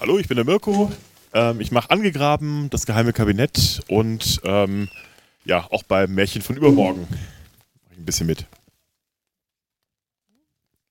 Hallo, 0.00 0.18
ich 0.18 0.26
bin 0.26 0.34
der 0.34 0.44
Mirko. 0.44 0.90
Ähm, 1.32 1.60
ich 1.60 1.70
mache 1.70 1.90
Angegraben, 1.90 2.68
das 2.70 2.84
geheime 2.84 3.12
Kabinett 3.12 3.80
und 3.86 4.40
ähm, 4.42 4.88
ja, 5.44 5.66
auch 5.70 5.82
beim 5.82 6.14
Märchen 6.14 6.42
von 6.42 6.56
übermorgen 6.56 7.02
mache 7.02 7.92
ich 7.92 7.98
ein 7.98 8.04
bisschen 8.04 8.26
mit. 8.26 8.46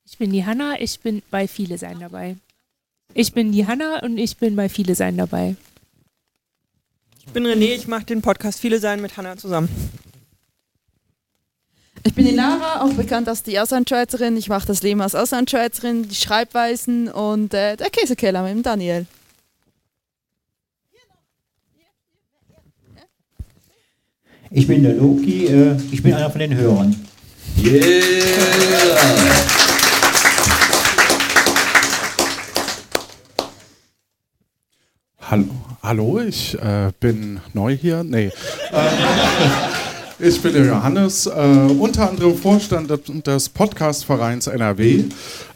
Ich 0.06 0.18
bin 0.18 0.32
die 0.32 0.46
Hanna, 0.46 0.80
ich 0.80 1.00
bin 1.00 1.24
bei 1.32 1.48
Viele 1.48 1.78
Sein 1.78 2.00
dabei. 2.00 2.36
Ich 3.14 3.34
bin 3.34 3.52
die 3.52 3.66
Hanna 3.66 4.00
und 4.04 4.18
ich 4.18 4.38
bin 4.38 4.56
bei 4.56 4.70
Viele 4.70 4.96
Sein 4.96 5.18
dabei. 5.18 5.56
Ich 7.26 7.32
bin 7.32 7.46
René, 7.46 7.76
ich 7.76 7.88
mache 7.88 8.06
den 8.06 8.22
Podcast 8.22 8.60
Viele 8.60 8.80
Sein 8.80 9.02
mit 9.02 9.18
Hanna 9.18 9.38
zusammen. 9.38 9.70
Ich 12.06 12.14
bin 12.14 12.26
die 12.26 12.36
Lara, 12.36 12.82
auch 12.84 12.94
bekannt 12.94 13.30
als 13.30 13.44
die 13.44 13.60
Auslandschweizerin. 13.60 14.36
Ich 14.36 14.50
mache 14.50 14.68
das 14.68 14.84
Leben 14.84 15.02
als 15.02 15.16
Auslandschweizerin, 15.16 16.10
die 16.10 16.16
Schreibweisen 16.16 17.08
und 17.08 17.54
äh, 17.54 17.78
der 17.78 17.90
Käsekeller 17.90 18.44
mit 18.44 18.52
dem 18.52 18.64
Daniel. 18.64 19.08
Ich 24.56 24.68
bin 24.68 24.84
der 24.84 24.94
Loki, 24.94 25.48
äh, 25.48 25.76
ich 25.92 26.04
bin 26.04 26.14
einer 26.14 26.30
von 26.30 26.40
den 26.40 26.56
Hörern. 26.56 26.96
Yeah! 27.58 27.82
Hallo, 35.22 35.46
hallo 35.82 36.20
ich 36.20 36.56
äh, 36.60 36.92
bin 37.00 37.40
neu 37.54 37.76
hier. 37.76 38.04
Nee. 38.04 38.32
Ähm, 38.72 38.92
ich 40.20 40.42
bin 40.42 40.54
der 40.54 40.66
Johannes, 40.66 41.26
äh, 41.26 41.30
unter 41.80 42.10
anderem 42.10 42.38
Vorstand 42.38 42.90
des- 42.90 43.24
des 43.24 43.50
Podcastvereins 43.50 44.48
NRW. 44.48 45.06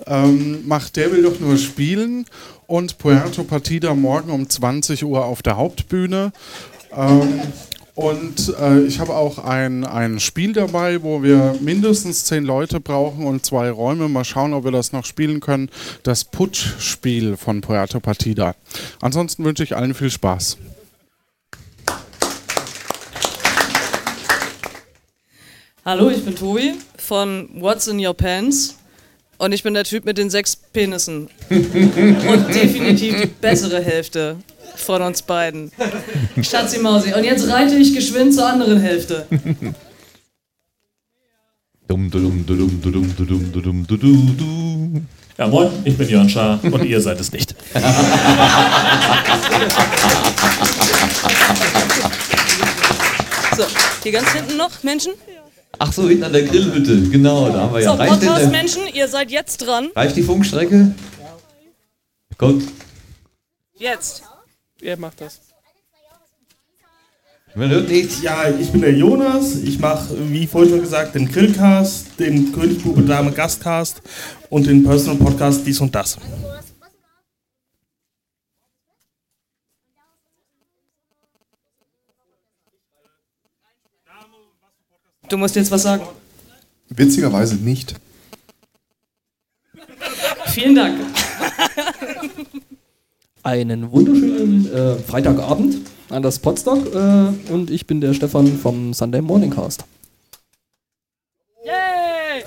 Ähm, 0.05 0.67
macht 0.67 0.95
Der 0.95 1.11
will 1.11 1.23
doch 1.23 1.39
nur 1.39 1.57
spielen 1.57 2.25
und 2.65 2.97
Puerto 2.97 3.43
Partida 3.43 3.93
morgen 3.93 4.31
um 4.31 4.49
20 4.49 5.03
Uhr 5.03 5.25
auf 5.25 5.41
der 5.41 5.57
Hauptbühne. 5.57 6.31
Ähm, 6.95 7.41
und 7.97 8.53
äh, 8.59 8.81
ich 8.81 8.99
habe 8.99 9.15
auch 9.15 9.39
ein, 9.39 9.83
ein 9.83 10.19
Spiel 10.19 10.53
dabei, 10.53 11.01
wo 11.01 11.23
wir 11.23 11.55
mindestens 11.61 12.25
zehn 12.25 12.43
Leute 12.43 12.79
brauchen 12.79 13.25
und 13.25 13.43
zwei 13.43 13.71
Räume. 13.71 14.07
Mal 14.07 14.23
schauen, 14.23 14.53
ob 14.53 14.65
wir 14.65 14.71
das 14.71 14.91
noch 14.91 15.03
spielen 15.03 15.39
können. 15.39 15.71
Das 16.03 16.23
Putsch-Spiel 16.23 17.37
von 17.37 17.61
Puerto 17.61 17.99
Partida. 17.99 18.53
Ansonsten 19.01 19.43
wünsche 19.43 19.63
ich 19.63 19.75
allen 19.75 19.95
viel 19.95 20.11
Spaß. 20.11 20.57
Hallo, 25.83 26.11
ich 26.11 26.23
bin 26.23 26.35
Tobi 26.35 26.75
von 26.97 27.49
What's 27.55 27.87
in 27.87 28.05
Your 28.05 28.13
Pants 28.13 28.77
und 29.37 29.51
ich 29.51 29.63
bin 29.63 29.73
der 29.73 29.83
Typ 29.83 30.05
mit 30.05 30.17
den 30.17 30.29
sechs 30.29 30.55
Penissen. 30.55 31.29
Und 31.49 32.47
definitiv 32.53 33.21
die 33.21 33.27
bessere 33.27 33.81
Hälfte 33.81 34.37
von 34.75 35.01
uns 35.01 35.21
beiden. 35.21 35.71
Schatzi 36.41 36.79
Mausi. 36.79 37.13
Und 37.13 37.23
jetzt 37.23 37.47
reite 37.47 37.75
ich 37.75 37.93
geschwind 37.93 38.33
zur 38.33 38.47
anderen 38.47 38.79
Hälfte. 38.79 39.27
Dum, 41.87 42.11
Ja, 45.37 45.47
moin, 45.47 45.69
ich 45.85 45.95
bin 45.95 46.09
Jörn 46.09 46.27
Schaar 46.27 46.59
und 46.63 46.83
ihr 46.83 46.99
seid 46.99 47.19
es 47.19 47.31
nicht. 47.31 47.55
so, 53.55 53.63
hier 54.03 54.11
ganz 54.11 54.31
hinten 54.33 54.57
noch 54.57 54.83
Menschen? 54.83 55.13
Ja. 55.27 55.46
Ach 55.79 55.93
so, 55.93 56.07
hinten 56.07 56.23
an 56.23 56.33
der 56.33 56.43
Grillhütte. 56.43 57.09
Genau, 57.09 57.49
da 57.49 57.61
haben 57.61 57.73
wir 57.73 57.81
ja. 57.81 57.91
So, 57.91 57.97
Reicht, 57.97 58.13
denn 58.13 58.19
der, 58.21 58.27
Podcast-Menschen, 58.27 58.81
ihr 58.93 59.07
seid 59.07 59.31
jetzt 59.31 59.57
dran. 59.57 59.89
reicht 59.95 60.15
die 60.15 60.23
Funkstrecke? 60.23 60.93
Kommt. 62.37 62.63
Jetzt. 63.77 64.23
Wer 64.79 64.97
macht 64.97 65.21
das? 65.21 65.39
Man 67.55 67.69
hört 67.69 67.89
nichts. 67.89 68.21
Ja, 68.21 68.47
ich 68.49 68.71
bin 68.71 68.81
der 68.81 68.93
Jonas. 68.93 69.55
Ich 69.55 69.79
mache, 69.79 70.15
wie 70.29 70.45
vorhin 70.45 70.69
schon 70.71 70.81
gesagt, 70.81 71.15
den 71.15 71.27
Grillcast, 71.27 72.19
den 72.19 72.51
Königsbube 72.53 73.01
Dame 73.01 73.31
Gastcast 73.31 74.01
und 74.49 74.67
den 74.67 74.83
Personal 74.83 75.17
Podcast 75.17 75.65
Dies 75.65 75.79
und 75.81 75.93
Das. 75.95 76.17
Du 85.29 85.37
musst 85.37 85.55
jetzt 85.55 85.71
was 85.71 85.83
sagen. 85.83 86.03
Witzigerweise 86.89 87.55
nicht. 87.55 87.95
Vielen 90.47 90.75
Dank. 90.75 90.99
Einen 93.43 93.91
wunderschönen 93.91 94.73
äh, 94.73 94.95
Freitagabend 94.95 95.77
an 96.09 96.23
das 96.23 96.39
Podstock 96.39 96.93
äh, 96.93 97.51
und 97.51 97.69
ich 97.69 97.85
bin 97.85 98.01
der 98.01 98.13
Stefan 98.13 98.57
vom 98.57 98.93
Sunday 98.93 99.21
Morning 99.21 99.51
Cast. 99.51 99.85
Yay! 101.63 102.43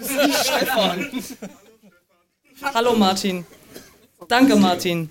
Stefan. 0.00 1.06
Hallo 2.74 2.94
Martin. 2.96 3.46
Danke 4.28 4.56
Martin. 4.56 5.10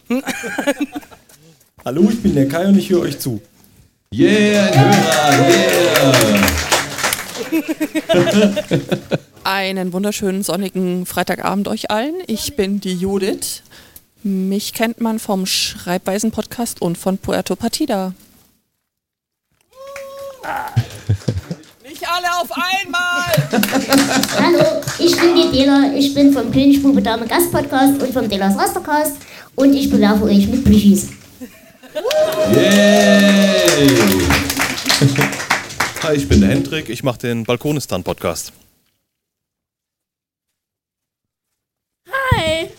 Hallo, 1.90 2.06
ich 2.08 2.22
bin 2.22 2.36
der 2.36 2.48
Kai 2.48 2.68
und 2.68 2.78
ich 2.78 2.92
höre 2.92 3.02
euch 3.02 3.18
zu. 3.18 3.42
Yeah, 4.14 4.64
ein 4.64 4.80
Hörer, 4.80 5.50
yeah! 7.50 7.66
Einen 9.44 9.92
wunderschönen 9.92 10.44
sonnigen 10.44 11.08
Freitagabend 11.08 11.68
euch 11.68 11.90
allen. 11.90 12.14
Ich 12.28 12.56
bin 12.56 12.80
die 12.80 12.94
Judith. 12.94 13.64
Mich 14.22 14.74
kennt 14.74 15.02
man 15.02 15.18
vom 15.18 15.48
Schreibweisen-Podcast 15.48 16.80
und 16.80 16.96
von 16.96 17.18
Puerto 17.18 17.56
Partida. 17.56 18.14
Nicht 21.84 22.08
alle 22.08 22.28
auf 22.40 22.52
einmal! 22.52 23.34
Hallo, 24.40 24.84
ich 25.00 25.20
bin 25.20 25.36
die 25.36 25.50
Dela, 25.58 25.92
ich 25.96 26.14
bin 26.14 26.32
vom 26.34 26.52
Königsbube 26.52 27.02
Dame 27.02 27.26
Gast 27.26 27.52
Podcast 27.52 28.00
und 28.00 28.14
vom 28.14 28.30
Delas 28.30 28.56
Rastercast 28.56 29.16
und 29.56 29.74
ich 29.74 29.90
bewerfe 29.90 30.26
euch 30.26 30.48
mit 30.48 30.64
Plüschis. 30.64 31.19
Yay! 32.54 33.88
Hi, 36.04 36.14
ich 36.16 36.28
bin 36.28 36.42
der 36.42 36.50
Hendrik, 36.52 36.90
ich 36.90 37.04
mache 37.04 37.18
den 37.20 37.44
Balkonistan-Podcast. 37.44 38.54
Hi! 42.10 42.70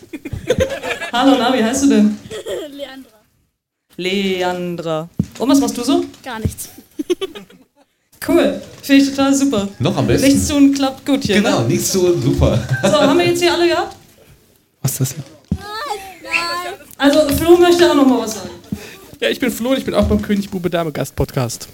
Hallo, 1.11 1.35
na, 1.37 1.53
wie 1.53 1.63
heißt 1.63 1.83
du 1.83 1.87
denn? 1.89 2.17
Leandra. 2.71 3.09
Leandra. 3.97 5.09
Und 5.39 5.49
was 5.49 5.59
machst 5.59 5.77
du 5.77 5.83
so? 5.83 6.05
Gar 6.23 6.39
nichts. 6.39 6.69
Cool. 8.27 8.61
Finde 8.81 9.03
ich 9.03 9.09
total 9.09 9.33
super. 9.33 9.67
Noch 9.79 9.97
am 9.97 10.07
besten. 10.07 10.27
Nichts 10.27 10.47
tun 10.47 10.73
klappt 10.73 11.05
gut 11.05 11.23
hier. 11.23 11.35
Genau, 11.41 11.61
Ne? 11.61 11.67
nichts 11.69 11.91
so 11.91 12.17
super. 12.19 12.59
So, 12.83 13.01
haben 13.01 13.17
wir 13.19 13.25
jetzt 13.27 13.41
hier 13.41 13.53
alle 13.53 13.67
gehabt? 13.67 13.95
Was 14.81 14.91
ist 14.91 15.01
das 15.01 15.13
hier? 15.15 15.23
Also, 16.97 17.27
Flo 17.35 17.57
möchte 17.57 17.89
auch 17.89 17.95
noch 17.95 18.05
mal 18.05 18.19
was 18.19 18.35
sagen. 18.35 18.49
Ja, 19.21 19.29
ich 19.29 19.39
bin 19.39 19.51
Flo 19.51 19.69
und 19.69 19.77
ich 19.77 19.85
bin 19.85 19.93
auch 19.93 20.07
beim 20.07 20.19
Königsbube 20.19 20.67
Dame 20.71 20.91
Gast 20.91 21.15
Podcast. 21.15 21.67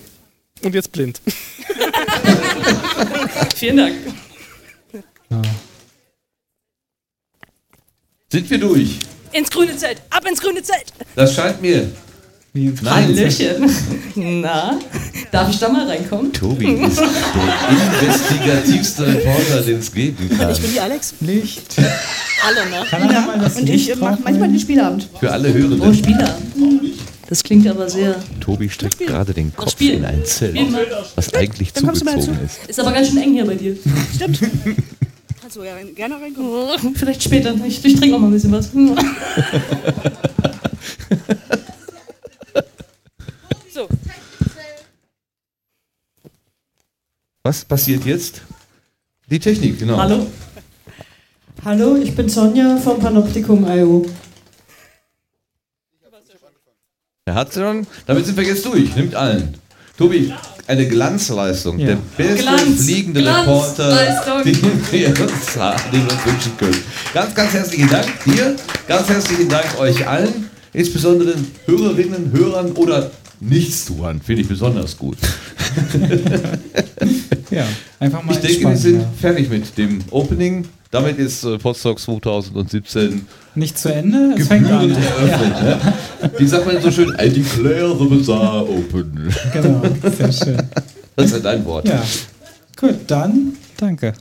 Und 0.63 0.75
jetzt 0.75 0.91
blind. 0.91 1.21
Vielen 3.55 3.77
Dank. 3.77 3.95
Sind 8.29 8.49
wir 8.49 8.57
durch? 8.57 8.99
Ins 9.31 9.49
grüne 9.49 9.77
Zelt. 9.77 10.01
Ab 10.09 10.27
ins 10.27 10.41
grüne 10.41 10.61
Zelt. 10.61 10.87
Das 11.15 11.33
scheint 11.35 11.61
mir. 11.61 11.89
Nein. 12.51 12.77
Hallöchen. 12.85 13.71
Na, 14.41 14.77
darf 15.31 15.49
ich 15.49 15.57
da 15.59 15.69
mal 15.69 15.87
reinkommen? 15.87 16.33
Tobi 16.33 16.73
ist 16.83 16.99
der 16.99 17.07
investigativste 18.01 19.07
Reporter, 19.07 19.61
den 19.61 19.79
es 19.79 19.93
geben 19.93 20.29
kann. 20.37 20.51
Ich 20.51 20.59
bin 20.59 20.73
die 20.73 20.81
Alex. 20.81 21.13
Nicht. 21.21 21.77
Hallo, 22.43 22.69
ne? 22.69 22.85
Kann 22.89 23.09
er 23.09 23.21
mal 23.21 23.39
das 23.39 23.55
Und 23.55 23.69
ich 23.69 23.95
mache 23.95 24.19
manchmal 24.21 24.49
den 24.49 24.59
Spielabend. 24.59 25.07
Für 25.17 25.31
alle 25.31 25.53
Hörenden. 25.53 25.79
Oh, 25.79 25.93
Spielabend. 25.93 27.06
Das 27.29 27.43
klingt 27.43 27.67
aber 27.67 27.89
sehr. 27.89 28.23
Tobi 28.39 28.69
steckt 28.69 28.99
gerade 28.99 29.33
den 29.33 29.53
Kopf 29.53 29.79
in 29.81 30.05
ein 30.05 30.23
Zelt, 30.25 30.57
was 31.15 31.33
eigentlich 31.33 31.73
Dann 31.73 31.85
kommst 31.85 32.01
du 32.01 32.05
mal 32.05 32.21
zugezogen 32.21 32.45
ist. 32.45 32.69
Ist 32.69 32.79
aber 32.79 32.93
ganz 32.93 33.09
schön 33.09 33.17
eng 33.17 33.33
hier 33.33 33.45
bei 33.45 33.55
dir. 33.55 33.75
Stimmt. 34.15 34.39
Kannst 35.41 35.57
du 35.57 35.63
ja 35.63 35.75
gerne 35.95 36.15
reinkommen. 36.15 36.95
Vielleicht 36.95 37.23
später. 37.23 37.53
Ich, 37.65 37.83
ich 37.83 37.95
trinke 37.95 38.11
noch 38.11 38.19
mal 38.19 38.27
ein 38.27 38.33
bisschen 38.33 38.51
was. 38.51 38.71
So. 43.73 43.87
Was 47.43 47.63
passiert 47.65 48.05
jetzt? 48.05 48.41
Die 49.29 49.39
Technik, 49.39 49.77
genau. 49.77 49.97
Hallo. 49.97 50.25
Hallo, 51.63 51.95
ich 51.97 52.15
bin 52.15 52.27
Sonja 52.27 52.77
vom 52.77 52.99
Panoptikum.io. 52.99 54.05
Er 57.27 57.35
hat 57.35 57.53
schon. 57.53 57.85
Damit 58.05 58.25
sind 58.25 58.37
wir 58.37 58.45
jetzt 58.45 58.65
durch. 58.65 58.95
Nimmt 58.95 59.13
allen. 59.13 59.55
Tobi, 59.97 60.33
eine 60.65 60.87
Glanzleistung. 60.87 61.77
Ja. 61.77 61.87
Der 61.87 61.97
beste 62.15 62.43
Glanz, 62.43 62.85
fliegende 62.85 63.21
Glanzleistung. 63.21 64.37
Reporter, 64.37 64.43
den 64.43 64.61
wir, 64.63 64.71
uns, 64.71 64.91
den 65.91 66.05
wir 66.05 66.13
uns 66.13 66.25
wünschen 66.25 66.57
können. 66.57 66.77
Ganz, 67.13 67.35
ganz 67.35 67.51
herzlichen 67.51 67.89
Dank 67.89 68.07
dir. 68.23 68.55
Ganz 68.87 69.09
herzlichen 69.09 69.49
Dank 69.49 69.77
euch 69.77 70.07
allen. 70.07 70.49
Insbesondere 70.71 71.33
den 71.33 71.51
Hörerinnen, 71.65 72.31
Hörern 72.31 72.71
oder 72.71 73.11
Nichtstuern. 73.41 74.21
Finde 74.21 74.43
ich 74.43 74.47
besonders 74.47 74.97
gut. 74.97 75.17
Ja, 77.49 77.65
einfach 77.99 78.23
mal 78.23 78.33
Ich 78.33 78.39
denke, 78.41 78.69
wir 78.69 78.77
sind 78.77 78.99
ja. 78.99 79.07
fertig 79.21 79.49
mit 79.49 79.77
dem 79.77 79.99
Opening. 80.11 80.65
Damit 80.91 81.17
ist 81.17 81.43
äh, 81.43 81.57
Potsdok 81.57 81.99
2017 81.99 83.27
Nicht 83.55 83.77
zu 83.77 83.93
Ende, 83.93 84.35
es 84.37 84.47
fängt 84.47 84.69
an. 84.71 84.89
eröffnet. 84.89 85.53
Ja. 85.61 85.69
Ja. 85.69 86.29
Wie 86.37 86.47
sagt 86.47 86.65
man 86.65 86.81
so 86.81 86.91
schön? 86.91 87.09
I 87.19 87.29
declare 87.29 87.97
the 87.97 88.05
bazaar 88.05 88.61
open. 88.69 89.33
Genau, 89.53 89.81
sehr 90.17 90.31
schön. 90.31 90.57
Das 91.15 91.25
ist 91.25 91.31
ja 91.33 91.39
dein 91.39 91.65
Wort. 91.65 91.87
Ja. 91.87 92.01
Gut, 92.79 92.95
dann 93.07 93.53
danke. 93.77 94.13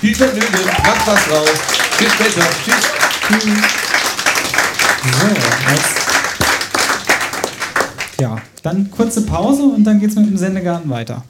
Viel 0.00 0.14
Vergnügen, 0.14 0.46
macht 0.66 1.06
was 1.06 1.24
draus. 1.26 1.50
Bis 1.98 2.12
später. 2.12 2.46
Tschüss. 2.64 2.84
So, 5.20 5.26
jetzt. 5.72 5.96
Ja, 8.20 8.36
dann 8.62 8.90
kurze 8.90 9.22
Pause 9.22 9.62
und 9.64 9.84
dann 9.84 10.00
geht's 10.00 10.14
mit 10.16 10.26
dem 10.26 10.36
Sendegarten 10.38 10.88
weiter. 10.90 11.22